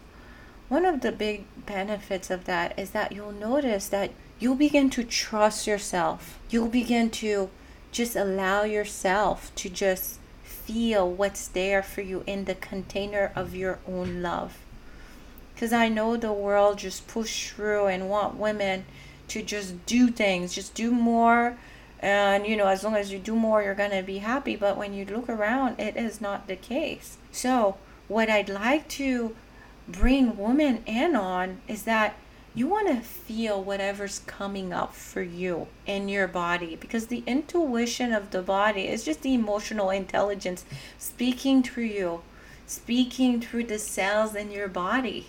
one 0.69 0.85
of 0.85 1.01
the 1.01 1.11
big 1.11 1.45
benefits 1.65 2.29
of 2.29 2.45
that 2.45 2.77
is 2.77 2.91
that 2.91 3.11
you'll 3.11 3.31
notice 3.31 3.87
that 3.89 4.11
you'll 4.39 4.55
begin 4.55 4.89
to 4.91 5.03
trust 5.03 5.67
yourself. 5.67 6.39
You'll 6.49 6.67
begin 6.67 7.09
to 7.11 7.49
just 7.91 8.15
allow 8.15 8.63
yourself 8.63 9.51
to 9.55 9.69
just 9.69 10.19
feel 10.67 11.09
what's 11.09 11.47
there 11.47 11.81
for 11.81 12.01
you 12.01 12.25
in 12.27 12.43
the 12.43 12.53
container 12.53 13.31
of 13.35 13.55
your 13.55 13.79
own 13.87 14.21
love. 14.21 14.57
Because 15.55 15.71
I 15.71 15.87
know 15.87 16.17
the 16.17 16.33
world 16.33 16.79
just 16.79 17.07
push 17.07 17.49
through 17.49 17.87
and 17.87 18.09
want 18.09 18.35
women 18.35 18.83
to 19.29 19.41
just 19.41 19.85
do 19.85 20.09
things, 20.09 20.53
just 20.53 20.75
do 20.75 20.91
more. 20.91 21.57
And, 21.99 22.45
you 22.45 22.57
know, 22.57 22.67
as 22.67 22.83
long 22.83 22.95
as 22.95 23.11
you 23.13 23.17
do 23.17 23.33
more, 23.33 23.63
you're 23.63 23.73
going 23.73 23.91
to 23.91 24.03
be 24.03 24.19
happy. 24.19 24.57
But 24.57 24.77
when 24.77 24.93
you 24.93 25.05
look 25.05 25.29
around, 25.29 25.79
it 25.79 25.95
is 25.95 26.19
not 26.19 26.47
the 26.47 26.57
case. 26.57 27.17
So, 27.31 27.77
what 28.09 28.29
I'd 28.29 28.49
like 28.49 28.87
to 28.89 29.35
bring 29.87 30.37
women 30.37 30.83
in 30.85 31.15
on 31.15 31.61
is 31.67 31.83
that 31.83 32.15
you 32.57 32.65
want 32.65 32.87
to 32.87 32.99
feel 32.99 33.63
whatever's 33.63 34.17
coming 34.25 34.73
up 34.73 34.91
for 34.91 35.21
you 35.21 35.67
in 35.85 36.09
your 36.09 36.27
body 36.27 36.75
because 36.75 37.05
the 37.05 37.23
intuition 37.27 38.11
of 38.11 38.31
the 38.31 38.41
body 38.41 38.87
is 38.87 39.05
just 39.05 39.21
the 39.21 39.35
emotional 39.35 39.91
intelligence 39.91 40.65
speaking 40.97 41.61
through 41.61 41.83
you, 41.83 42.21
speaking 42.65 43.39
through 43.39 43.63
the 43.65 43.77
cells 43.77 44.33
in 44.33 44.49
your 44.49 44.67
body. 44.67 45.27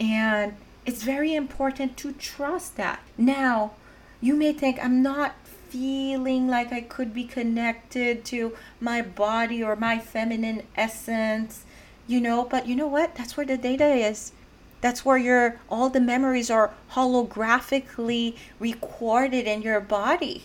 And 0.00 0.56
it's 0.84 1.04
very 1.04 1.32
important 1.32 1.96
to 1.98 2.10
trust 2.14 2.76
that. 2.76 3.02
Now, 3.16 3.74
you 4.20 4.34
may 4.34 4.52
think, 4.52 4.82
I'm 4.82 5.00
not 5.00 5.36
feeling 5.68 6.48
like 6.48 6.72
I 6.72 6.80
could 6.80 7.14
be 7.14 7.22
connected 7.22 8.24
to 8.24 8.56
my 8.80 9.00
body 9.00 9.62
or 9.62 9.76
my 9.76 10.00
feminine 10.00 10.64
essence, 10.76 11.64
you 12.08 12.20
know, 12.20 12.42
but 12.42 12.66
you 12.66 12.74
know 12.74 12.88
what? 12.88 13.14
That's 13.14 13.36
where 13.36 13.46
the 13.46 13.56
data 13.56 13.86
is 13.86 14.32
that's 14.80 15.04
where 15.04 15.18
your 15.18 15.60
all 15.68 15.88
the 15.90 16.00
memories 16.00 16.50
are 16.50 16.72
holographically 16.92 18.36
recorded 18.58 19.46
in 19.46 19.62
your 19.62 19.80
body. 19.80 20.44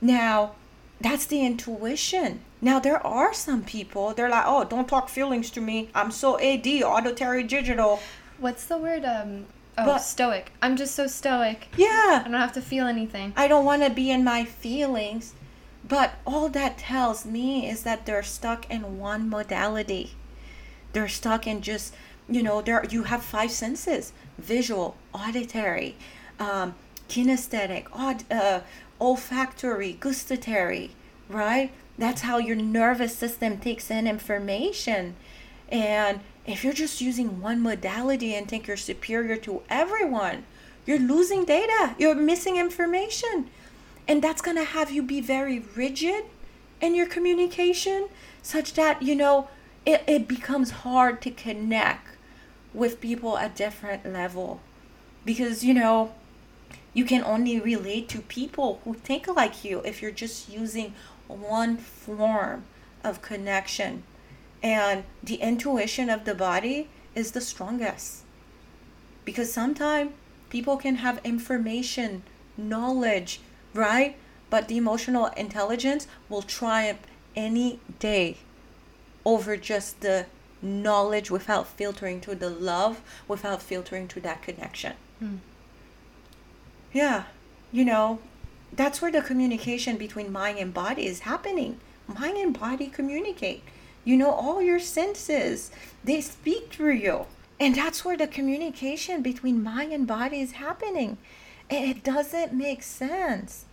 Now, 0.00 0.52
that's 1.00 1.26
the 1.26 1.44
intuition. 1.44 2.40
Now 2.60 2.78
there 2.78 3.04
are 3.06 3.32
some 3.32 3.64
people 3.64 4.12
they're 4.12 4.28
like, 4.28 4.44
"Oh, 4.46 4.64
don't 4.64 4.88
talk 4.88 5.08
feelings 5.08 5.50
to 5.50 5.60
me. 5.60 5.88
I'm 5.94 6.10
so 6.10 6.38
AD, 6.40 6.66
auditory 6.82 7.42
digital." 7.42 8.00
What's 8.38 8.64
the 8.64 8.78
word 8.78 9.04
um 9.04 9.46
Oh, 9.78 9.86
but, 9.86 9.98
stoic. 9.98 10.52
I'm 10.60 10.76
just 10.76 10.94
so 10.94 11.06
stoic. 11.06 11.68
Yeah. 11.76 12.22
I 12.24 12.28
don't 12.28 12.40
have 12.40 12.52
to 12.52 12.60
feel 12.60 12.86
anything. 12.86 13.32
I 13.36 13.48
don't 13.48 13.64
want 13.64 13.82
to 13.82 13.90
be 13.90 14.10
in 14.10 14.24
my 14.24 14.44
feelings. 14.44 15.32
But 15.86 16.14
all 16.26 16.48
that 16.50 16.78
tells 16.78 17.24
me 17.24 17.68
is 17.68 17.82
that 17.84 18.04
they're 18.04 18.22
stuck 18.22 18.70
in 18.70 18.98
one 18.98 19.28
modality. 19.28 20.14
They're 20.92 21.08
stuck 21.08 21.46
in 21.46 21.62
just 21.62 21.94
you 22.30 22.42
know 22.42 22.62
there 22.62 22.84
you 22.88 23.04
have 23.04 23.22
five 23.22 23.50
senses 23.50 24.12
visual 24.38 24.96
auditory 25.12 25.94
um, 26.38 26.74
kinesthetic 27.08 27.86
aud- 27.92 28.24
uh, 28.30 28.60
olfactory 29.00 29.92
gustatory 29.94 30.90
right? 31.30 31.70
That's 31.96 32.22
how 32.22 32.38
your 32.38 32.56
nervous 32.56 33.16
system 33.16 33.58
takes 33.58 33.90
in 33.90 34.06
information. 34.06 35.14
And 35.70 36.20
if 36.46 36.64
you're 36.64 36.72
just 36.72 37.00
using 37.00 37.40
one 37.40 37.62
modality 37.62 38.34
and 38.34 38.48
think 38.48 38.66
you're 38.66 38.76
superior 38.76 39.36
to 39.36 39.62
everyone 39.70 40.44
you're 40.86 40.98
losing 40.98 41.44
data 41.44 41.94
you're 41.98 42.14
missing 42.14 42.56
information. 42.56 43.48
And 44.08 44.22
that's 44.22 44.42
going 44.42 44.56
to 44.56 44.64
have 44.64 44.90
you 44.90 45.02
be 45.02 45.20
very 45.20 45.60
rigid 45.76 46.24
in 46.80 46.94
your 46.94 47.06
communication 47.06 48.08
such 48.42 48.72
that 48.74 49.02
you 49.02 49.14
know 49.14 49.48
it, 49.86 50.02
it 50.06 50.26
becomes 50.26 50.70
hard 50.70 51.22
to 51.22 51.30
connect 51.30 52.16
with 52.72 53.00
people 53.00 53.38
at 53.38 53.56
different 53.56 54.10
level. 54.10 54.60
Because 55.24 55.64
you 55.64 55.74
know 55.74 56.12
you 56.92 57.04
can 57.04 57.22
only 57.22 57.60
relate 57.60 58.08
to 58.08 58.20
people 58.20 58.80
who 58.84 58.94
think 58.94 59.28
like 59.28 59.64
you 59.64 59.80
if 59.84 60.02
you're 60.02 60.10
just 60.10 60.48
using 60.48 60.94
one 61.28 61.76
form 61.76 62.64
of 63.04 63.22
connection. 63.22 64.02
And 64.62 65.04
the 65.22 65.36
intuition 65.36 66.10
of 66.10 66.24
the 66.24 66.34
body 66.34 66.88
is 67.14 67.32
the 67.32 67.40
strongest. 67.40 68.24
Because 69.24 69.52
sometimes 69.52 70.12
people 70.50 70.76
can 70.76 70.96
have 70.96 71.20
information, 71.24 72.22
knowledge, 72.56 73.40
right? 73.72 74.16
But 74.50 74.68
the 74.68 74.76
emotional 74.76 75.26
intelligence 75.36 76.06
will 76.28 76.42
triumph 76.42 77.00
any 77.36 77.78
day 78.00 78.38
over 79.24 79.56
just 79.56 80.00
the 80.00 80.26
knowledge 80.62 81.30
without 81.30 81.66
filtering 81.66 82.20
to 82.22 82.34
the 82.34 82.50
love, 82.50 83.00
without 83.26 83.62
filtering 83.62 84.08
to 84.08 84.20
that 84.20 84.42
connection. 84.42 84.94
Hmm. 85.18 85.36
Yeah, 86.92 87.24
you 87.72 87.84
know, 87.84 88.18
that's 88.72 89.00
where 89.00 89.12
the 89.12 89.22
communication 89.22 89.96
between 89.96 90.32
mind 90.32 90.58
and 90.58 90.72
body 90.72 91.06
is 91.06 91.20
happening. 91.20 91.80
Mind 92.06 92.36
and 92.36 92.58
body 92.58 92.88
communicate. 92.88 93.62
You 94.04 94.16
know, 94.16 94.30
all 94.30 94.62
your 94.62 94.80
senses, 94.80 95.70
they 96.02 96.20
speak 96.20 96.72
through 96.72 96.94
you. 96.94 97.26
And 97.58 97.74
that's 97.74 98.04
where 98.04 98.16
the 98.16 98.26
communication 98.26 99.22
between 99.22 99.62
mind 99.62 99.92
and 99.92 100.06
body 100.06 100.40
is 100.40 100.52
happening. 100.52 101.18
And 101.68 101.84
it 101.84 102.02
doesn't 102.02 102.54
make 102.54 102.82
sense. 102.82 103.66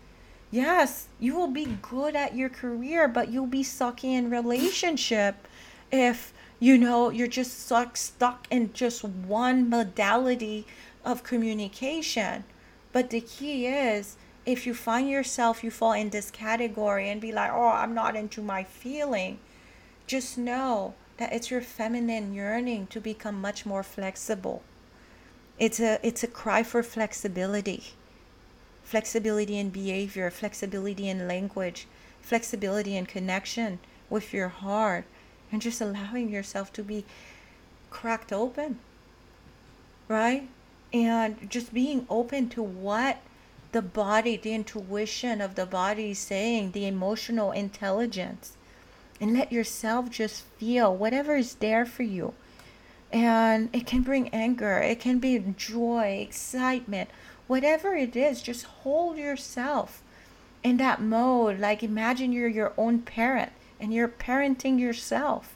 Yes, 0.52 1.08
you 1.20 1.36
will 1.36 1.48
be 1.48 1.78
good 1.82 2.16
at 2.16 2.36
your 2.36 2.50
career, 2.50 3.08
but 3.08 3.30
you'll 3.30 3.48
be 3.48 3.64
sucky 3.64 4.14
in 4.14 4.30
relationship 4.30 5.48
if 5.92 6.34
you 6.60 6.78
know 6.78 7.10
you're 7.10 7.28
just 7.28 7.66
stuck 7.66 7.98
stuck 7.98 8.48
in 8.50 8.74
just 8.74 9.04
one 9.04 9.70
modality 9.70 10.66
of 11.06 11.24
communication. 11.24 12.44
But 12.92 13.10
the 13.10 13.22
key 13.22 13.68
is 13.68 14.18
if 14.46 14.66
you 14.66 14.74
find 14.74 15.10
yourself 15.10 15.64
you 15.64 15.72
fall 15.72 15.94
in 15.94 16.10
this 16.10 16.32
category 16.32 17.10
and 17.10 17.22
be 17.22 17.32
like, 17.32 17.52
"Oh, 17.52 17.70
I'm 17.70 17.94
not 17.94 18.16
into 18.16 18.42
my 18.42 18.64
feeling." 18.64 19.40
Just 20.08 20.38
know 20.38 20.94
that 21.18 21.34
it's 21.34 21.52
your 21.52 21.62
feminine 21.62 22.34
yearning 22.34 22.88
to 22.88 23.02
become 23.02 23.42
much 23.42 23.66
more 23.66 23.84
flexible. 23.84 24.64
It's 25.60 25.80
a 25.80 26.00
it's 26.02 26.24
a 26.24 26.28
cry 26.28 26.64
for 26.64 26.84
flexibility. 26.84 27.84
Flexibility 28.84 29.58
in 29.60 29.70
behavior, 29.70 30.32
flexibility 30.32 31.10
in 31.10 31.28
language, 31.28 31.88
flexibility 32.22 32.96
in 32.96 33.06
connection 33.06 33.80
with 34.10 34.34
your 34.34 34.48
heart, 34.48 35.06
and 35.52 35.62
just 35.62 35.82
allowing 35.82 36.30
yourself 36.30 36.72
to 36.74 36.84
be 36.84 37.06
cracked 37.90 38.34
open. 38.34 38.80
Right? 40.08 40.48
And 40.94 41.50
just 41.50 41.74
being 41.74 42.06
open 42.10 42.50
to 42.50 42.64
what 42.64 43.18
the 43.72 43.82
body, 43.82 44.38
the 44.38 44.54
intuition 44.54 45.42
of 45.42 45.56
the 45.56 45.66
body 45.66 46.12
is 46.12 46.20
saying, 46.20 46.72
the 46.72 46.88
emotional 46.88 47.52
intelligence 47.52 48.54
and 49.20 49.34
let 49.34 49.52
yourself 49.52 50.10
just 50.10 50.44
feel 50.58 50.96
whatever 50.96 51.36
is 51.36 51.56
there 51.56 51.86
for 51.86 52.04
you. 52.04 52.34
And 53.12 53.70
it 53.74 53.88
can 53.88 54.02
bring 54.02 54.30
anger, 54.30 54.80
it 54.80 55.00
can 55.00 55.20
be 55.20 55.40
joy, 55.58 56.20
excitement, 56.28 57.10
whatever 57.48 57.96
it 57.96 58.16
is, 58.16 58.42
just 58.42 58.66
hold 58.66 59.18
yourself 59.18 60.04
in 60.64 60.78
that 60.78 61.02
mode. 61.02 61.60
Like 61.60 61.84
imagine 61.84 62.32
you're 62.32 62.48
your 62.48 62.74
own 62.78 63.00
parent 63.00 63.52
and 63.80 63.94
you're 63.94 64.08
parenting 64.08 64.80
yourself. 64.80 65.56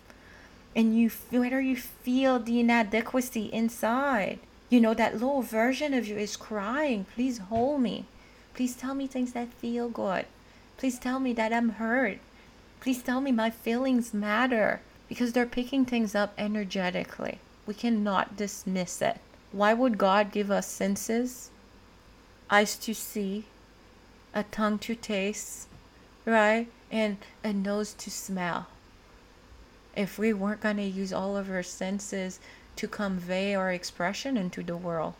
And 0.75 0.97
you 0.97 1.11
whether 1.29 1.59
you 1.59 1.75
feel 1.75 2.39
the 2.39 2.59
inadequacy 2.59 3.45
inside, 3.51 4.39
you 4.69 4.79
know 4.79 4.93
that 4.93 5.13
little 5.13 5.41
version 5.41 5.93
of 5.93 6.07
you 6.07 6.17
is 6.17 6.37
crying, 6.37 7.05
please 7.13 7.39
hold 7.39 7.81
me. 7.81 8.05
Please 8.53 8.75
tell 8.75 8.93
me 8.93 9.07
things 9.07 9.33
that 9.33 9.53
feel 9.53 9.89
good. 9.89 10.25
Please 10.77 10.97
tell 10.97 11.19
me 11.19 11.33
that 11.33 11.53
I'm 11.53 11.71
hurt. 11.71 12.19
Please 12.79 13.03
tell 13.03 13.21
me 13.21 13.31
my 13.31 13.49
feelings 13.49 14.13
matter 14.13 14.81
because 15.07 15.33
they're 15.33 15.45
picking 15.45 15.85
things 15.85 16.15
up 16.15 16.33
energetically. 16.37 17.39
We 17.65 17.73
cannot 17.73 18.37
dismiss 18.37 19.01
it. 19.01 19.17
Why 19.51 19.73
would 19.73 19.97
God 19.97 20.31
give 20.31 20.49
us 20.49 20.67
senses? 20.67 21.49
Eyes 22.49 22.75
to 22.77 22.93
see, 22.93 23.45
a 24.33 24.43
tongue 24.43 24.79
to 24.79 24.95
taste, 24.95 25.67
right? 26.25 26.67
And 26.91 27.17
a 27.43 27.53
nose 27.53 27.93
to 27.93 28.11
smell. 28.11 28.67
If 29.95 30.19
we 30.19 30.33
weren't 30.33 30.61
going 30.61 30.77
to 30.77 30.83
use 30.83 31.13
all 31.13 31.37
of 31.37 31.49
our 31.49 31.63
senses 31.63 32.39
to 32.75 32.87
convey 32.87 33.55
our 33.55 33.71
expression 33.71 34.37
into 34.37 34.61
the 34.61 34.77
world, 34.77 35.13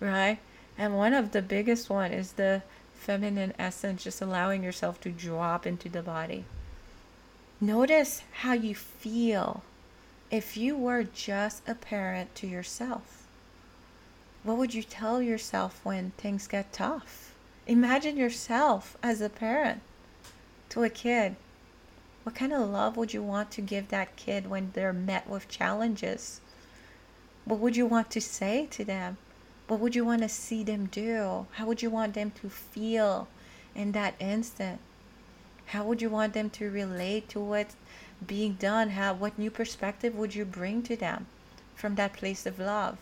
right? 0.00 0.38
And 0.76 0.96
one 0.96 1.12
of 1.12 1.32
the 1.32 1.42
biggest 1.42 1.90
one 1.90 2.12
is 2.12 2.32
the 2.32 2.62
feminine 2.94 3.52
essence, 3.58 4.04
just 4.04 4.22
allowing 4.22 4.62
yourself 4.62 5.00
to 5.02 5.10
drop 5.10 5.66
into 5.66 5.88
the 5.88 6.02
body. 6.02 6.44
Notice 7.60 8.22
how 8.40 8.54
you 8.54 8.74
feel 8.74 9.62
if 10.30 10.56
you 10.56 10.76
were 10.76 11.04
just 11.04 11.62
a 11.68 11.74
parent 11.74 12.34
to 12.36 12.46
yourself. 12.46 13.22
What 14.44 14.56
would 14.56 14.74
you 14.74 14.82
tell 14.82 15.22
yourself 15.22 15.80
when 15.84 16.12
things 16.16 16.48
get 16.48 16.72
tough? 16.72 17.34
Imagine 17.66 18.16
yourself 18.16 18.96
as 19.02 19.20
a 19.20 19.28
parent 19.28 19.82
to 20.72 20.84
a 20.84 20.88
kid. 20.88 21.36
What 22.22 22.34
kind 22.34 22.50
of 22.50 22.70
love 22.70 22.96
would 22.96 23.12
you 23.12 23.22
want 23.22 23.50
to 23.50 23.60
give 23.60 23.88
that 23.88 24.16
kid 24.16 24.48
when 24.48 24.70
they're 24.72 24.94
met 24.94 25.28
with 25.28 25.46
challenges? 25.46 26.40
What 27.44 27.60
would 27.60 27.76
you 27.76 27.84
want 27.84 28.10
to 28.12 28.22
say 28.22 28.68
to 28.70 28.82
them? 28.82 29.18
What 29.68 29.80
would 29.80 29.94
you 29.94 30.06
want 30.06 30.22
to 30.22 30.30
see 30.30 30.64
them 30.64 30.86
do? 30.86 31.46
How 31.52 31.66
would 31.66 31.82
you 31.82 31.90
want 31.90 32.14
them 32.14 32.30
to 32.40 32.48
feel 32.48 33.28
in 33.74 33.92
that 33.92 34.14
instant? 34.18 34.80
How 35.66 35.84
would 35.84 36.00
you 36.00 36.08
want 36.08 36.32
them 36.32 36.48
to 36.50 36.70
relate 36.70 37.28
to 37.30 37.40
what's 37.40 37.76
being 38.26 38.54
done? 38.54 38.90
How 38.90 39.12
what 39.12 39.38
new 39.38 39.50
perspective 39.50 40.14
would 40.14 40.34
you 40.34 40.46
bring 40.46 40.82
to 40.84 40.96
them 40.96 41.26
from 41.74 41.96
that 41.96 42.14
place 42.14 42.46
of 42.46 42.58
love? 42.58 42.96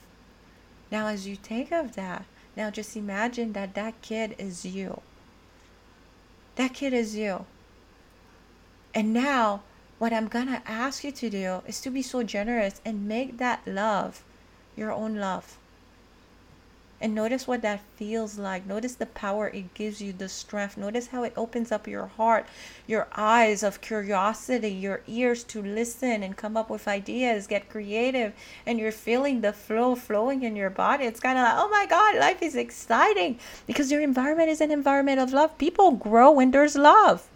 Now 0.91 1.07
as 1.07 1.29
you 1.29 1.37
think 1.37 1.71
of 1.71 1.95
that, 1.95 2.25
now 2.57 2.69
just 2.71 2.97
imagine 2.97 3.53
that 3.53 3.75
that 3.75 4.03
kid 4.03 4.35
is 4.39 4.65
you. 4.65 5.03
That 6.57 6.75
kid 6.75 6.93
is 6.93 7.15
you. 7.15 7.47
And 8.95 9.13
now 9.13 9.63
what 9.99 10.13
I'm 10.13 10.29
going 10.29 10.49
to 10.49 10.63
ask 10.67 11.05
you 11.05 11.13
to 11.13 11.31
do 11.31 11.63
is 11.67 11.81
to 11.83 11.91
be 11.91 12.03
so 12.03 12.23
generous 12.23 12.81
and 12.85 13.07
make 13.07 13.39
that 13.39 13.67
love 13.67 14.23
your 14.77 14.93
own 14.93 15.17
love 15.17 15.59
and 17.01 17.15
notice 17.15 17.47
what 17.47 17.63
that 17.63 17.81
feels 17.97 18.39
like. 18.39 18.67
Notice 18.67 18.95
the 18.95 19.07
power 19.07 19.49
it 19.49 19.73
gives 19.73 20.03
you, 20.03 20.13
the 20.13 20.29
strength. 20.29 20.77
Notice 20.77 21.07
how 21.07 21.23
it 21.23 21.33
opens 21.35 21.73
up 21.73 21.89
your 21.89 22.07
heart, 22.07 22.47
your 22.87 23.09
eyes 23.17 23.63
of 23.63 23.81
curiosity, 23.81 24.69
your 24.69 25.01
ears 25.07 25.43
to 25.45 25.63
listen 25.63 26.23
and 26.23 26.37
come 26.37 26.59
up 26.59 26.69
with 26.69 26.87
ideas, 26.87 27.47
get 27.47 27.71
creative, 27.71 28.35
and 28.67 28.79
you're 28.79 28.93
feeling 28.93 29.41
the 29.41 29.53
flow 29.53 29.95
flowing 29.95 30.43
in 30.43 30.57
your 30.57 30.71
body. 30.71 31.05
It's 31.05 31.21
kind 31.21 31.39
of 31.39 31.45
like, 31.45 31.55
oh 31.57 31.71
my 31.71 31.87
God, 31.87 32.17
life 32.17 32.43
is 32.43 32.55
exciting 32.55 33.39
because 33.67 33.91
your 33.91 34.03
environment 34.03 34.51
is 34.51 34.61
an 34.61 34.71
environment 34.71 35.21
of 35.21 35.33
love. 35.33 35.57
People 35.57 35.93
grow 35.93 36.31
when 36.31 36.51
there's 36.51 36.77
love. 36.77 37.30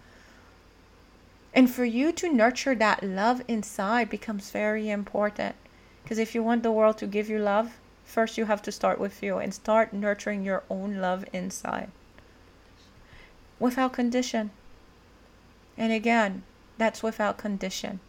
And 1.55 1.71
for 1.71 1.85
you 1.85 2.11
to 2.13 2.33
nurture 2.33 2.75
that 2.75 3.03
love 3.03 3.41
inside 3.47 4.11
becomes 4.11 4.51
very 4.51 4.91
important. 4.91 5.55
Because 6.03 6.19
if 6.19 6.35
you 6.35 6.43
want 6.43 6.63
the 6.65 6.73
world 6.73 6.99
to 6.99 7.07
give 7.07 7.31
you 7.31 7.39
love, 7.39 7.79
first 8.05 8.37
you 8.37 8.45
have 8.47 8.61
to 8.63 8.73
start 8.73 8.99
with 8.99 9.23
you 9.23 9.39
and 9.39 9.55
start 9.55 9.93
nurturing 9.93 10.45
your 10.45 10.65
own 10.69 10.97
love 10.97 11.25
inside 11.33 11.91
without 13.59 13.93
condition. 13.93 14.51
And 15.79 15.93
again, 15.93 16.43
that's 16.77 17.03
without 17.03 17.39
condition. 17.39 18.01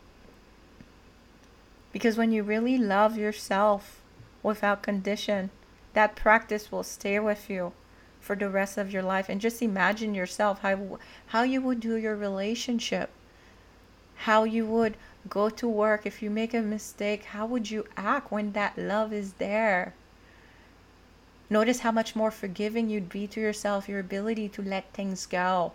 Because 1.93 2.17
when 2.17 2.31
you 2.31 2.43
really 2.43 2.77
love 2.77 3.17
yourself 3.17 4.01
without 4.43 4.83
condition, 4.83 5.49
that 5.93 6.15
practice 6.15 6.71
will 6.71 6.83
stay 6.83 7.19
with 7.19 7.49
you 7.49 7.71
for 8.19 8.35
the 8.35 8.49
rest 8.49 8.77
of 8.77 8.91
your 8.91 9.03
life. 9.03 9.29
And 9.29 9.39
just 9.39 9.61
imagine 9.61 10.13
yourself 10.13 10.59
how, 10.59 10.99
how 11.27 11.43
you 11.43 11.61
would 11.61 11.79
do 11.79 11.95
your 11.95 12.15
relationship, 12.15 13.09
how 14.15 14.43
you 14.43 14.65
would 14.65 14.97
go 15.29 15.49
to 15.49 15.67
work. 15.67 16.05
If 16.05 16.21
you 16.21 16.29
make 16.29 16.53
a 16.53 16.61
mistake 16.61 17.25
how 17.25 17.45
would 17.45 17.69
you 17.69 17.85
act 17.97 18.31
when 18.31 18.53
that 18.53 18.77
love 18.77 19.11
is 19.13 19.33
there? 19.33 19.93
Notice 21.49 21.79
how 21.79 21.91
much 21.91 22.15
more 22.15 22.31
forgiving 22.31 22.89
you'd 22.89 23.09
be 23.09 23.27
to 23.27 23.39
yourself 23.39 23.87
your 23.87 23.99
ability 23.99 24.49
to 24.49 24.61
let 24.61 24.91
things 24.93 25.25
go 25.25 25.73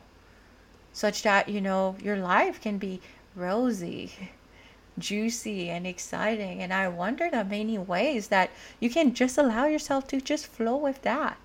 such 0.92 1.22
that 1.22 1.48
you 1.48 1.60
know 1.60 1.94
your 2.02 2.16
life 2.16 2.60
can 2.60 2.76
be 2.76 3.00
rosy 3.36 4.30
juicy 4.98 5.70
and 5.70 5.86
exciting. 5.86 6.60
And 6.60 6.72
i 6.72 6.88
wonder 6.88 7.30
the 7.30 7.44
many 7.44 7.78
ways 7.78 8.28
that 8.28 8.50
you 8.80 8.90
can 8.90 9.14
just 9.14 9.38
allow 9.38 9.66
yourself 9.66 10.08
to 10.08 10.20
just 10.20 10.46
flow 10.46 10.76
with 10.76 11.02
that. 11.02 11.36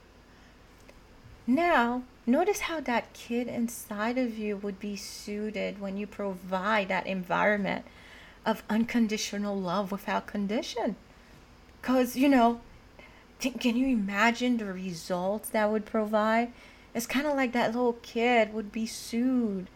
Now 1.45 2.03
Notice 2.27 2.61
how 2.61 2.79
that 2.79 3.13
kid 3.13 3.47
inside 3.47 4.17
of 4.17 4.37
you 4.37 4.57
would 4.57 4.79
be 4.79 4.95
suited 4.95 5.79
when 5.79 5.95
you 5.95 6.07
provide 6.07 6.87
that 6.87 7.05
environment 7.05 7.85
of 8.45 8.63
unconditional 8.69 9.59
love 9.59 9.91
without 9.91 10.25
condition. 10.25 10.95
Because, 11.81 12.15
you 12.15 12.27
know, 12.27 12.61
can 13.39 13.77
you 13.77 13.87
imagine 13.87 14.57
the 14.57 14.65
results 14.65 15.49
that 15.49 15.69
would 15.69 15.85
provide? 15.85 16.51
It's 16.95 17.05
kind 17.05 17.27
of 17.27 17.35
like 17.35 17.51
that 17.51 17.75
little 17.75 17.97
kid 18.01 18.53
would 18.53 18.71
be 18.71 18.87
soothed, 18.87 19.69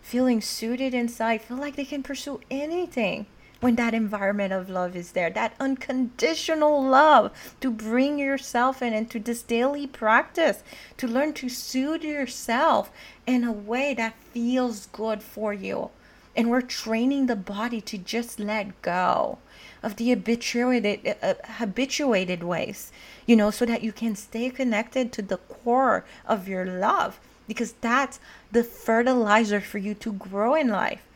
feeling 0.00 0.40
suited 0.40 0.94
inside, 0.94 1.42
feel 1.42 1.56
like 1.56 1.74
they 1.74 1.84
can 1.84 2.04
pursue 2.04 2.40
anything 2.50 3.26
when 3.60 3.76
that 3.76 3.94
environment 3.94 4.52
of 4.52 4.68
love 4.68 4.94
is 4.94 5.12
there, 5.12 5.30
that 5.30 5.54
unconditional 5.58 6.82
love 6.82 7.32
to 7.60 7.70
bring 7.70 8.18
yourself 8.18 8.82
in 8.82 8.92
into 8.92 9.18
this 9.18 9.42
daily 9.42 9.86
practice, 9.86 10.62
to 10.96 11.06
learn 11.06 11.32
to 11.32 11.48
soothe 11.48 12.02
yourself 12.02 12.90
in 13.26 13.44
a 13.44 13.52
way 13.52 13.94
that 13.94 14.14
feels 14.32 14.86
good 14.86 15.22
for 15.22 15.54
you. 15.54 15.90
And 16.36 16.50
we're 16.50 16.60
training 16.60 17.26
the 17.26 17.36
body 17.36 17.80
to 17.80 17.96
just 17.96 18.38
let 18.38 18.82
go 18.82 19.38
of 19.82 19.96
the 19.96 20.10
habituated, 20.10 21.16
uh, 21.22 21.34
habituated 21.44 22.42
ways, 22.42 22.92
you 23.24 23.36
know, 23.36 23.50
so 23.50 23.64
that 23.64 23.82
you 23.82 23.92
can 23.92 24.14
stay 24.16 24.50
connected 24.50 25.12
to 25.12 25.22
the 25.22 25.38
core 25.38 26.04
of 26.26 26.46
your 26.46 26.66
love 26.66 27.18
because 27.48 27.72
that's 27.80 28.20
the 28.52 28.64
fertilizer 28.64 29.60
for 29.60 29.78
you 29.78 29.94
to 29.94 30.12
grow 30.12 30.54
in 30.54 30.68
life. 30.68 31.06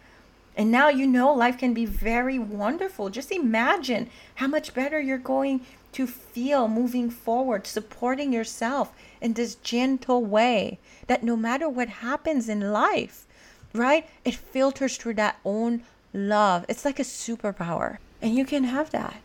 And 0.56 0.70
now 0.70 0.88
you 0.88 1.06
know 1.06 1.32
life 1.32 1.58
can 1.58 1.74
be 1.74 1.86
very 1.86 2.38
wonderful. 2.38 3.08
Just 3.08 3.30
imagine 3.30 4.10
how 4.36 4.46
much 4.46 4.74
better 4.74 5.00
you're 5.00 5.18
going 5.18 5.60
to 5.92 6.06
feel 6.06 6.68
moving 6.68 7.10
forward, 7.10 7.66
supporting 7.66 8.32
yourself 8.32 8.92
in 9.20 9.34
this 9.34 9.54
gentle 9.56 10.24
way 10.24 10.78
that 11.06 11.22
no 11.22 11.36
matter 11.36 11.68
what 11.68 11.88
happens 11.88 12.48
in 12.48 12.72
life, 12.72 13.26
right, 13.74 14.08
it 14.24 14.34
filters 14.34 14.96
through 14.96 15.14
that 15.14 15.38
own 15.44 15.82
love. 16.12 16.64
It's 16.68 16.84
like 16.84 16.98
a 16.98 17.04
superpower, 17.04 17.98
and 18.22 18.34
you 18.34 18.44
can 18.44 18.64
have 18.64 18.90
that. 18.90 19.16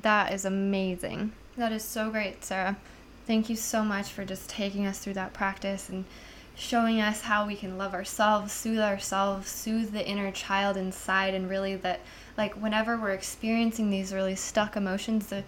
That 0.00 0.32
is 0.32 0.44
amazing. 0.44 1.32
That 1.56 1.72
is 1.72 1.84
so 1.84 2.10
great, 2.10 2.44
Sarah. 2.44 2.76
Thank 3.26 3.48
you 3.48 3.56
so 3.56 3.84
much 3.84 4.10
for 4.10 4.24
just 4.24 4.50
taking 4.50 4.86
us 4.86 4.98
through 4.98 5.14
that 5.14 5.32
practice 5.32 5.88
and 5.88 6.04
showing 6.56 7.00
us 7.00 7.22
how 7.22 7.46
we 7.46 7.56
can 7.56 7.76
love 7.76 7.94
ourselves, 7.94 8.52
soothe 8.52 8.80
ourselves, 8.80 9.48
soothe 9.48 9.92
the 9.92 10.06
inner 10.06 10.30
child 10.30 10.76
inside, 10.76 11.34
and 11.34 11.50
really 11.50 11.76
that, 11.76 12.00
like, 12.36 12.54
whenever 12.54 12.96
we're 12.96 13.10
experiencing 13.10 13.90
these 13.90 14.12
really 14.12 14.36
stuck 14.36 14.76
emotions, 14.76 15.26
the 15.26 15.44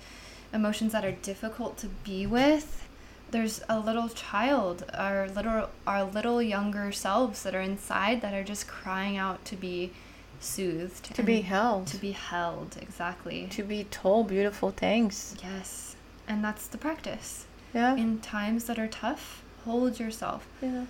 emotions 0.53 0.93
that 0.93 1.05
are 1.05 1.13
difficult 1.13 1.77
to 1.79 1.87
be 2.05 2.27
with, 2.27 2.89
there's 3.31 3.63
a 3.69 3.79
little 3.79 4.09
child, 4.09 4.85
our 4.95 5.29
little, 5.29 5.69
our 5.87 6.05
little 6.05 6.41
younger 6.41 6.93
selves 6.93 7.43
that 7.43 7.55
are 7.55 7.61
inside 7.61 8.21
that 8.21 8.35
are 8.35 8.45
just 8.45 8.67
crying 8.67 9.17
out 9.17 9.45
to 9.45 9.57
be 9.57 9.93
soothed, 10.41 11.15
to 11.15 11.23
be 11.23 11.41
held, 11.41 11.87
to 11.89 11.97
be 11.97 12.13
held, 12.13 12.77
exactly, 12.81 13.47
to 13.51 13.63
be 13.63 13.85
told 13.85 14.29
beautiful 14.29 14.71
things. 14.71 15.37
Yes, 15.43 15.97
and 16.29 16.43
that's 16.45 16.67
the 16.67 16.79
practice. 16.79 17.47
Yeah. 17.75 17.97
In 17.97 18.21
times 18.21 18.65
that 18.65 18.79
are 18.79 18.89
tough, 18.89 19.43
hold 19.67 20.01
yourself. 20.01 20.47
Yeah. 20.63 20.87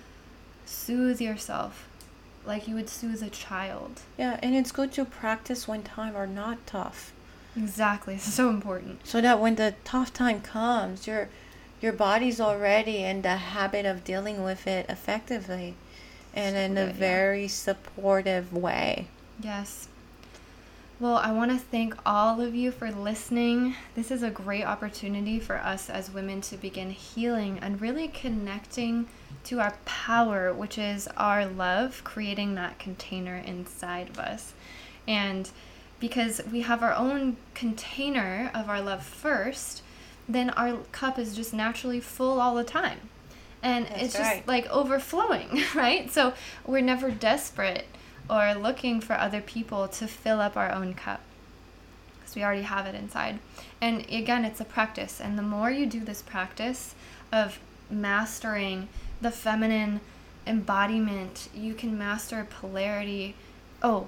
Soothe 0.65 1.19
yourself 1.19 1.87
like 2.47 2.67
you 2.67 2.75
would 2.75 2.89
soothe 2.89 3.21
a 3.21 3.29
child. 3.29 4.01
Yeah, 4.17 4.39
and 4.41 4.55
it's 4.55 4.71
good 4.71 4.93
to 4.93 5.05
practice 5.05 5.67
when 5.67 5.83
time 5.83 6.15
are 6.15 6.25
not 6.25 6.65
tough. 6.65 7.11
Exactly. 7.55 8.15
It's 8.15 8.33
so 8.33 8.49
important. 8.49 9.05
So 9.05 9.19
that 9.19 9.39
when 9.39 9.55
the 9.55 9.75
tough 9.83 10.13
time 10.13 10.41
comes, 10.41 11.05
your 11.05 11.27
your 11.81 11.93
body's 11.93 12.39
already 12.41 13.03
in 13.03 13.21
the 13.21 13.35
habit 13.37 13.85
of 13.85 14.03
dealing 14.03 14.43
with 14.43 14.65
it 14.65 14.89
effectively 14.89 15.75
and 16.33 16.55
in 16.55 16.77
a 16.77 16.91
very 16.91 17.47
supportive 17.47 18.51
way. 18.53 19.07
Yes. 19.39 19.87
Well, 20.99 21.17
I 21.17 21.31
want 21.31 21.51
to 21.51 21.59
thank 21.59 21.95
all 22.07 22.41
of 22.41 22.55
you 22.55 22.71
for 22.71 22.89
listening. 22.91 23.75
This 23.93 24.09
is 24.09 24.23
a 24.23 24.31
great 24.31 24.63
opportunity 24.63 25.39
for 25.39 25.57
us 25.57 25.91
as 25.91 26.11
women 26.11 26.41
to 26.41 26.57
begin 26.57 26.89
healing 26.89 27.59
and 27.61 27.79
really 27.79 28.07
connecting 28.07 29.07
to 29.43 29.59
our 29.59 29.75
power, 29.85 30.51
which 30.51 30.79
is 30.79 31.07
our 31.15 31.45
love, 31.45 32.03
creating 32.03 32.55
that 32.55 32.79
container 32.79 33.35
inside 33.35 34.09
of 34.09 34.17
us. 34.17 34.53
And 35.07 35.47
because 35.99 36.41
we 36.51 36.61
have 36.61 36.81
our 36.81 36.93
own 36.93 37.37
container 37.53 38.49
of 38.55 38.67
our 38.67 38.81
love 38.81 39.03
first, 39.05 39.83
then 40.27 40.49
our 40.51 40.77
cup 40.91 41.19
is 41.19 41.35
just 41.35 41.53
naturally 41.53 41.99
full 41.99 42.41
all 42.41 42.55
the 42.55 42.63
time. 42.63 43.01
And 43.61 43.85
That's 43.85 44.01
it's 44.01 44.13
just 44.13 44.31
right. 44.31 44.47
like 44.47 44.67
overflowing, 44.71 45.61
right? 45.75 46.11
So 46.11 46.33
we're 46.65 46.81
never 46.81 47.11
desperate 47.11 47.85
or 48.29 48.53
looking 48.53 49.01
for 49.01 49.13
other 49.13 49.41
people 49.41 49.87
to 49.87 50.07
fill 50.07 50.41
up 50.41 50.57
our 50.57 50.71
own 50.71 50.93
cup 50.93 51.21
because 52.19 52.35
we 52.35 52.43
already 52.43 52.63
have 52.63 52.85
it 52.85 52.95
inside. 52.95 53.39
And 53.79 54.01
again, 54.09 54.43
it's 54.43 54.59
a 54.59 54.65
practice. 54.65 55.21
And 55.21 55.37
the 55.37 55.43
more 55.43 55.71
you 55.71 55.85
do 55.85 56.01
this 56.01 56.21
practice 56.21 56.93
of 57.31 57.59
mastering 57.89 58.89
the 59.21 59.31
feminine 59.31 60.01
embodiment, 60.45 61.49
you 61.55 61.73
can 61.73 61.97
master 61.97 62.45
polarity. 62.49 63.35
Oh, 63.81 64.07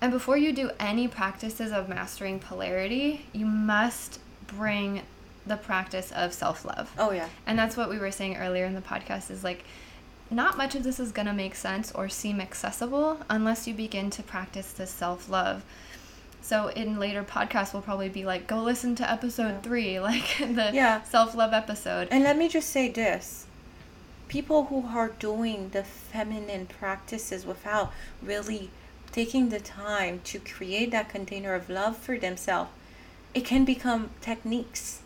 and 0.00 0.12
before 0.12 0.36
you 0.36 0.52
do 0.52 0.70
any 0.78 1.08
practices 1.08 1.72
of 1.72 1.88
mastering 1.88 2.38
polarity, 2.38 3.26
you 3.32 3.46
must 3.46 4.20
bring 4.46 5.02
the 5.46 5.56
practice 5.56 6.12
of 6.12 6.32
self 6.32 6.64
love. 6.64 6.92
Oh, 6.98 7.12
yeah. 7.12 7.28
And 7.46 7.58
that's 7.58 7.76
what 7.76 7.88
we 7.88 7.98
were 7.98 8.10
saying 8.10 8.36
earlier 8.36 8.64
in 8.64 8.74
the 8.74 8.80
podcast 8.80 9.30
is 9.30 9.44
like, 9.44 9.64
not 10.30 10.56
much 10.56 10.74
of 10.74 10.82
this 10.82 10.98
is 10.98 11.12
going 11.12 11.26
to 11.26 11.32
make 11.32 11.54
sense 11.54 11.92
or 11.92 12.08
seem 12.08 12.40
accessible 12.40 13.20
unless 13.28 13.66
you 13.66 13.74
begin 13.74 14.10
to 14.10 14.22
practice 14.22 14.72
this 14.72 14.90
self 14.90 15.28
love. 15.28 15.64
So 16.42 16.68
in 16.68 16.98
later 16.98 17.24
podcasts, 17.24 17.72
we'll 17.72 17.82
probably 17.82 18.08
be 18.08 18.24
like, 18.24 18.46
go 18.46 18.62
listen 18.62 18.94
to 18.96 19.10
episode 19.10 19.48
yeah. 19.48 19.60
three, 19.60 20.00
like 20.10 20.38
the 20.38 20.70
yeah. 20.72 21.02
self 21.02 21.34
love 21.34 21.52
episode. 21.52 22.08
And 22.10 22.24
let 22.24 22.36
me 22.36 22.48
just 22.48 22.70
say 22.70 22.88
this 22.90 23.46
people 24.28 24.64
who 24.64 24.86
are 24.88 25.08
doing 25.08 25.70
the 25.70 25.84
feminine 25.84 26.66
practices 26.66 27.46
without 27.46 27.92
really 28.22 28.70
taking 29.12 29.48
the 29.48 29.60
time 29.60 30.20
to 30.24 30.38
create 30.38 30.90
that 30.90 31.08
container 31.08 31.54
of 31.54 31.68
love 31.70 31.96
for 31.96 32.18
themselves, 32.18 32.70
it 33.34 33.44
can 33.44 33.64
become 33.64 34.10
techniques 34.20 35.00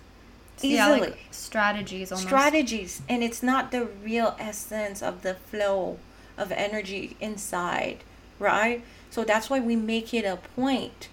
easily. 0.62 0.74
Yeah, 0.76 0.88
like 0.88 1.18
strategies 1.30 2.12
almost. 2.12 2.28
Strategies. 2.28 3.02
And 3.08 3.22
it's 3.22 3.42
not 3.42 3.70
the 3.70 3.84
real 3.84 4.36
essence 4.38 5.02
of 5.02 5.22
the 5.22 5.34
flow 5.34 5.98
of 6.36 6.52
energy 6.52 7.16
inside, 7.20 7.98
right? 8.38 8.82
So 9.10 9.24
that's 9.24 9.50
why 9.50 9.60
we 9.60 9.76
make 9.76 10.14
it 10.14 10.24
a 10.24 10.36
point 10.36 11.08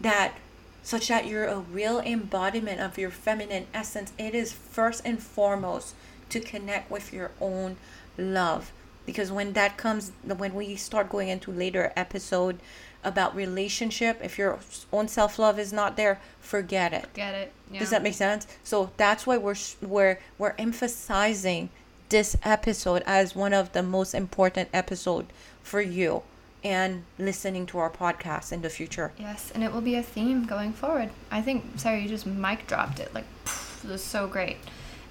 that 0.00 0.34
such 0.82 1.08
that 1.08 1.26
you're 1.26 1.44
a 1.44 1.58
real 1.58 2.00
embodiment 2.00 2.80
of 2.80 2.96
your 2.96 3.10
feminine 3.10 3.66
essence. 3.74 4.12
It 4.18 4.34
is 4.34 4.52
first 4.52 5.02
and 5.04 5.22
foremost 5.22 5.94
to 6.30 6.40
connect 6.40 6.90
with 6.90 7.12
your 7.12 7.30
own 7.40 7.76
love. 8.16 8.72
Because 9.04 9.30
when 9.30 9.52
that 9.54 9.76
comes, 9.76 10.12
when 10.24 10.54
we 10.54 10.76
start 10.76 11.10
going 11.10 11.28
into 11.28 11.50
later 11.50 11.92
episode 11.96 12.58
about 13.04 13.34
relationship, 13.34 14.20
if 14.22 14.38
your 14.38 14.58
own 14.92 15.08
self 15.08 15.38
love 15.38 15.58
is 15.58 15.72
not 15.72 15.96
there, 15.96 16.20
forget 16.40 16.92
it. 16.92 17.12
Get 17.14 17.34
it. 17.34 17.52
Yeah. 17.70 17.80
Does 17.80 17.90
that 17.90 18.02
make 18.02 18.14
sense? 18.14 18.46
So 18.64 18.90
that's 18.96 19.26
why 19.26 19.36
we're 19.36 19.56
we're 19.80 20.18
we're 20.38 20.54
emphasizing 20.58 21.70
this 22.08 22.36
episode 22.42 23.02
as 23.06 23.36
one 23.36 23.52
of 23.52 23.72
the 23.72 23.82
most 23.82 24.14
important 24.14 24.68
episode 24.72 25.26
for 25.62 25.80
you 25.80 26.22
and 26.64 27.04
listening 27.18 27.66
to 27.66 27.78
our 27.78 27.90
podcast 27.90 28.50
in 28.52 28.62
the 28.62 28.70
future. 28.70 29.12
Yes, 29.18 29.52
and 29.54 29.62
it 29.62 29.72
will 29.72 29.80
be 29.80 29.94
a 29.94 30.02
theme 30.02 30.44
going 30.44 30.72
forward. 30.72 31.10
I 31.30 31.40
think 31.40 31.78
sorry, 31.78 32.02
you 32.02 32.08
just 32.08 32.26
mic 32.26 32.66
dropped 32.66 32.98
it. 32.98 33.14
Like 33.14 33.26
poof, 33.44 33.80
this 33.84 34.00
is 34.00 34.06
so 34.06 34.26
great. 34.26 34.56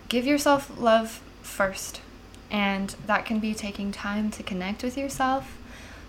Give 0.09 0.25
yourself 0.25 0.71
love 0.77 1.21
first. 1.41 2.01
And 2.49 2.95
that 3.07 3.25
can 3.25 3.39
be 3.39 3.53
taking 3.53 3.91
time 3.91 4.31
to 4.31 4.43
connect 4.43 4.81
with 4.81 4.97
yourself, 4.97 5.57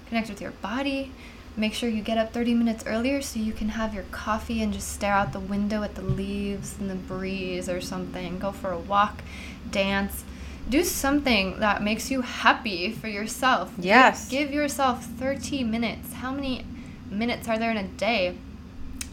connect 0.07 0.29
with 0.29 0.41
your 0.41 0.53
body, 0.53 1.11
Make 1.59 1.75
sure 1.75 1.89
you 1.89 2.03
get 2.03 2.19
up 2.19 2.33
30 2.33 2.55
minutes 2.55 2.85
earlier 2.87 3.21
so 3.21 3.41
you 3.41 3.53
can 3.53 3.71
have 3.71 3.93
your 3.93 4.05
coffee 4.13 4.63
and 4.63 4.73
just 4.73 4.93
stare 4.93 5.13
out 5.13 5.33
the 5.33 5.41
window 5.41 5.83
at 5.83 5.97
the 5.97 6.03
leaves 6.03 6.79
and 6.79 6.89
the 6.89 6.95
breeze 6.95 7.69
or 7.69 7.81
something. 7.81 8.39
Go 8.39 8.53
for 8.53 8.71
a 8.71 8.79
walk, 8.79 9.23
dance. 9.69 10.23
Do 10.69 10.85
something 10.85 11.59
that 11.59 11.83
makes 11.83 12.13
you 12.13 12.21
happy 12.21 12.93
for 12.93 13.09
yourself. 13.09 13.73
Yes. 13.77 14.29
Give, 14.29 14.47
give 14.47 14.55
yourself 14.55 15.05
30 15.05 15.65
minutes. 15.65 16.13
How 16.13 16.31
many 16.31 16.65
minutes 17.11 17.49
are 17.49 17.59
there 17.59 17.73
in 17.73 17.77
a 17.77 17.89
day? 17.89 18.37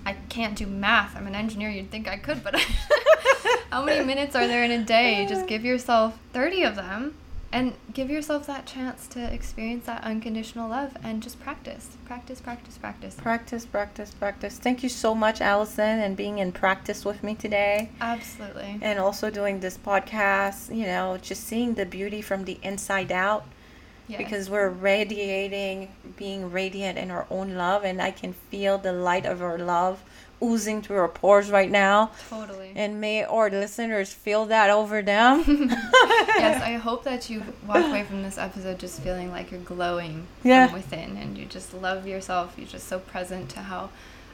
I 0.05 0.13
can't 0.29 0.55
do 0.55 0.67
math. 0.67 1.17
I'm 1.17 1.25
an 1.25 1.33
engineer. 1.33 1.71
You'd 1.71 1.89
think 1.89 2.07
I 2.07 2.17
could, 2.17 2.43
but 2.43 2.55
how 3.71 3.83
many 3.83 4.05
minutes 4.05 4.35
are 4.35 4.45
there 4.45 4.63
in 4.63 4.69
a 4.69 4.83
day? 4.83 5.25
Just 5.27 5.47
give 5.47 5.65
yourself 5.65 6.19
30 6.33 6.61
of 6.61 6.75
them 6.75 7.15
and 7.51 7.73
give 7.93 8.09
yourself 8.09 8.45
that 8.47 8.65
chance 8.65 9.07
to 9.07 9.33
experience 9.33 9.85
that 9.85 10.03
unconditional 10.03 10.69
love 10.69 10.97
and 11.03 11.23
just 11.23 11.39
practice 11.39 11.95
practice 12.05 12.41
practice 12.41 12.77
practice. 12.77 13.15
Practice 13.15 13.65
practice 13.65 14.11
practice. 14.11 14.57
Thank 14.57 14.83
you 14.83 14.89
so 14.89 15.15
much 15.15 15.41
allison 15.41 15.99
and 15.99 16.17
being 16.17 16.39
in 16.39 16.51
practice 16.51 17.05
with 17.05 17.23
me 17.23 17.35
today. 17.35 17.89
Absolutely. 18.01 18.79
And 18.81 18.99
also 18.99 19.29
doing 19.29 19.59
this 19.61 19.77
podcast 19.77 20.75
you 20.75 20.85
know 20.85 21.17
just 21.21 21.43
seeing 21.45 21.75
the 21.75 21.85
beauty 21.85 22.21
from 22.21 22.45
the 22.45 22.59
inside 22.63 23.11
out. 23.11 23.45
Yes. 24.07 24.19
because 24.19 24.49
we're 24.51 24.69
radiating 24.69 25.89
being 26.15 26.51
radiant 26.51 26.99
in 26.99 27.09
our 27.09 27.25
own 27.31 27.55
love 27.55 27.83
and 27.83 27.99
i 27.99 28.11
can 28.11 28.33
feel 28.33 28.77
the 28.77 28.93
light 28.93 29.25
of 29.25 29.41
our 29.41 29.57
love 29.57 30.03
oozing 30.43 30.81
through 30.81 30.97
our 30.97 31.07
pores 31.07 31.49
right 31.49 31.69
now. 31.71 32.11
Totally. 32.29 32.71
And 32.75 32.99
may 33.01 33.23
our 33.23 33.49
listeners 33.49 34.13
feel 34.13 34.45
that 34.45 34.69
over 34.69 35.01
them. 35.01 35.43
yes, 35.47 36.61
I 36.61 36.73
hope 36.73 37.03
that 37.05 37.29
you 37.29 37.43
walk 37.67 37.85
away 37.85 38.03
from 38.03 38.23
this 38.23 38.37
episode 38.37 38.79
just 38.79 39.01
feeling 39.01 39.31
like 39.31 39.51
you're 39.51 39.59
glowing 39.61 40.27
Yeah. 40.43 40.67
from 40.67 40.75
within 40.75 41.17
and 41.17 41.37
you 41.37 41.45
just 41.45 41.73
love 41.73 42.05
yourself. 42.07 42.53
You're 42.57 42.67
just 42.67 42.87
so 42.87 42.99
present 42.99 43.49
to 43.51 43.59
how 43.61 43.89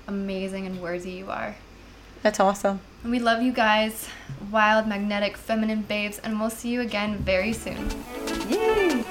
amazing 0.07 0.65
and 0.65 0.81
worthy 0.81 1.11
you 1.11 1.29
are. 1.29 1.55
That's 2.23 2.39
awesome. 2.39 2.81
And 3.03 3.11
we 3.11 3.19
love 3.19 3.41
you 3.41 3.51
guys, 3.51 4.07
wild, 4.51 4.85
magnetic, 4.87 5.37
feminine 5.37 5.81
babes, 5.81 6.19
and 6.19 6.39
we'll 6.39 6.51
see 6.51 6.69
you 6.69 6.81
again 6.81 7.17
very 7.17 7.51
soon. 7.51 7.89
Yay! 8.49 9.05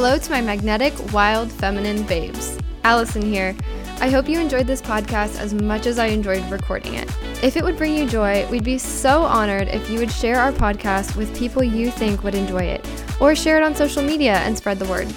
Hello 0.00 0.16
to 0.16 0.30
my 0.30 0.40
magnetic, 0.40 0.94
wild, 1.12 1.50
feminine 1.50 2.04
babes. 2.04 2.56
Allison 2.84 3.20
here. 3.20 3.56
I 4.00 4.08
hope 4.08 4.28
you 4.28 4.38
enjoyed 4.38 4.68
this 4.68 4.80
podcast 4.80 5.40
as 5.40 5.52
much 5.52 5.86
as 5.86 5.98
I 5.98 6.06
enjoyed 6.06 6.48
recording 6.52 6.94
it. 6.94 7.10
If 7.42 7.56
it 7.56 7.64
would 7.64 7.76
bring 7.76 7.96
you 7.96 8.06
joy, 8.06 8.48
we'd 8.48 8.62
be 8.62 8.78
so 8.78 9.24
honored 9.24 9.66
if 9.66 9.90
you 9.90 9.98
would 9.98 10.12
share 10.12 10.38
our 10.38 10.52
podcast 10.52 11.16
with 11.16 11.36
people 11.36 11.64
you 11.64 11.90
think 11.90 12.22
would 12.22 12.36
enjoy 12.36 12.62
it, 12.62 12.86
or 13.20 13.34
share 13.34 13.56
it 13.56 13.64
on 13.64 13.74
social 13.74 14.04
media 14.04 14.34
and 14.34 14.56
spread 14.56 14.78
the 14.78 14.86
word. 14.86 15.12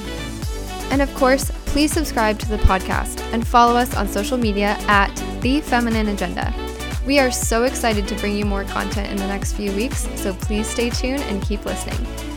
And 0.90 1.00
of 1.00 1.14
course, 1.14 1.52
please 1.68 1.92
subscribe 1.92 2.40
to 2.40 2.50
the 2.50 2.58
podcast 2.58 3.22
and 3.34 3.48
follow 3.48 3.76
us 3.76 3.96
on 3.96 4.08
social 4.08 4.40
media 4.40 4.78
at 4.88 5.16
The 5.42 5.62
Feminine 5.62 6.08
Agenda. 6.08 6.52
We 7.06 7.20
are 7.20 7.30
so 7.30 7.66
excited 7.66 8.08
to 8.08 8.16
bring 8.16 8.36
you 8.36 8.46
more 8.46 8.64
content 8.64 9.12
in 9.12 9.18
the 9.18 9.28
next 9.28 9.54
few 9.54 9.72
weeks, 9.74 10.10
so 10.16 10.34
please 10.34 10.66
stay 10.66 10.90
tuned 10.90 11.22
and 11.22 11.40
keep 11.44 11.66
listening. 11.66 12.31